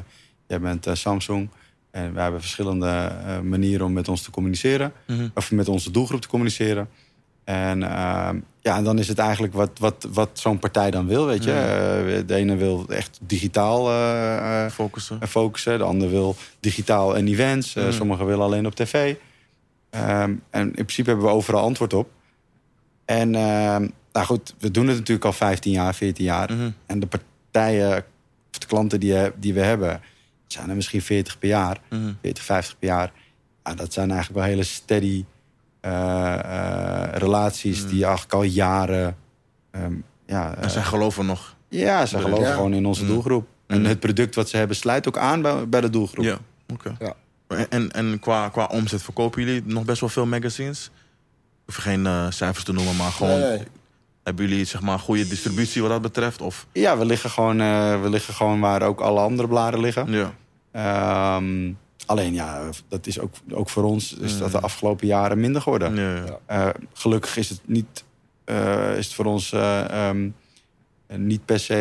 [0.47, 1.49] jij bent Samsung...
[1.97, 4.93] En wij hebben verschillende eh, manieren om met ons te communiceren.
[5.07, 5.29] Mhm.
[5.35, 6.89] Of met onze doelgroep te communiceren.
[7.45, 11.27] En, ehm, ja, en dan is het eigenlijk wat, wat, wat zo'n partij dan wil,
[11.27, 11.53] weet je.
[11.53, 15.29] Eh, de ene wil echt digitaal eh, focussen?
[15.29, 15.79] focussen.
[15.79, 17.75] De ander wil digitaal en events.
[17.75, 17.93] Mhm.
[17.93, 19.15] Sommigen willen alleen op tv.
[19.91, 22.11] Ehm, en in principe hebben we overal antwoord op.
[23.05, 26.53] En ehm, nou goed, we doen het natuurlijk al 15 jaar, 14 jaar.
[26.53, 26.71] Mhm.
[26.87, 27.97] En de partijen,
[28.53, 30.01] of de klanten die, die we hebben...
[30.47, 31.81] zijn er misschien 40 per jaar.
[31.91, 32.13] Mhm.
[32.23, 33.13] 40, 50 per jaar.
[33.65, 35.25] Ja, dat zijn eigenlijk wel hele steady
[35.81, 37.89] eh, eh, relaties Mm.
[37.89, 39.17] die eigenlijk al jaren.
[39.71, 39.93] ehm,
[40.27, 41.57] ja, En eh, zij geloven nog.
[41.69, 42.55] ja, ze geloven Ja.
[42.55, 43.09] gewoon in onze Mm.
[43.09, 43.47] doelgroep.
[43.67, 43.85] En Mm.
[43.87, 46.25] het product wat ze hebben sluit ook aan bij, bij de doelgroep.
[46.25, 46.39] Ja,
[46.73, 46.97] oké.
[46.99, 47.15] Ja.
[47.69, 50.91] En, en qua, qua omzet verkopen jullie nog best wel veel magazines?
[51.65, 53.39] hoef je geen eh, cijfers te noemen, maar gewoon...
[53.41, 53.67] Nee, nee.
[54.27, 56.41] Hebben jullie zeg maar goede distributie wat dat betreft?
[56.41, 60.13] Of, Ja, we liggen, gewoon, eh, we liggen gewoon waar ook alle andere bladen liggen.
[60.13, 60.33] ja.
[60.73, 61.73] Ehm,
[62.07, 65.95] alleen ja, dat is ook, ook voor ons is dat de afgelopen jaren minder geworden.
[65.97, 66.39] Ja.
[66.47, 68.05] Eh, gelukkig is het niet
[68.45, 70.29] eh, is het voor ons eh, ehm,
[71.17, 71.77] niet per se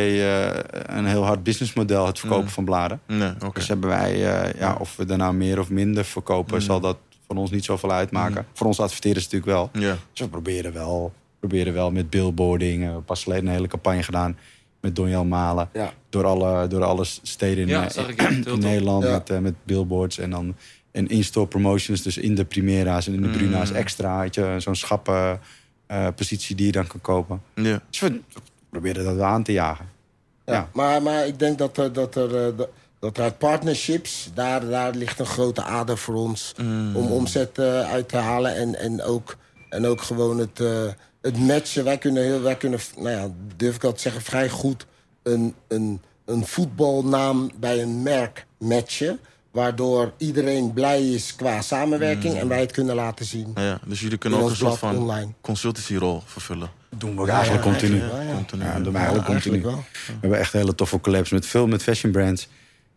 [0.88, 2.50] een heel hard businessmodel, het verkopen Mm.
[2.52, 3.02] van bladen.
[3.08, 3.32] Nee.
[3.54, 4.18] Dus hebben wij,
[4.58, 6.62] ja, of we er nou meer of minder verkopen, Mm.
[6.62, 8.46] zal dat voor ons niet zoveel uitmaken.
[8.54, 9.70] Voor ons adverteren ze natuurlijk wel.
[9.84, 9.98] Ja.
[10.12, 11.14] Dus we proberen wel,
[11.48, 12.74] proberen wel met billboarding.
[12.74, 14.38] eh, We hebben pas geleden een hele campagne gedaan
[14.82, 15.70] met Donjel Malen.
[15.74, 15.93] Ja.
[16.10, 18.60] Door, alle, door alle steden in, Ja, eh, in.
[18.60, 19.12] Nederland Ja.
[19.12, 20.18] met, eh, met billboards.
[20.18, 20.56] En dan
[20.91, 23.34] en in-store promotions, dus in de Primera's en in de Mm.
[23.34, 24.20] Bruna's extra.
[24.20, 25.39] weet je, Zo'n schappen
[25.88, 27.41] eh, positie die je dan kan kopen.
[27.56, 27.82] Ja.
[27.89, 28.22] Dus we
[28.70, 29.86] proberen dat wel aan te jagen.
[30.46, 30.70] Ja, Ja.
[30.74, 32.70] Maar, maar ik denk dat er, dat er, dat-
[33.16, 36.54] er uit partnerships, daar, daar ligt een grote ader voor ons.
[36.62, 36.96] Mm.
[36.96, 39.36] Om omzet uit te halen en, en, ook,
[39.70, 40.84] en ook gewoon het, eh,
[41.26, 41.84] het matchen.
[41.84, 44.86] Wij kunnen, heel, wij kunnen nou ja, durf ik al te zeggen, vrij goed
[45.24, 49.20] een, een, een voetbalnaam bij een merk matchen.
[49.52, 53.52] Waardoor iedereen blij is qua samenwerking en wij het kunnen laten zien.
[53.56, 55.32] Ja, dus jullie kunnen ook een soort van online.
[55.42, 56.70] consultancyrol vervullen.
[56.90, 58.00] Dat doen we eigenlijk ja, continu.
[58.00, 58.36] eigenlijk wel, ja.
[58.36, 58.64] Continu.
[58.64, 59.54] Ja, doen we Ja, eigenlijk continu.
[59.54, 59.86] eigenlijk wel.
[60.06, 62.48] We hebben echt hele toffe collabs met veel met fashion brands.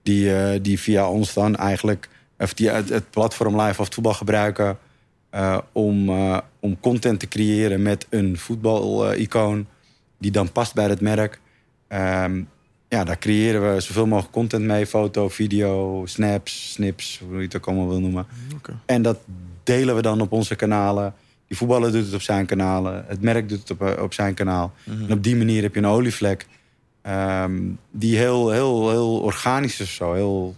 [0.03, 2.09] Die, eh, die via ons dan eigenlijk...
[2.39, 4.79] Of die het, het platform Live of Voetbal gebruiken...
[5.31, 9.67] eh, om, eh, om content te creëren met een voetbal-icoon...
[10.19, 11.41] die dan past bij het merk.
[11.89, 12.43] Ehm,
[12.89, 14.87] ja, daar creëren we zoveel mogelijk content mee.
[14.87, 18.27] Foto, video, snaps, snips, hoe je het ook allemaal wil noemen.
[18.57, 18.79] Oké.
[18.87, 19.19] En dat
[19.63, 21.15] delen we dan op onze kanalen.
[21.47, 23.05] Die voetballer doet het op zijn kanalen.
[23.07, 24.73] Het merk doet het op, eh, op zijn kanaal.
[24.87, 26.47] En op die manier heb je een olievlek.
[27.03, 27.61] ehm,
[27.91, 30.13] die heel, heel, heel organisch is of zo.
[30.15, 30.55] Heel,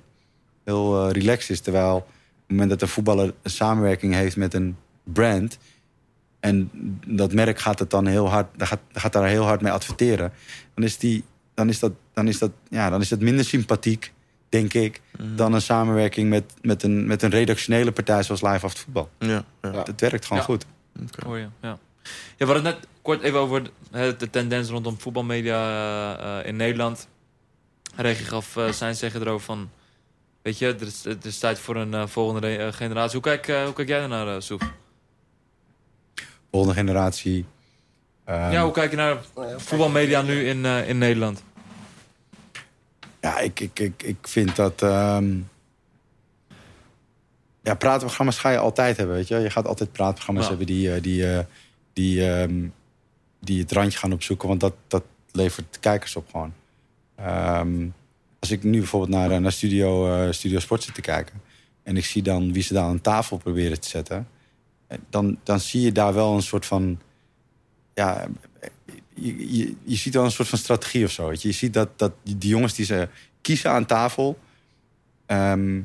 [0.64, 1.60] heel relaxed is.
[1.60, 2.06] Terwijl
[2.50, 5.58] het moment dat een voetballer een samenwerking heeft met een brand...
[6.40, 6.70] en
[7.06, 10.32] dat merk gaat, het dan heel hard, gaat, gaat daar heel hard mee adverteren...
[10.74, 11.24] dan is, die,
[11.54, 14.12] dan is, dat, dan is, dat, ja, dan is dat minder sympathiek,
[14.48, 15.00] denk ik...
[15.36, 19.10] dan een samenwerking met, met, een, met een redactionele partij zoals Live After Voetbal.
[19.18, 19.44] Ja, ja.
[19.72, 19.82] Ja.
[19.82, 20.44] Het werkt gewoon Ja.
[20.44, 20.66] goed.
[21.02, 21.26] Oké.
[21.26, 21.78] Hoor je, ja.
[22.36, 25.58] Ja, we hadden het net kort even over de, de tendens rondom voetbalmedia
[26.18, 27.08] eh, eh, in Nederland.
[27.96, 29.70] Regie gaf eh, zijn zeggen erover van...
[30.42, 30.66] Weet je,
[31.02, 33.12] het is, tijd voor een eh, volgende eh, generatie.
[33.12, 34.62] Hoe kijk, eh, hoe kijk jij daarnaar, uh, Soef?
[36.50, 37.44] Volgende generatie.
[38.24, 39.16] ehm, ja, hoe kijk je naar
[39.56, 41.42] voetbalmedia nu in, in Nederland?
[43.20, 44.82] Ja, ik, ik, ik, ik vind dat.
[44.82, 45.38] ehm,
[47.62, 49.36] ja, praatprogramma's ga je altijd hebben, weet je.
[49.38, 51.46] Je gaat altijd praatprogramma's hebben die, die,
[51.92, 52.66] die, ehm,
[53.40, 56.52] die het randje gaan opzoeken, want dat, dat levert kijkers op gewoon.
[57.16, 57.88] Ehm,
[58.40, 61.40] als ik nu bijvoorbeeld naar, eh, naar Studio, eh, Studio Sport zit te kijken
[61.82, 64.28] en ik zie dan wie ze daar aan tafel proberen te zetten,
[64.86, 67.00] eh, dan, dan zie je daar wel een soort van.
[67.94, 68.28] Ja,
[69.14, 71.28] je, je, je ziet wel een soort van strategie of zo.
[71.28, 71.48] Weet je.
[71.48, 73.08] je ziet dat, dat die, jongens die ze
[73.40, 74.38] kiezen aan tafel...
[75.26, 75.80] ehm,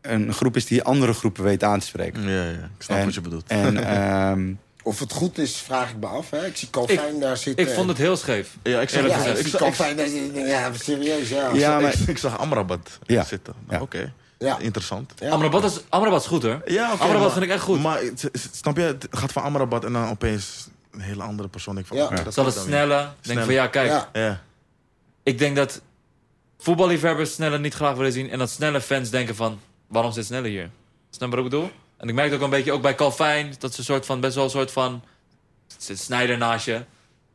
[0.00, 2.22] een groep is die andere groepen weet aan te spreken.
[2.22, 3.48] Ja, ja, ik snap En- wat je bedoelt.
[3.48, 4.52] En ehm,
[4.82, 6.30] Of het goed is, vraag ik me af.
[6.30, 6.46] Hè.
[6.46, 7.66] Ik zie Calvin daar zitten.
[7.68, 8.56] Ik vond het heel scheef.
[8.62, 10.46] ja, ik zag, Ja, ik zie Calvin daar zitten.
[10.46, 11.50] Ja, serieus, ja.
[11.52, 13.24] Ja, ik, maar- ik zag Amrabat Ja.
[13.24, 13.54] zitten.
[13.58, 13.70] Ja.
[13.70, 14.58] Nou, Oké, Ja.
[14.58, 15.12] interessant.
[15.18, 15.30] Ja.
[15.30, 16.62] Amrabat is, Amrabat is goed, hoor.
[16.64, 17.80] Ja, Amrabat maar- vind ik echt goed.
[17.82, 18.00] Maar
[18.52, 21.78] snap je, het gaat van Amrabat en dan opeens een hele andere persoon.
[21.78, 22.04] Ik van, Ja.
[22.04, 23.14] oké, dat Zal het sneller?
[23.20, 23.88] Denk van ja, kijk.
[23.88, 24.08] Ja.
[24.12, 24.40] Ja,
[25.22, 25.80] Ik denk dat
[26.58, 28.30] voetballiefhebbers sneller niet graag willen zien.
[28.30, 30.70] En dat snelle fans denken van, waarom zit sneller hier?
[31.10, 31.70] Snap je wat ik bedoel?
[32.00, 33.54] En ik merk ook een beetje ook bij Calvin.
[33.58, 35.02] Dat ze een soort van, best wel een soort van...
[35.68, 36.72] er Zit Snijder naast je.
[36.74, 36.84] Er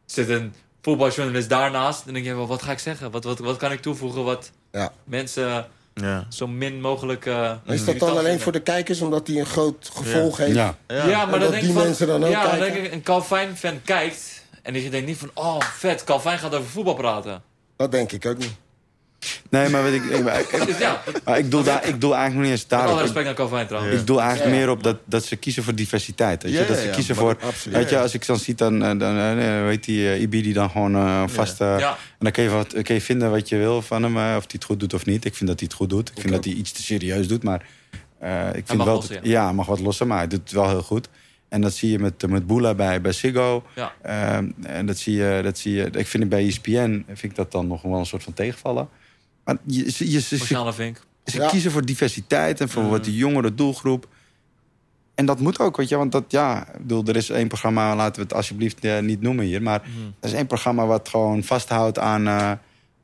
[0.06, 2.06] Zit een voetbaljournalist daarnaast.
[2.06, 3.12] Dan denk je, wel, wat ga ik zeggen?
[3.12, 4.92] Wat, wat, wat kan ik toevoegen wat Ja.
[5.04, 6.26] mensen ja.
[6.30, 7.26] zo min mogelijk...
[7.26, 8.42] eh, is dat dan alleen vinden?
[8.42, 10.56] voor de kijkers, omdat hij een groot gevolg heeft?
[10.56, 11.26] ja, Ja, Ja.
[11.26, 12.74] maar En dan dat denk die ik van, mensen dan ook ja, kijken?
[12.74, 14.44] denk ik, een Calvin-fan kijkt...
[14.62, 17.42] En die denkt niet van, oh vet, Calvin gaat over voetbal praten.
[17.78, 18.56] Dat denk ik ook niet.
[19.50, 22.34] Nee, maar weet ik, ik, ik, Dus ja, maar ik, doe daar, ik doe eigenlijk
[22.34, 22.94] nog niet eens alle.
[22.94, 24.00] Ik, respect naar Calvin trouwens.
[24.00, 24.58] ik doe eigenlijk Ja.
[24.58, 26.44] meer op dat, dat ze kiezen voor diversiteit.
[26.44, 26.58] Weet je?
[26.60, 27.38] Ja, dat ze kiezen voor.
[27.42, 27.78] absoluut.
[27.78, 30.54] Weet je, als ik dan zie, dan, dan, dan eh, weet die uh, Ibi die
[30.54, 31.62] dan gewoon eh, vast.
[31.62, 31.90] eh, Ja.
[31.92, 34.28] En dan kun je, wat, kun je vinden wat je wil van hem, eh, of
[34.30, 35.26] hij het goed doet of niet.
[35.26, 36.10] Ik vind dat hij het goed doet.
[36.16, 37.66] Ik vind dat hij iets te serieus doet, maar
[38.20, 38.96] eh, ik vind mag wel.
[38.96, 39.52] lossen, dat- ja.
[39.52, 41.08] mag wat lossen, maar hij doet het wel heel goed.
[41.50, 43.64] En dat zie je met, eh, met Boela bij, bij Siggo.
[43.76, 43.94] Ja.
[44.02, 45.84] Ehm, en dat zie, je, dat zie je.
[45.86, 48.90] Ik vind het bij ESPN vind ik dat dan nog wel een soort van tegenvallen.
[49.46, 51.02] Maar je, je, je, ze, Marciana Vink.
[51.26, 51.48] ze Ja.
[51.48, 52.92] kiezen voor diversiteit en voor Mhm.
[52.92, 54.08] wat die jongere doelgroep.
[55.16, 57.96] En dat moet ook, weet je, want dat, ja, ik bedoel, er is één programma,
[57.96, 60.06] laten we het alsjeblieft eh, niet noemen hier, maar Mhm.
[60.20, 62.52] er is één programma wat gewoon vasthoudt aan, eh,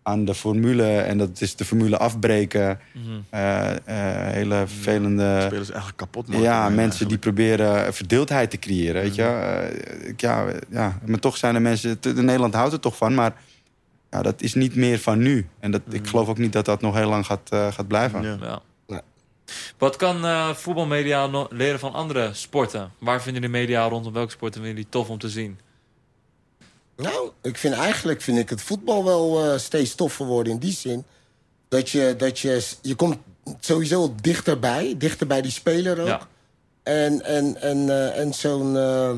[0.04, 0.98] aan de formule.
[0.98, 2.80] En dat is de formule afbreken.
[2.94, 3.06] Mhm.
[3.30, 5.42] Eh, eh, hele vervelende...
[5.46, 6.44] Spelers eigenlijk kapot maken.
[6.44, 9.24] Ja, mensen die proberen verdeeldheid te creëren, weet je.
[9.24, 12.00] Eh, ik- ja, ja, maar toch zijn er mensen...
[12.00, 13.34] t- Nederland houdt er toch van, maar
[14.12, 15.48] ja, dat is niet meer van nu.
[15.60, 18.22] En dat, ik geloof ook niet dat dat nog heel lang gaat, eh, gaat blijven.
[18.24, 18.38] Ja.
[18.42, 18.62] Ja.
[19.78, 22.92] Wat kan eh, voetbalmedia no- leren van andere sporten?
[23.00, 25.60] Waar vinden de media rondom welke sporten vinden jullie tof om te zien?
[26.96, 30.74] Nou, ik vind eigenlijk vind ik het voetbal wel eh, steeds toffer worden in die
[30.74, 31.04] zin.
[31.68, 33.18] Dat je, dat je, je komt
[33.60, 36.08] sowieso dichterbij, dichter bij die speler ook.
[36.08, 36.28] Ja.
[36.84, 39.12] En, en, en, eh, en zo'n, eh,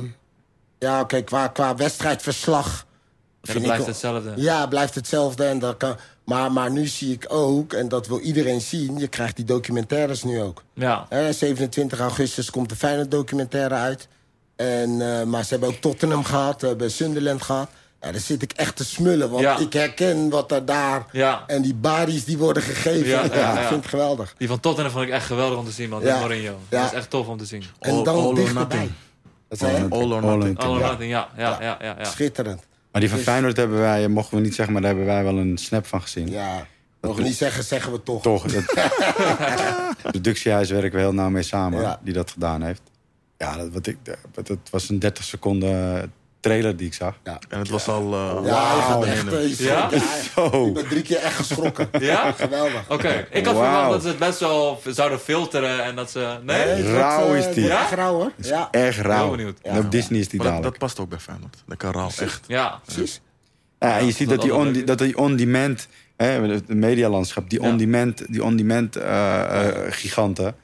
[0.80, 2.86] ja oké, qua, qua wedstrijdverslag.
[3.44, 4.34] En dat ik blijft hetzelfde.
[4.36, 5.44] Ja, blijft hetzelfde.
[5.46, 9.08] En dat kan, maar, maar nu zie ik ook, en dat wil iedereen zien, je
[9.08, 10.64] krijgt die documentaires nu ook.
[10.74, 11.06] Ja.
[11.10, 14.08] Hè, 27 augustus komt de Feyenoord documentaire uit.
[14.56, 17.70] En, eh, maar ze hebben ook Tottenham gehad, ze hebben Sunderland gehad.
[18.02, 19.58] Ja, daar zit ik echt te smullen, want Ja.
[19.58, 21.06] ik herken wat er daar...
[21.12, 21.44] Ja.
[21.48, 23.08] En die baries die worden gegeven.
[23.10, 23.60] Ja, Ja, ja, ja.
[23.62, 24.34] ik vind het geweldig.
[24.38, 26.02] Die van Tottenham vond ik echt geweldig om te zien, man.
[26.02, 26.20] Ja.
[26.20, 26.58] Mourinho.
[26.70, 26.82] Ja.
[26.82, 27.64] Dat is echt tof om te zien.
[27.80, 28.89] En All- dan all dichterbij.
[29.60, 30.60] All All or nothing.
[30.60, 31.12] All or nothing.
[31.12, 32.04] Ja, ja, ja, ja.
[32.04, 32.62] Schitterend.
[32.94, 34.74] Maar die van Dus- Feyenoord hebben wij, mochten we niet zeggen...
[34.74, 36.30] maar daar hebben wij wel een snap van gezien.
[36.30, 36.68] Ja,
[37.02, 38.22] mogen we niet zeggen, zeggen we toch.
[38.22, 38.66] Toch, dat
[40.12, 42.00] productiehuis werken we heel nauw mee samen, Ja.
[42.04, 42.82] die dat gedaan heeft.
[43.38, 43.98] Ja, dat, wat ik,
[44.34, 46.12] dat, dat was een 30 seconden
[46.44, 47.16] trailer die ik zag.
[47.24, 48.14] Ja, En het was al...
[48.14, 49.04] eh, ja Wauw.
[49.04, 49.24] echt...
[49.24, 49.30] Ja?
[49.30, 49.58] schrikt.
[49.58, 49.89] Ja,
[50.36, 50.68] Zo.
[50.68, 51.89] Ik ben drie keer echt geschrokken.
[52.00, 52.32] Ja?
[52.32, 52.84] Geweldig.
[52.89, 56.38] Oké, ik had verwacht dat ze het best wel zouden filteren en dat ze...
[56.44, 56.94] Nee?
[56.94, 57.64] Rauw eh, is die.
[57.64, 57.82] Ja?
[57.82, 58.32] echt rauw, hoor.
[58.36, 59.22] Ja, Erg rauw.
[59.22, 59.60] Heel benieuwd.
[59.62, 60.80] En op Disney is die maar dat, dadelijk.
[60.80, 61.64] dat past ook bij Feyenoord.
[61.66, 62.44] Lekker rauw, echt.
[62.48, 62.80] Ja.
[62.86, 63.22] precies.
[63.80, 65.88] Ja, en je ziet dat dat die, on, dat on-demand,
[66.18, 70.56] hè, het medialandschap, die on-demand, die on-demand eh, eh, giganten,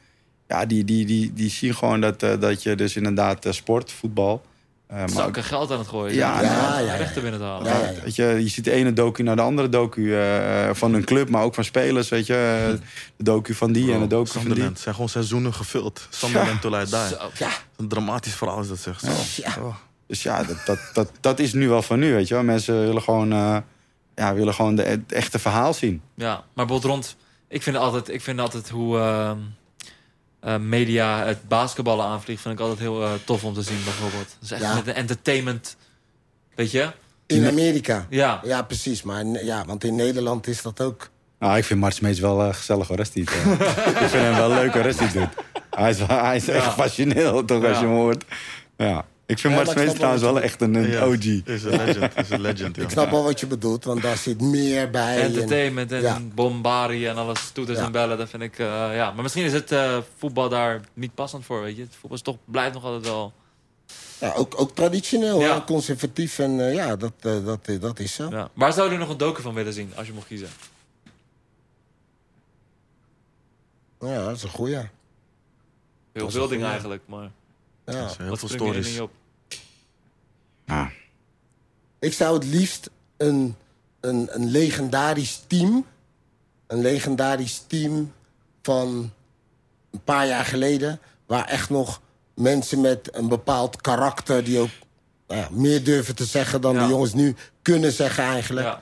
[0.48, 4.42] ja, die, die, die, die zien gewoon dat, eh, dat je dus inderdaad sport, voetbal,
[4.90, 6.16] eh, maar geld aan het gooien.
[6.16, 6.96] Ja, ja, ja, ja.
[6.96, 7.72] Rechten binnen te halen.
[7.72, 8.02] Ja, ja, ja.
[8.02, 11.30] weet je, je ziet de ene docu naar de andere docu eh, van een club,
[11.30, 14.52] maar ook van spelers, weet je, eh, de docu van die en de docu van
[14.52, 14.72] die.
[14.74, 16.08] Zijn gewoon seizoenen gevuld.
[16.10, 16.86] Sunderland I die.
[16.86, 17.30] Zo.
[17.38, 19.00] Ja, Een dramatisch verhaal is dat, zeg.
[19.00, 19.42] Zo.
[19.42, 19.56] ja.
[19.60, 19.76] Oh.
[20.08, 22.44] Dus ja, dat, dat, dat, dat is nu wel van nu, weet je wel.
[22.44, 23.58] Mensen willen gewoon, eh,
[24.16, 26.02] ja, willen gewoon de, het echte verhaal zien.
[26.16, 27.16] Ja, maar bijvoorbeeld rond...
[27.48, 28.98] Ik vind altijd, ik vind altijd hoe
[30.40, 32.42] eh, media het basketballen aanvliegt...
[32.42, 34.38] vind ik altijd heel eh, tof om te zien, bijvoorbeeld.
[34.42, 34.74] Is echt Ja.
[34.76, 35.76] met de entertainment...
[36.56, 36.92] Weet je?
[37.26, 38.06] In Amerika.
[38.10, 38.42] Ja.
[38.44, 39.04] Ja, precies.
[39.04, 41.10] Maar in- ja, want in Nederland is dat ook...
[41.40, 44.12] Nou, ik vind Mart Smeets wel eh, gezellig hoor, als hij het, eh, Ik vind
[44.24, 45.44] hem wel leuk hoor, als hij het doet.
[45.70, 46.72] Hij is, hij is echt Ja.
[46.72, 48.24] fascinerend toch, als je hem hoort.
[48.78, 49.06] Ja.
[49.30, 51.24] Ik vind Ja, Mart Smeets trouwens wel echt een, OG.
[51.46, 52.16] Is een legend.
[52.18, 52.78] Is een legend.
[52.82, 55.16] Ik snap wel wat je bedoelt, want daar zit meer bij.
[55.18, 56.20] en- Entertainment en ja.
[56.34, 57.86] bombardie en alles, toeters Ja.
[57.86, 58.60] en bellen, dat vind ik...
[58.60, 58.66] eh,
[58.96, 59.12] ja.
[59.12, 61.82] Maar misschien is het eh, voetbal daar niet passend voor, weet je.
[61.82, 63.34] Het voetbal is toch, blijft nog altijd wel...
[64.20, 65.64] Ja, ook, ook traditioneel, Ja.
[65.66, 66.40] conservatief.
[66.40, 68.30] En eh, ja, dat, eh, dat, dat is zo.
[68.30, 68.50] Ja.
[68.54, 70.48] Waar zou je nog een docu van willen zien, als je mocht kiezen?
[74.00, 74.90] Ja, dat is een goeie.
[76.14, 77.30] Heel veel dingen eigenlijk, maar...
[77.94, 78.04] Ja.
[78.04, 79.00] Er zijn heel wat veel stories.
[80.66, 80.92] Ja.
[82.00, 83.56] Ik zou het liefst een,
[84.00, 85.86] een, een legendarisch team...
[86.68, 88.14] een legendarisch team
[88.62, 89.12] van
[89.92, 91.00] een paar jaar geleden...
[91.26, 92.02] waar echt nog
[92.34, 94.44] mensen met een bepaald karakter...
[94.44, 94.70] die ook
[95.28, 96.84] nou ja, meer durven te zeggen dan Ja.
[96.84, 98.78] de jongens nu kunnen zeggen eigenlijk...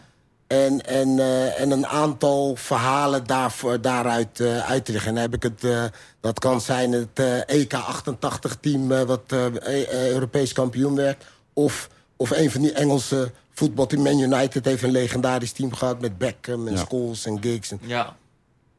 [0.48, 5.10] En, en, eh, en een aantal verhalen daarvoor, daaruit eh, uit te leggen.
[5.10, 5.84] En dan heb ik het, eh,
[6.20, 8.92] dat kan zijn het eh, EK88-team...
[8.92, 11.26] eh, wat eh, e- eh, Europees kampioen werd.
[11.54, 14.02] Of, of een van die Engelse voetbalteam.
[14.04, 16.02] Man United heeft een legendarisch team gehad...
[16.02, 16.80] met Beckham en Ja.
[16.80, 17.72] Scholes en Giggs.
[17.72, 18.16] En ja.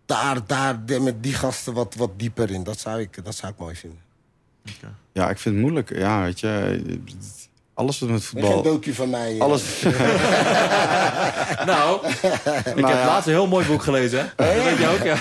[0.06, 2.64] daar, daar de- met die gasten wat, wat dieper in.
[2.64, 4.00] Dat zou, ik, dat zou ik mooi vinden.
[5.12, 5.98] ja, ik vind het moeilijk.
[5.98, 6.82] Ja, weet je,
[7.78, 8.62] alles wat met voetbal...
[8.62, 9.34] docu van mij.
[9.34, 9.40] eh.
[9.40, 9.82] Alles,
[11.66, 12.18] Nou, ik
[12.74, 13.06] heb ja.
[13.06, 14.18] laatst een heel mooi boek gelezen.
[14.18, 14.24] hè?
[14.36, 15.16] Dat weet je ook, ja.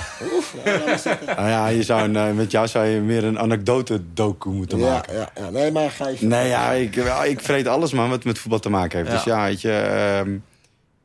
[1.35, 5.13] nou ja, je zou een, eh, met jou zou je meer een anekdote-docu moeten maken.
[5.15, 5.49] ja, ja.
[5.49, 6.17] Nee, maar ga je...
[6.25, 6.95] Nee, ja, ik,
[7.25, 9.09] ik vreet alles man wat met voetbal te maken heeft.
[9.09, 9.15] Ja.
[9.15, 9.71] Dus ja, weet je...
[9.71, 10.37] ehm,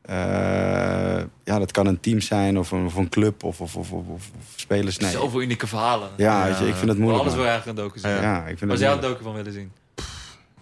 [0.03, 3.91] eh, ja, dat kan een team zijn of een, of een club of, of, of,
[3.93, 4.23] of, of
[4.57, 4.97] spelers.
[4.99, 5.11] Nee.
[5.11, 6.09] Zoveel unieke verhalen.
[6.17, 7.23] Ja, weet je, ik vind het moeilijk.
[7.23, 8.11] alles wil je eigenlijk een docu zien.
[8.11, 9.13] Ja, ik vind Waar het zou jij een moeilijk.
[9.19, 9.73] docu van willen zien?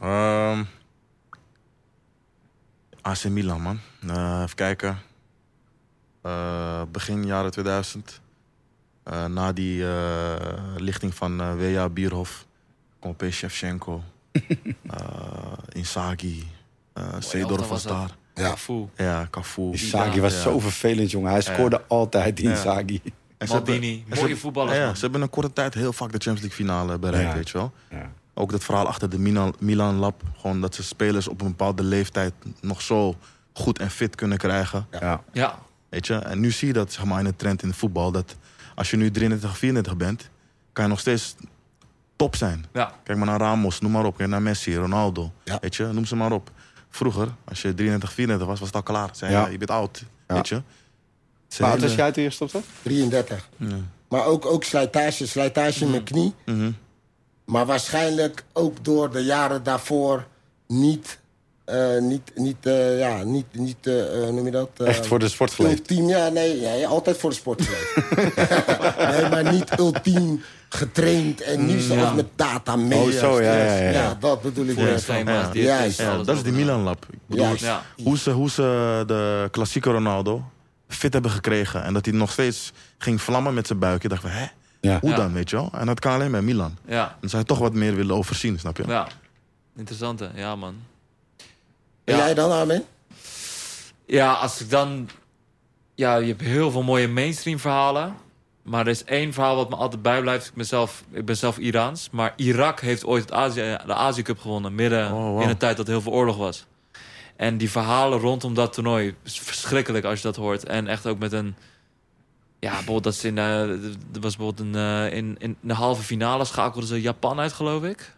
[0.02, 0.62] Ehm
[3.02, 3.80] AC Milan, man.
[4.08, 4.98] Eh, even kijken.
[6.22, 8.20] Eh, begin jaren 2000.
[9.02, 10.34] Eh, na die eh,
[10.76, 11.88] lichting van eh W.A.
[11.88, 12.46] Bierhoff.
[13.00, 14.02] kwam Shevchenko.
[15.72, 16.48] Inzaghi.
[16.92, 18.10] eh Seedorf was daar.
[18.34, 18.48] Ja.
[18.50, 19.70] Cafu, Ja, Cafu.
[19.72, 20.40] Inzaghi was Ja.
[20.40, 21.30] zo vervelend, jongen.
[21.30, 22.50] Hij scoorde altijd, die Ja.
[22.50, 23.00] Inzaghi.
[23.38, 24.04] En ze hebben- Maldini.
[24.14, 26.98] Mooie voetballers, Ja, ze hebben in een korte tijd heel vaak de Champions League finale
[26.98, 27.34] bereikt, Ja.
[27.34, 27.72] weet je wel.
[28.34, 30.22] Ook dat verhaal achter de Milan, Milan Lab.
[30.40, 33.14] Gewoon dat ze spelers op een bepaalde leeftijd nog zo
[33.52, 34.86] goed en fit kunnen krijgen.
[35.00, 35.22] Ja.
[35.32, 35.58] Ja,
[35.88, 36.14] Weet je?
[36.14, 38.12] En nu zie je dat zeg maar, in de trend in het voetbal.
[38.12, 38.36] Dat
[38.74, 40.28] als je nu 33, 34 bent,
[40.72, 41.34] kan je nog steeds
[42.16, 42.64] top zijn.
[42.72, 42.92] ja.
[43.02, 44.16] Kijk maar naar Ramos, noem maar op.
[44.16, 45.32] Kijk naar Messi, Ronaldo.
[45.44, 45.58] Ja.
[45.60, 46.50] Weet je, noem ze maar op.
[46.90, 49.08] Vroeger, als je 33, 34 was, was het al klaar.
[49.12, 49.40] Zei, Ja.
[49.40, 49.48] ja.
[49.48, 50.04] je bent oud.
[50.28, 50.34] Ja.
[50.34, 50.62] Weet je?
[51.56, 52.60] Hoe oud was jij toen je stopte?
[52.82, 53.48] 33.
[53.56, 53.66] Ja.
[54.08, 56.34] Maar ook, ook slijtage, slijtage in mijn knie.
[56.46, 56.70] Mhm.
[57.50, 60.26] Maar waarschijnlijk ook door de jaren daarvoor
[60.66, 61.18] niet...
[61.64, 64.70] eh, niet, niet, eh, ja, niet, niet eh, hoe noem je dat?
[64.76, 65.78] Eh, Echt voor de sport geleefd.
[65.78, 68.10] Ultiem, ja, nee, ja, altijd voor de sport geleefd.
[69.20, 72.12] nee, maar niet ultiem getraind en nu zelfs ja.
[72.12, 72.98] met data mee.
[72.98, 74.16] Oh, zo, ja, ja, ja, ja.
[74.20, 75.06] dat bedoel ik Juist.
[75.06, 76.52] Dat is die over.
[76.52, 77.06] Milan Lab.
[77.10, 77.62] Ik bedoel, Juist.
[77.62, 77.82] Ja.
[78.02, 80.44] hoe, ze, hoe ze de klassieke Ronaldo
[80.88, 81.84] fit hebben gekregen.
[81.84, 84.04] En dat hij nog steeds ging vlammen met zijn buik.
[84.04, 84.46] Ik dacht van, hè?
[84.80, 84.98] Ja.
[85.00, 85.16] Hoe Ja.
[85.16, 85.70] dan, weet je wel?
[85.72, 86.76] En dat kan alleen bij Milan.
[86.86, 88.84] Ja, Dan zou je toch wat meer willen overzien, snap je?
[88.86, 89.08] ja.
[89.76, 90.74] Interessante, ja man.
[92.04, 92.82] En jij dan, Armin?
[94.06, 95.08] Ja, als ik dan...
[95.94, 98.14] Ja, je hebt heel veel mooie mainstream verhalen.
[98.62, 100.46] Maar er is één verhaal wat me altijd bijblijft.
[100.46, 102.08] Ik ben zelf, ik ben zelf Iraans.
[102.10, 104.74] Maar Irak heeft ooit het Azië, de Azië Cup gewonnen.
[104.74, 105.42] Midden Oh, wow.
[105.42, 106.66] in een tijd dat heel veel oorlog was.
[107.36, 109.14] En die verhalen rondom dat toernooi...
[109.22, 110.64] is verschrikkelijk als je dat hoort.
[110.64, 111.54] En echt ook met een...
[112.60, 113.38] Ja, bijvoorbeeld dat ze in...
[113.38, 117.52] eh, er was bijvoorbeeld een, eh, in, in de halve finale schakelden ze Japan uit,
[117.52, 118.14] geloof ik.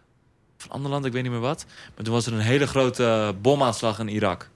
[0.63, 1.65] Een ander land, ik weet niet meer wat.
[1.95, 4.49] Maar toen was er een hele grote bomaanslag in Irak.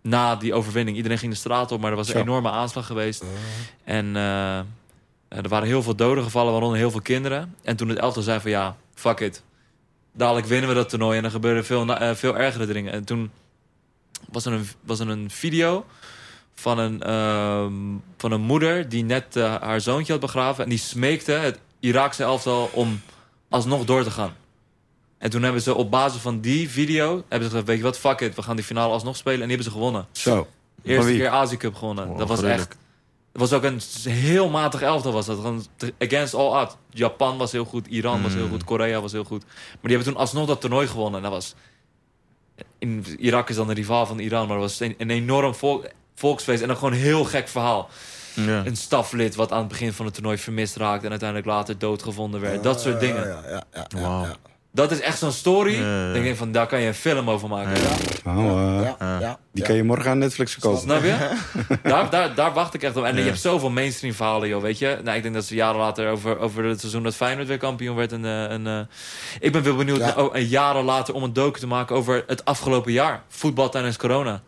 [0.00, 0.96] Na die overwinning.
[0.96, 2.20] Iedereen ging de straat op, maar er was een Zo.
[2.20, 3.24] enorme aanslag geweest.
[3.84, 4.58] En eh,
[5.28, 7.54] er waren heel veel doden gevallen, waaronder heel veel kinderen.
[7.62, 9.42] En toen het elftal zei van ja, fuck it.
[10.12, 12.92] Dadelijk winnen we dat toernooi en dan gebeuren veel, veel ergere dingen.
[12.92, 13.30] En toen
[14.30, 15.86] was er een, was er een video
[16.54, 17.72] van een, ehm,
[18.16, 20.64] van een moeder die net eh, haar zoontje had begraven.
[20.64, 23.00] En die smeekte het Iraakse elftal om
[23.48, 24.32] alsnog door te gaan.
[25.18, 27.10] En toen hebben ze op basis van die video...
[27.28, 28.34] hebben ze gezegd, weet je wat, fuck it.
[28.34, 29.40] We gaan die finale alsnog spelen.
[29.40, 30.06] En die hebben ze gewonnen.
[30.12, 30.46] Zo.
[30.82, 32.06] Eerste keer Azië Cup gewonnen.
[32.06, 32.76] Wow, dat was echt...
[33.32, 33.80] Het was ook een
[34.12, 35.12] heel matig elftal.
[35.12, 35.68] Was dat.
[35.98, 36.76] Against all odds.
[36.90, 37.86] Japan was heel goed.
[37.86, 38.50] Iran was heel Mm.
[38.50, 38.64] goed.
[38.64, 39.44] Korea was heel goed.
[39.44, 41.16] Maar die hebben toen alsnog dat toernooi gewonnen.
[41.16, 41.54] En dat was...
[42.78, 44.46] In Irak is dan de rivaal van Iran.
[44.48, 46.62] Maar dat was een, een enorm volk, volksfeest.
[46.62, 47.88] En dan gewoon een heel gek verhaal.
[48.34, 48.62] Ja.
[48.66, 51.04] Een staflid wat aan het begin van het toernooi vermist raakte.
[51.04, 52.62] En uiteindelijk later doodgevonden werd.
[52.62, 53.28] Dat soort dingen.
[53.28, 54.22] Ja, ja, ja, ja, Wauw.
[54.24, 54.34] ja.
[54.72, 55.74] Dat is echt zo'n story.
[55.74, 56.14] Ja, ja, ja.
[56.14, 57.80] Ik denk van, daar kan je een film over maken.
[57.82, 57.88] Ja.
[58.24, 58.48] Nou,
[58.78, 59.38] eh, Ja, ja, ja.
[59.52, 60.80] die kan je morgen aan Netflix kopen.
[60.80, 61.30] Snap je?
[61.82, 63.04] daar, daar, daar wacht ik echt op.
[63.04, 63.18] En Ja.
[63.20, 64.98] je hebt zoveel mainstream verhalen, joh, weet je.
[65.04, 67.96] Nou, ik denk dat ze jaren later over, over het seizoen dat Feyenoord weer kampioen
[67.96, 68.12] werd.
[68.12, 68.78] En, eh, en, eh,
[69.40, 70.04] ik ben veel benieuwd, Ja.
[70.06, 73.22] naar- oh, en jaren later, om een docu te maken over het afgelopen jaar.
[73.28, 74.42] Voetbal tijdens corona.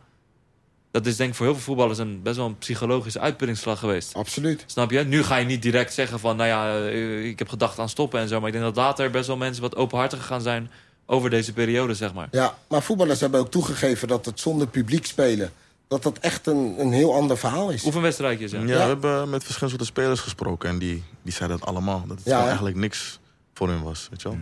[0.90, 4.14] Dat is denk ik voor heel veel voetballers een, best wel een psychologische uitputtingsslag geweest.
[4.14, 4.64] Absoluut.
[4.66, 5.04] Snap je?
[5.04, 8.20] Nu ga je niet direct zeggen van, nou ja, eh, ik heb gedacht aan stoppen
[8.20, 8.38] en zo.
[8.38, 10.70] Maar ik denk dat later best wel mensen wat openhartiger gaan zijn
[11.06, 12.28] over deze periode, zeg maar.
[12.30, 15.52] Ja, maar voetballers hebben ook toegegeven dat het zonder publiek spelen...
[15.88, 17.84] dat dat echt een, een heel ander verhaal is.
[17.84, 18.58] Oefenwedstrijdjes, hè?
[18.58, 18.74] Ja, Ja.
[18.74, 20.68] we hebben met verschillende soorten spelers gesproken.
[20.68, 22.04] En die, die zeiden dat allemaal.
[22.06, 23.18] Dat het Ja, eigenlijk niks
[23.54, 24.06] voor hun was.
[24.10, 24.38] Weet je wel?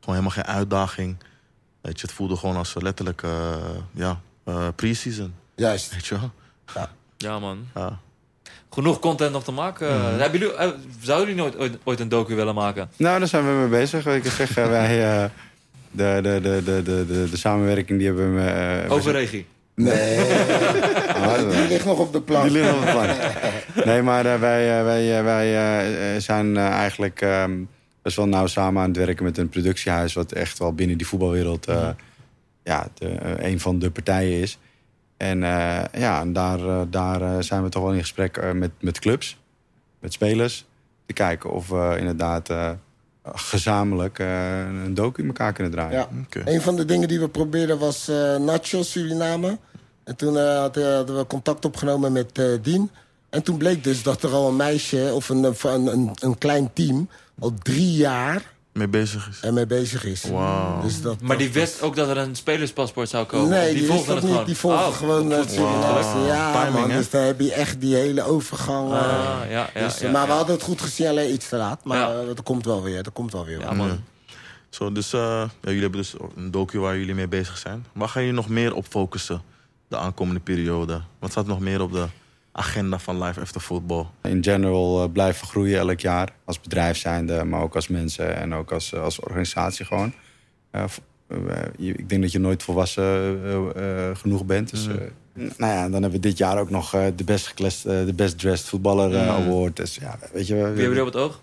[0.00, 1.16] Gewoon helemaal geen uitdaging.
[1.80, 3.54] Weet je, het voelde gewoon als letterlijk eh,
[3.92, 5.34] ja, eh, pre-season.
[5.56, 5.92] Juist.
[5.92, 6.30] Weet je wel?
[7.16, 7.66] Ja, man.
[7.74, 7.98] Ja.
[8.70, 9.88] Genoeg content nog te maken.
[10.00, 10.18] Mhm.
[10.18, 10.68] Hebben jullie, eh,
[11.00, 12.90] zouden jullie nooit ooit, ooit een docu willen maken?
[12.96, 14.06] Nou, daar zijn we mee bezig.
[14.06, 15.22] Ik zeggen, wij...
[15.22, 15.30] eh,
[15.90, 18.40] de, de, de, de, de, de, de samenwerking die hebben we...
[18.40, 19.46] eh, we Over regie.
[19.74, 20.18] Nee,
[21.14, 22.42] Ah, die ligt nog op de plank.
[22.42, 23.10] Die liggen op het plank.
[23.84, 27.52] Nee, maar wij, wij, wij zijn eigenlijk ehm,
[28.02, 30.12] best wel nauw samen aan het werken met een productiehuis...
[30.14, 31.88] wat echt wel binnen die voetbalwereld eh,
[32.64, 34.58] ja, de, een van de partijen is.
[35.16, 38.52] En eh, ja, en daar, eh, daar eh, zijn we toch wel in gesprek eh,
[38.52, 39.38] met, met clubs,
[39.98, 40.64] met spelers...
[41.06, 42.70] te kijken of we inderdaad eh,
[43.22, 46.26] gezamenlijk eh, een docu in elkaar kunnen draaien.
[46.30, 46.40] Ja.
[46.44, 49.58] Een van de dingen die we probeerden was eh Nacho, Suriname.
[50.04, 52.90] En toen eh, hadden we contact opgenomen met eh, Dien.
[53.30, 56.72] En toen bleek dus dat er al een meisje of een, een, een, een klein
[56.72, 57.08] team...
[57.38, 59.40] al drie jaar Mee bezig is.
[59.40, 60.22] ermee bezig is.
[60.24, 60.82] Wauw.
[60.82, 63.48] Dus dat, Maar die dat- wist ook dat er een spelerspaspoort zou komen.
[63.48, 64.30] Nee, die, wist volgden dat het niet.
[64.32, 64.46] gewoon.
[64.46, 65.56] Die volgen Oh, gewoon het.
[65.56, 66.26] Wow.
[66.26, 66.96] Ja, Timing, man.
[66.96, 68.92] Dus dan heb je echt die hele overgang.
[68.92, 70.26] eh, Ah, ja, ja, dus, ja, maar ja.
[70.26, 71.84] we hadden het goed gezien, alleen iets te laat.
[71.84, 72.20] Maar Ja.
[72.20, 73.02] eh, dat komt wel weer.
[73.02, 73.60] Dat komt wel weer.
[73.60, 73.86] Ja, man.
[73.88, 73.96] Ja.
[74.70, 77.86] Zo, dus eh, ja, jullie hebben dus een docu waar jullie mee bezig zijn.
[77.92, 79.42] Waar gaan jullie nog meer op focussen
[79.88, 81.00] de aankomende periode?
[81.18, 82.04] Wat staat nog meer op de
[82.56, 84.06] agenda van Live After Football?
[84.22, 86.32] in general eh, blijven groeien elk jaar.
[86.44, 90.12] Als bedrijf zijnde, maar ook als mensen en ook als, als organisatie gewoon.
[90.70, 90.84] Eh,
[91.28, 91.38] eh,
[91.76, 93.04] ik denk dat je nooit volwassen
[93.44, 94.70] eh, eh, genoeg bent.
[94.70, 94.94] Dus, Mm.
[94.94, 98.04] eh, nou ja, dan hebben we dit jaar ook nog eh, de best geklest, eh,
[98.04, 99.28] de best dressed voetballer eh, Mm.
[99.48, 99.76] award.
[99.76, 100.62] Dus ja, weet je wel.
[100.62, 101.40] Wie hebben jullie op het oog?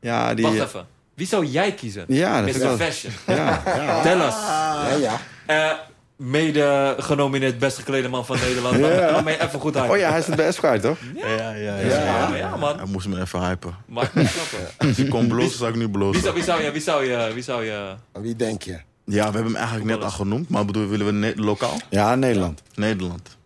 [0.00, 0.44] Ja, die.
[0.44, 0.86] Wacht even.
[1.14, 2.04] Wie zou jij kiezen?
[2.08, 2.60] Ja, dat Mr.
[2.60, 2.76] wel.
[2.76, 3.12] Fashion.
[3.26, 3.62] Ja.
[3.66, 4.34] Ja, Tell us.
[4.34, 4.96] ja.
[4.98, 5.20] ja.
[5.46, 5.78] Eh,
[6.18, 8.76] mede genomineerd best geklede man van Nederland.
[8.78, 8.88] Ja.
[8.88, 9.90] Dan dan ben je even goed uit.
[9.90, 10.98] Oh ja, hij is het bij Esquire, toch?
[11.14, 11.76] Ja, ja, ja.
[11.76, 12.76] Ja, ja, man.
[12.76, 13.74] Hij moest me even hypen.
[13.86, 14.88] Maakt me snappen.
[14.88, 16.22] Als ik kon blozen, zou ik nu Wie blozen.
[16.22, 17.94] zou, wie zou je, wie zou je, wie zou je...
[18.12, 18.72] Wie denk je?
[19.04, 20.48] Ja, we hebben hem eigenlijk net al genoemd.
[20.48, 21.76] Maar bedoel, willen we ne- lokaal?
[21.90, 22.62] Ja, Nederland.
[22.74, 23.36] Nederland.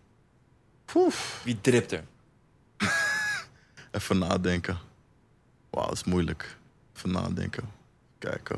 [0.85, 1.39] Poef.
[1.43, 2.03] Wie dript er?
[3.91, 4.77] Even nadenken.
[5.69, 6.57] Wauw, dat is moeilijk.
[6.97, 7.63] Even nadenken.
[8.19, 8.55] Kijken.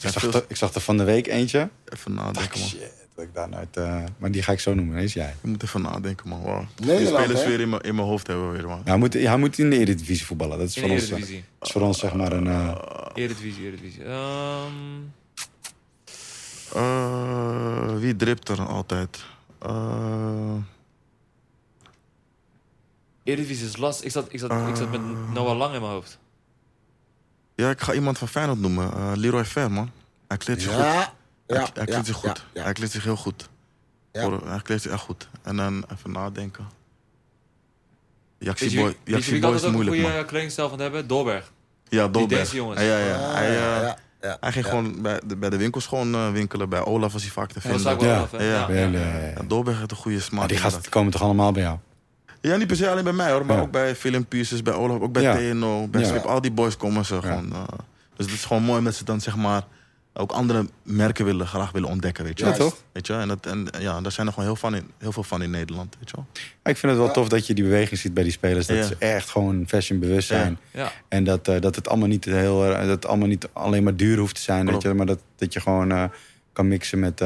[0.00, 1.68] Ik zag, er, ik zag er van de week eentje.
[1.88, 2.68] Even nadenken, man.
[2.68, 5.28] Shit, dat ik eh, maar die ga ik zo noemen, is jij.
[5.42, 6.40] Ik moet even nadenken, man.
[6.40, 6.62] Wow.
[6.74, 7.48] Die spelers hè?
[7.48, 8.78] weer in mijn, in mijn hoofd hebben weer, man.
[8.84, 10.58] Ja, hij, moet, hij moet in de Eredivisie voetballen.
[10.58, 11.44] Dat is, In voor de ons, eh, Eredivisie.
[11.58, 12.46] dat is voor ons zeg maar een...
[12.46, 12.76] eh,
[13.14, 14.04] Eredivisie, Eredivisie.
[14.04, 14.72] Ehm
[16.74, 19.24] Eh, wie dript er altijd?
[19.58, 20.54] Eh,
[23.22, 24.04] Eredivisie is last.
[24.04, 25.00] Ik zat, ik, zat, ik zat met
[25.32, 26.18] Noah Lang in mijn hoofd.
[27.54, 28.92] ja, ik ga iemand van Feyenoord noemen.
[28.92, 29.90] Eh, Leroy Fer, man.
[30.28, 31.12] Hij kleedt zich goed.
[31.46, 32.26] Ja, Hij, hij zich goed.
[32.36, 32.62] ja, ja.
[32.62, 33.48] Hij kleedt zich heel goed.
[34.12, 35.28] Hij kleedt zich echt goed.
[35.42, 36.66] En dan even nadenken.
[38.38, 40.26] Jaxi Weet je, Boy, weet je Boy is altijd ook een moeilijk, goede man.
[40.26, 41.06] kledingstijl van hebben?
[41.06, 41.52] Dolberg.
[41.88, 42.40] Ja, Dolberg.
[42.40, 42.80] deze jongens.
[42.80, 43.14] Ja, ja, ja.
[43.28, 44.36] Ah, Hij, eh, ja, ja, ja.
[44.40, 46.68] hij ging gewoon bij de, bij de winkels gewoon eh, winkelen.
[46.68, 47.80] Bij Olaf was hij vaak te Ja, dat vinden.
[47.80, 48.20] zou ik wel Ja.
[48.20, 48.36] af, hè?
[48.44, 49.28] Ja, Ja, bij ja, hele- ja.
[49.36, 50.38] Ja, Dolberg heeft een goede smaak.
[50.38, 51.78] maar die gasten komen toch allemaal bij jou?
[52.40, 53.62] Ja, niet per se alleen bij mij hoor, maar Ja.
[53.62, 55.36] ook bij Film Pieces, bij Olaf, ook bij Ja.
[55.36, 56.06] TNO, bij Ja.
[56.08, 56.24] Slip.
[56.24, 57.52] Al die boys komen ze gewoon.
[57.52, 57.62] eh,
[58.16, 59.62] dus het is gewoon mooi dat ze dan zeg maar
[60.16, 62.44] ook andere merken willen, graag willen ontdekken, weet je.
[62.44, 62.58] Ja, wel.
[62.68, 62.82] toch?
[62.92, 65.22] Weet je, en, dat, en ja, daar zijn er gewoon heel, van in, heel veel
[65.22, 66.26] van in Nederland, weet je wel.
[66.64, 68.66] Ik vind het wel tof dat je die beweging ziet bij die spelers.
[68.66, 70.58] Dat ze echt gewoon fashion bewust zijn.
[70.70, 70.92] Ja.
[71.08, 73.96] En dat, eh, dat het allemaal niet heel eh, dat het allemaal niet alleen maar
[73.96, 74.66] duur hoeft te zijn.
[74.70, 76.04] Weet je, maar dat, dat je gewoon eh,
[76.52, 77.20] kan mixen met,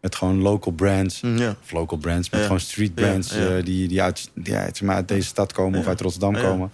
[0.00, 1.20] met gewoon local brands.
[1.20, 1.56] Mm, ja.
[1.62, 2.46] Of local brands, met Ja.
[2.46, 3.60] gewoon street brands ja.
[3.60, 6.40] die, die, uit, die uit, deze stad komen of uit Rotterdam Ja.
[6.42, 6.70] komen.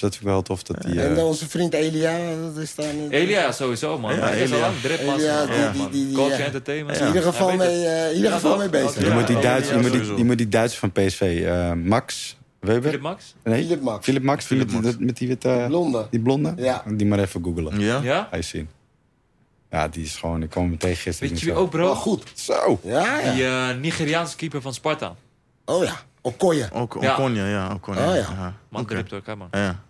[0.00, 1.00] Dat vind ik wel tof dat die.
[1.02, 3.10] En eh, onze vriend Elia, dat is daar niet.
[3.10, 4.14] Elia sowieso, man.
[4.14, 4.66] Ja, Hij is al Elia.
[4.68, 5.14] lang drip, man.
[5.18, 6.38] Elia, die- Ja, die- die- die- ja.
[6.38, 6.98] Entertainment.
[6.98, 7.28] in ieder Ja.
[7.30, 8.94] geval, Hij mee, eh, in ieder Ja, geval mee bezig.
[9.00, 10.92] Je, Ja, moet die ja, Duits, ja, je, moet die, je moet die Duitser van
[10.92, 12.82] PSV, eh, Max Weber.
[12.82, 13.34] Philip Max?
[13.44, 14.04] Nee, Philip Max.
[14.04, 14.96] Philip Max, die Philip met, Max.
[14.96, 15.64] die- met die witte.
[15.68, 16.06] Blonde.
[16.10, 16.52] Die blonde?
[16.56, 16.82] Ja.
[16.86, 17.80] Die maar even googelen.
[17.80, 18.00] Ja?
[18.02, 18.28] Ja?
[18.32, 18.68] Je zien.
[19.70, 20.42] Ja, die is gewoon.
[20.42, 21.30] Ik kwam hem tegen gisteren.
[21.30, 21.94] Weet je wie ook, bro?
[21.94, 22.22] goed.
[22.34, 22.80] Zo.
[22.82, 23.32] Ja, ja.
[23.32, 25.14] Die eh, Nigeriaanse keeper van Sparta.
[25.64, 25.92] Oh ja,
[26.22, 26.68] Okoye.
[26.72, 27.12] Ook Ja.
[27.12, 27.78] Okonya, ja.
[27.86, 28.54] Oh, ja.
[28.68, 28.92] Man, Oké.
[28.94, 29.48] dript ook, hè, man.
[29.50, 29.82] Ja.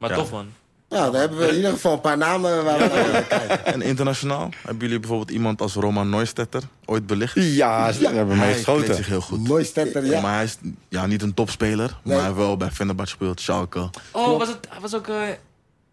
[0.00, 0.16] Maar Ja.
[0.16, 0.46] tof, man.
[0.88, 3.64] Nou, dan hebben we in ieder geval een paar namen waar we naar kijken.
[3.66, 7.34] En internationaal hebben jullie bijvoorbeeld iemand als Roman Neustetter ooit belicht?
[7.36, 8.82] Ja, ze hebben mee Hij geschoten.
[8.84, 9.48] kleedt zich heel goed.
[9.48, 10.20] Mooi stetter, ja.
[10.20, 11.96] Maar hij is ja, niet een topspeler, Nee.
[12.02, 13.90] maar hij heeft wel bij Fenerbahce gespeeld, Schalke.
[14.12, 15.14] Oh, was het, hij was ook eh,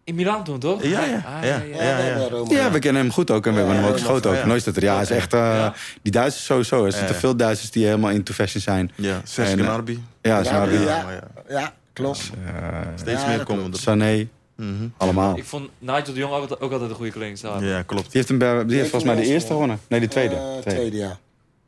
[0.04, 0.82] in Milaan toen, toch?
[0.82, 1.62] Ja, ja, Ah, ja.
[1.62, 2.52] Ja, we Roma.
[2.54, 4.36] Ja, we kennen hem goed ook en we hebben hem ook Ja, geschoten ook.
[4.36, 4.46] ja.
[4.46, 4.82] Nooit dat er.
[4.82, 5.32] Ja, hij is echt.
[5.32, 5.74] eh, Ja.
[6.02, 6.84] Die Duitsers sowieso.
[6.84, 7.20] Er zitten Ja.
[7.20, 8.90] veel Duitsers die helemaal into fashion zijn.
[8.94, 9.98] Ja, Serge En, eh, Gnabry.
[10.22, 11.04] Ja, Ja, Snabry, ja.
[11.48, 11.72] ja.
[12.02, 12.30] Klopt.
[12.46, 13.78] eh, Steeds Ja, meer dat komen er.
[13.78, 14.88] Sané, Mhm.
[14.96, 15.36] allemaal.
[15.36, 17.62] Ik vond Nigel de Jong ook, ook altijd een goede kledingstijl.
[17.62, 18.02] Ja, klopt.
[18.02, 19.80] Die heeft, hem bij, die heeft volgens mij de eerste gewonnen.
[19.88, 20.34] Nee, de tweede.
[20.34, 20.70] Eh, Tweede.
[20.70, 21.08] tweede, ja.
[21.08, 21.16] Die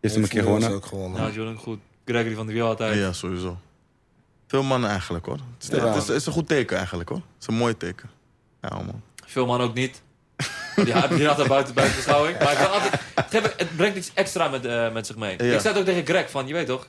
[0.00, 0.72] heeft hem een keer gewonnen.
[0.72, 1.20] ook gewonnen.
[1.20, 1.78] Nigel de Jong goed.
[2.04, 2.98] Gregory van der Wiel altijd.
[2.98, 3.58] Ja, sowieso.
[4.46, 5.34] Veel mannen eigenlijk hoor.
[5.58, 5.86] Het is, Ja.
[5.86, 7.18] het is, het is een goed teken eigenlijk hoor.
[7.18, 8.10] Het is een mooi teken.
[8.62, 9.02] Ja man.
[9.26, 10.02] Veel man ook niet.
[10.84, 12.38] Die, had- die had daar buiten, buiten beschouwing.
[12.38, 13.00] Maar ik altijd,
[13.58, 15.30] het, brengt iets extra met, eh, met zich mee.
[15.30, 15.54] Ja.
[15.54, 16.88] Ik zei het ook tegen Greg van, je weet toch?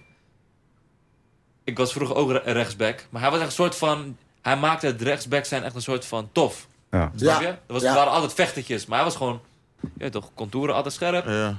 [1.64, 3.06] Ik was vroeger ook re- rechtsback.
[3.10, 4.18] Maar hij was echt een soort van...
[4.42, 6.68] Hij maakte het rechtsback zijn echt een soort van tof.
[6.92, 7.12] Ja.
[7.16, 7.48] Snap Ja.
[7.48, 7.54] je?
[7.54, 8.86] Er was, er waren altijd vechtertjes.
[8.86, 9.42] Maar hij was gewoon...
[9.82, 11.26] Je weet toch, contouren altijd scherp.
[11.26, 11.58] Ja.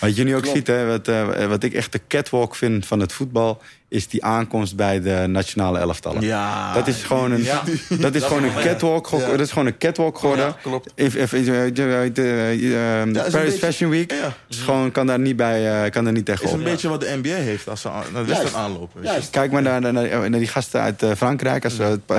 [0.00, 0.56] Wat je nu ook Klopt.
[0.56, 4.24] ziet, hè, wat, eh, wat ik echt de catwalk vind van het voetbal, is die
[4.24, 6.22] aankomst bij de nationale elftallen.
[6.22, 6.72] ja.
[6.74, 7.62] Dat is gewoon een, Ja.
[7.98, 9.18] dat is gewoon een catwalk, Ja.
[9.26, 10.44] dat is gewoon een catwalk geworden.
[10.46, 10.92] Ja, klopt.
[10.94, 14.32] If, if, if, eh, eh, Paris beetje- Fashion Week Ja.
[14.48, 16.58] is gewoon, kan daar niet bij, eh, kan daar niet Is tegenop.
[16.58, 19.00] een beetje wat de NBA heeft als ze naar de wedstrijd aanlopen.
[19.00, 19.10] Weet je?
[19.12, 19.30] Juist.
[19.30, 19.92] Kijk maar naar, naar,
[20.30, 21.74] naar die gasten uit eh, Frankrijk, als,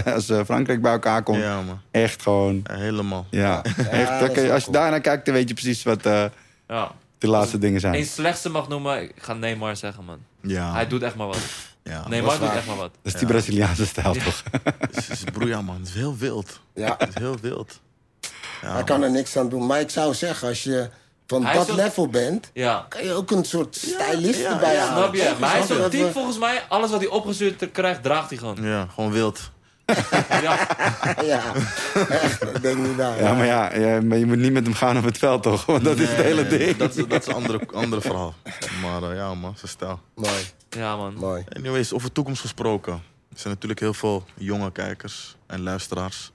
[0.05, 1.39] als Frankrijk bij elkaar komt.
[1.41, 1.79] Ja man.
[1.91, 3.25] Echt gewoon, Ja, helemaal.
[3.29, 3.61] ja.
[3.91, 4.81] echt, is als je cool.
[4.81, 6.23] daarnaar kijkt, dan weet je precies wat eh,
[6.67, 6.91] Ja.
[7.17, 7.93] De laatste dingen zijn.
[7.95, 10.19] Eén slechtste mag noemen, ik ga Neymar zeggen, man.
[10.41, 10.73] Ja.
[10.73, 11.37] Hij doet echt maar wat.
[11.83, 12.07] ja.
[12.07, 12.91] Neymar doet echt maar wat.
[13.01, 14.43] Dat is die Braziliaanse stijl, toch?
[14.79, 15.77] Het is, broeia man.
[15.79, 16.59] Het is heel wild.
[16.73, 17.79] Ja, Het is heel wild.
[18.61, 19.65] Ja, hij kan er niks aan doen.
[19.65, 20.89] Maar ik zou zeggen, als je
[21.27, 22.85] van Hij dat ook- level bent, Ja.
[22.89, 25.03] kan je ook een soort stylist ja, erbij ja, halen.
[25.03, 25.35] Snap je?
[25.39, 25.87] Maar hij is je?
[25.89, 26.63] type volgens mij.
[26.69, 28.57] Alles wat hij opgestuurd krijgt, draagt hij gewoon.
[28.61, 29.51] Ja, gewoon wild.
[30.41, 30.57] Ja.
[31.23, 31.53] Ja,
[32.09, 33.21] echt, denk niet daar.
[33.21, 35.65] Ja, maar ja, ja, maar je moet niet met hem gaan op het veld, toch?
[35.65, 36.77] Want dat is het hele ding.
[36.77, 38.33] Dat is, dat is een andere, andere verhaal.
[38.81, 39.99] Maar eh, ja man, zijn stijl.
[40.15, 41.13] Mooi, ja, man.
[41.13, 41.43] mooi.
[41.57, 42.93] Anyways, over toekomst gesproken.
[43.29, 46.31] Er zijn natuurlijk heel veel jonge kijkers en luisteraars.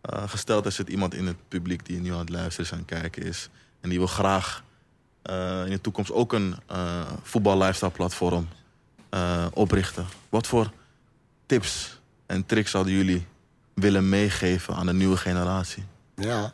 [0.00, 2.84] Eh, gesteld er zit iemand in het publiek die nu aan het luisteren is en
[2.84, 3.48] kijken is.
[3.80, 4.64] En die wil graag
[5.22, 8.48] eh, in de toekomst ook een eh voetbal lifestyle platform
[9.10, 10.06] eh, oprichten.
[10.28, 10.70] Wat voor
[11.46, 11.99] tips
[12.30, 13.26] en tricks zouden jullie
[13.74, 15.84] willen meegeven aan de nieuwe generatie?
[16.14, 16.52] Ja.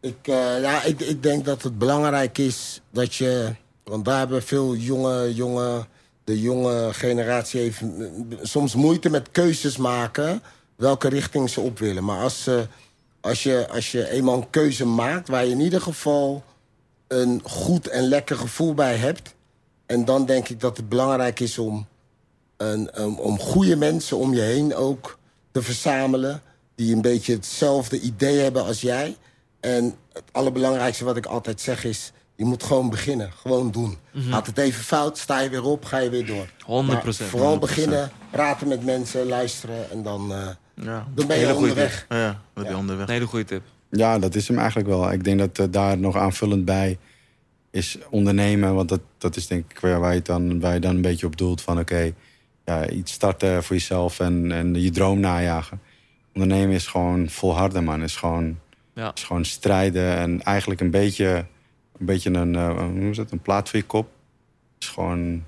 [0.00, 3.54] Ik, eh, ja, ik, ik denk dat het belangrijk is dat je...
[3.84, 5.86] Want daar hebben veel jonge, jonge...
[6.24, 8.06] De jonge generatie heeft eh,
[8.42, 10.42] soms moeite met keuzes maken...
[10.76, 12.04] welke richting ze op willen.
[12.04, 12.66] Maar als, ze
[13.20, 15.28] als, je, als je eenmaal een keuze maakt...
[15.28, 16.44] waar je in ieder geval
[17.08, 19.34] een goed en lekker gevoel bij hebt...
[19.86, 21.86] en dan denk ik dat het belangrijk is om,
[22.56, 25.18] een, om, om goede mensen om je heen ook
[25.52, 26.42] te verzamelen...
[26.74, 29.16] die een beetje hetzelfde idee hebben als jij...
[29.60, 32.12] En het allerbelangrijkste wat ik altijd zeg is...
[32.36, 33.32] je moet gewoon beginnen.
[33.32, 33.96] Gewoon doen.
[34.14, 36.46] Gaat het even fout, sta je weer op, ga je weer door.
[36.46, 37.60] 100%, Maar vooral 100%.
[37.60, 39.90] beginnen, praten met mensen, luisteren...
[39.90, 40.48] en dan, eh,
[40.84, 42.06] Ja, dan ben je Hele onderweg.
[42.08, 43.06] ja dat je onderweg.
[43.06, 43.62] Een hele goede tip.
[43.90, 45.12] Ja, dat is hem eigenlijk wel.
[45.12, 46.98] Ik denk dat eh, daar nog aanvullend bij
[47.70, 48.74] is ondernemen.
[48.74, 51.26] Want dat, dat is denk ik waar, waar je, dan, waar je dan een beetje
[51.26, 51.60] op doelt.
[51.60, 52.12] Van oké,
[52.64, 55.80] ja, iets starten voor jezelf en, en je droom najagen.
[56.32, 58.02] Ondernemen is gewoon volharden, man.
[58.02, 58.58] Is gewoon,
[58.94, 59.10] Ja.
[59.14, 60.16] is gewoon strijden.
[60.16, 61.46] En eigenlijk een beetje
[61.98, 64.08] een, beetje een, eh, hoe het, een plaat voor je kop.
[64.78, 65.44] Is gewoon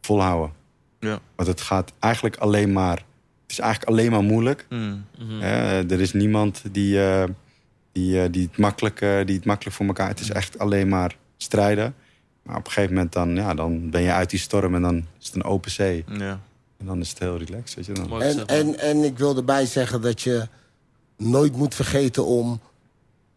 [0.00, 0.52] volhouden.
[1.00, 1.18] Ja.
[1.36, 2.96] Want het gaat eigenlijk alleen maar...
[3.42, 4.66] Het is eigenlijk alleen maar moeilijk.
[4.68, 5.04] Mm.
[5.40, 7.24] Hè, er is niemand die, eh,
[7.92, 10.08] die, eh, die, het makkelijk, eh, die het makkelijk voor elkaar...
[10.08, 11.94] Het is echt alleen maar strijden.
[12.42, 14.74] Maar op een gegeven moment dan, ja, dan ben je uit die storm...
[14.74, 16.04] en dan is het een open zee.
[16.06, 16.40] Ja.
[16.80, 18.22] En dan is het heel relaxed, weet je dan.
[18.22, 20.48] En, en, en ik wil erbij zeggen dat je
[21.16, 22.60] nooit moet vergeten om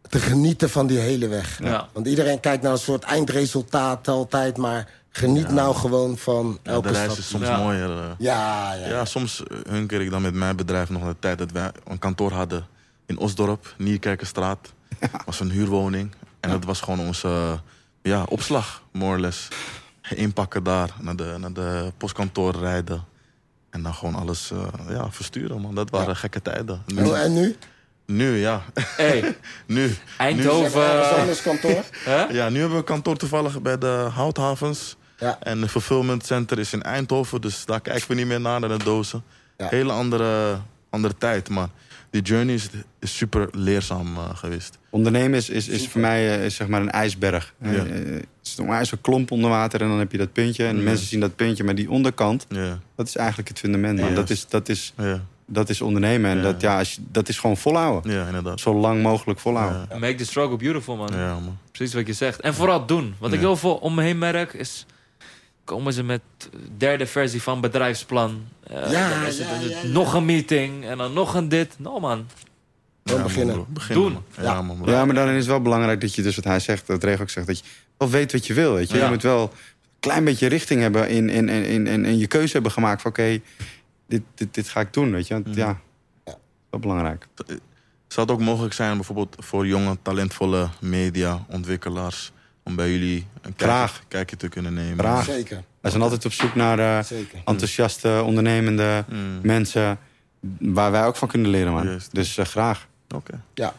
[0.09, 1.59] te genieten van die hele weg.
[1.63, 1.87] Ja.
[1.93, 6.87] Want iedereen kijkt naar een soort eindresultaat altijd, maar geniet nou gewoon van Ja, elke
[6.87, 7.17] de reis stap.
[7.17, 7.57] is soms Ja.
[7.57, 7.89] mooier.
[7.97, 8.09] eh.
[8.17, 11.51] Ja, ja, Ja, soms eh, hunker ik dan met mijn bedrijf nog de tijd dat
[11.51, 12.67] wij een kantoor hadden
[13.05, 14.73] in Osdorp, Nierkerkenstraat.
[15.25, 16.11] was een huurwoning.
[16.39, 17.53] En dat was gewoon onze eh,
[18.01, 19.47] ja, opslag, more or less.
[20.09, 23.03] Inpakken daar, naar de, naar de postkantoor rijden.
[23.73, 24.57] En dan gewoon alles eh,
[24.89, 25.75] ja, versturen, man.
[25.75, 26.83] Dat waren gekke tijden.
[26.85, 27.55] Nu, Oh, en nu?
[28.05, 28.61] nu ja.
[28.73, 29.95] Hey, nu.
[30.17, 30.71] Eindhoven.
[30.71, 31.83] we anders kantoor?
[32.31, 34.95] Ja, nu hebben we een kantoor toevallig bij de Houthavens.
[35.17, 35.37] Ja.
[35.39, 38.77] En het fulfillment center is in Eindhoven, dus daar kijken we niet meer naar, naar
[38.77, 39.23] de dozen.
[39.57, 39.67] Ja.
[39.69, 40.57] Hele andere,
[40.89, 41.67] andere tijd, maar
[42.13, 44.77] die journey is, is super leerzaam eh, geweest.
[44.89, 47.53] Ondernemen is, is, is voor mij eh, is zeg maar een ijsberg.
[47.61, 47.69] Ja.
[47.69, 50.65] Eh, eh, Het is maar zo'n klomp onder water en dan heb je dat puntje.
[50.65, 50.83] En Ja.
[50.83, 52.45] mensen zien dat puntje, maar die onderkant...
[52.49, 54.13] Ja, dat is eigenlijk het fundament, man.
[54.13, 56.31] Dat, is, dat, is, ja, dat is ondernemen.
[56.31, 56.43] En Ja.
[56.43, 58.11] dat, ja, als je- dat is gewoon volhouden.
[58.11, 58.59] ja inderdaad.
[58.59, 59.85] Zo lang mogelijk volhouden.
[59.89, 61.09] Ja, Make the struggle beautiful, man.
[61.13, 61.57] ja, man.
[61.71, 62.39] Precies wat je zegt.
[62.41, 63.13] En vooral doen.
[63.19, 64.85] Wat ik heel veel om me heen merk is...
[65.63, 66.21] Komen ze met
[66.77, 68.43] derde versie van bedrijfsplan.
[68.63, 69.87] Eh, Ja, dan is het ja, een- ja, ja.
[69.87, 71.75] nog een meeting en dan nog een dit.
[71.77, 72.27] Nou man.
[73.03, 73.55] Dan Ja, beginnen.
[73.55, 73.73] man, bro.
[73.73, 74.03] beginnen.
[74.03, 74.13] Doen.
[74.13, 74.45] man.
[74.45, 74.77] Ja, man.
[75.05, 77.29] maar dan is het wel belangrijk dat je dus wat hij zegt, dat Reg ook
[77.29, 77.65] zegt, dat je
[77.97, 78.73] wel weet wat je wil.
[78.73, 79.03] Weet je, Ja.
[79.03, 79.49] je moet wel een
[79.99, 83.11] klein beetje richting hebben in, in, in, in, in, in je keuze hebben gemaakt van
[83.11, 83.39] oké,
[84.07, 85.11] dit, dit, dit ga ik doen.
[85.11, 85.57] Weet je, Want, Mhm.
[85.57, 85.79] ja,
[86.23, 87.27] dat is wel belangrijk.
[88.07, 92.31] Zou het ook mogelijk zijn bijvoorbeeld voor jonge, talentvolle media-ontwikkelaars...
[92.63, 94.03] om bij jullie een kijkje, Graag.
[94.07, 94.99] kijkje te kunnen nemen?
[94.99, 95.25] Graag.
[95.25, 97.41] Zeker, Wij zijn altijd op zoek naar eh, zeker.
[97.45, 99.39] enthousiaste, ondernemende Mm.
[99.41, 99.99] mensen
[100.59, 101.85] waar wij ook van kunnen leren, man.
[101.85, 102.13] Juist.
[102.15, 102.87] Dus eh, graag.
[103.15, 103.41] Oké.
[103.53, 103.73] Ja.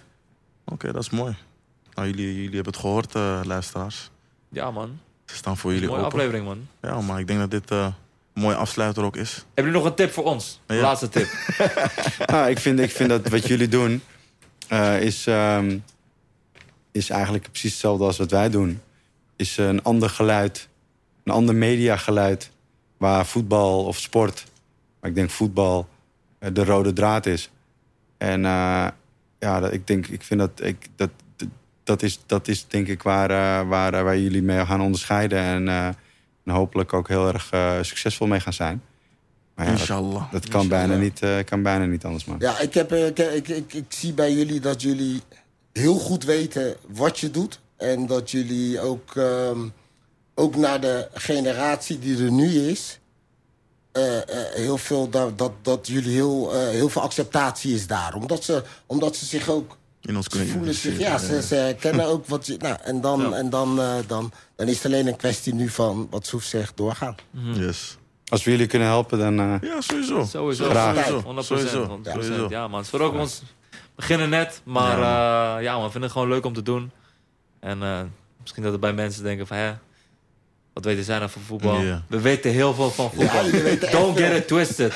[0.64, 1.34] Oké, dat is mooi.
[1.94, 4.10] Nou, jullie, jullie hebben het gehoord, eh, luisteraars.
[4.48, 4.98] Ja man.
[5.26, 6.12] Ze staan voor jullie Mooie open.
[6.12, 6.66] aflevering man.
[6.82, 7.86] Ja, maar ik denk dat dit eh,
[8.34, 9.32] een mooie afsluiter ook is.
[9.34, 10.60] Hebben jullie nog een tip voor ons?
[10.66, 10.74] Ja.
[10.80, 11.28] Laatste tip.
[12.26, 14.02] Nou, ik, vind, ik vind dat wat jullie doen,
[14.68, 15.78] eh, is, ehm,
[16.94, 18.80] is eigenlijk precies hetzelfde als wat wij doen.
[19.36, 20.68] Is een ander geluid,
[21.24, 22.50] een ander mediageluid,
[22.96, 24.44] waar voetbal of sport,
[25.00, 25.88] maar ik denk voetbal,
[26.38, 27.50] eh, de rode draad is.
[28.18, 28.86] En eh,
[29.38, 31.10] ja, dat, ik denk, ik vind dat, ik, dat,
[31.84, 35.38] dat, is, dat is denk ik waar, eh, waar, waar jullie mee gaan onderscheiden.
[35.38, 35.86] En, eh,
[36.44, 37.50] en hopelijk ook heel erg
[37.84, 38.82] succesvol mee gaan zijn.
[39.54, 40.32] Maar ja, dat, Inshallah.
[40.32, 40.68] dat kan, Inshallah.
[40.68, 42.36] bijna niet, eh, kan bijna niet anders, man.
[42.38, 45.22] Ja, ik, heb, eh, ik, ik, ik, ik zie bij jullie dat jullie
[45.74, 47.60] heel goed weten wat je doet.
[47.76, 49.58] En dat jullie ook, ehm,
[50.34, 52.98] ook naar de generatie die er nu is...
[53.92, 58.14] eh, eh, heel veel, dat, dat, dat jullie heel, eh, heel veel acceptatie is daar.
[58.14, 59.76] Omdat ze, omdat ze zich ook...
[60.00, 62.56] In ons Ze kunnen voelen zich, ja, ze, ze kennen ook wat je...
[62.58, 63.32] Nou, en dan, Ja.
[63.32, 66.76] en dan, eh, dan, dan is het alleen een kwestie nu van, wat Soef zegt,
[66.76, 67.14] doorgaan.
[67.54, 67.96] Yes.
[68.26, 69.38] Als we jullie kunnen helpen, dan...
[69.40, 70.24] eh, Ja, sowieso.
[70.24, 70.68] Sowieso.
[70.70, 71.04] Graag.
[71.06, 71.42] Sowieso.
[71.42, 71.46] 100%.
[71.46, 72.00] Sowieso.
[72.04, 72.10] 100%.
[72.12, 72.46] Sowieso.
[72.48, 72.76] Ja man.
[72.76, 73.42] Het is voor ook ons
[73.96, 74.60] beginnen net.
[74.64, 76.90] Maar ja, ja man, we vinden het gewoon leuk om te doen.
[77.60, 78.00] En eh,
[78.40, 79.56] misschien dat er bij mensen denken van...
[79.56, 79.72] Hè,
[80.72, 81.80] wat weten zij nou van voetbal?
[81.80, 82.02] Ja.
[82.08, 83.50] We weten heel veel van voetbal.
[83.90, 84.94] Don't get it twisted.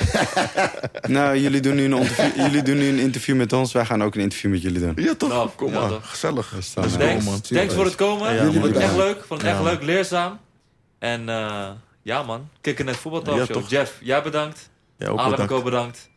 [1.07, 3.71] nou, jullie doen, nu een interview, jullie doen nu een interview met ons.
[3.71, 4.93] Wij gaan ook een interview met jullie doen.
[4.95, 5.29] Ja, toch?
[5.29, 5.89] Nou, Kom ja, maar.
[5.89, 6.09] toch.
[6.09, 6.49] Gezellig.
[6.55, 7.41] Dus eh, Thanks, man.
[7.41, 8.33] thanks voor het komen.
[8.33, 8.69] Ja, Jullie man.
[8.69, 9.23] het echt leuk.
[9.25, 10.39] Vond het echt leuk, leerzaam.
[10.99, 11.69] En eh,
[12.01, 13.55] ja man, kikken net voetbal Ja, show.
[13.55, 13.69] toch.
[13.69, 14.69] Jeff, jij bedankt.
[14.97, 15.51] Ja, ook Adam bedankt.
[15.53, 16.09] Co bedankt.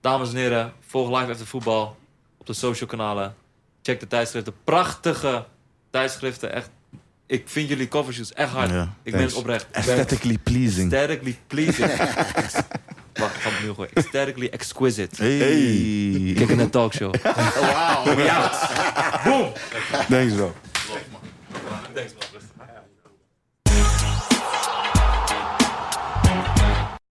[0.00, 1.96] Dames en heren, volg live efter voetbal
[2.44, 3.34] op de social kanalen.
[3.82, 4.54] Check de tijdschriften.
[4.64, 5.44] Prachtige
[5.90, 6.52] tijdschriften.
[6.52, 6.70] Echt.
[7.26, 8.70] Ik vind jullie covershoots echt hard.
[8.70, 8.94] Ja.
[9.02, 9.66] Ik ben het oprecht.
[9.72, 10.92] Aesthetically pleasing.
[10.92, 11.86] Aesthetically pleasing.
[13.14, 13.90] Wacht, ik ga het opnieuw gooien.
[13.94, 15.22] Aesthetically exquisite.
[15.22, 16.32] Hey.
[16.36, 17.14] Kijk in de talkshow.
[17.24, 18.04] Wauw.
[19.24, 19.52] Boom.
[20.08, 20.52] Thanks bro.
[21.94, 22.53] Thanks man.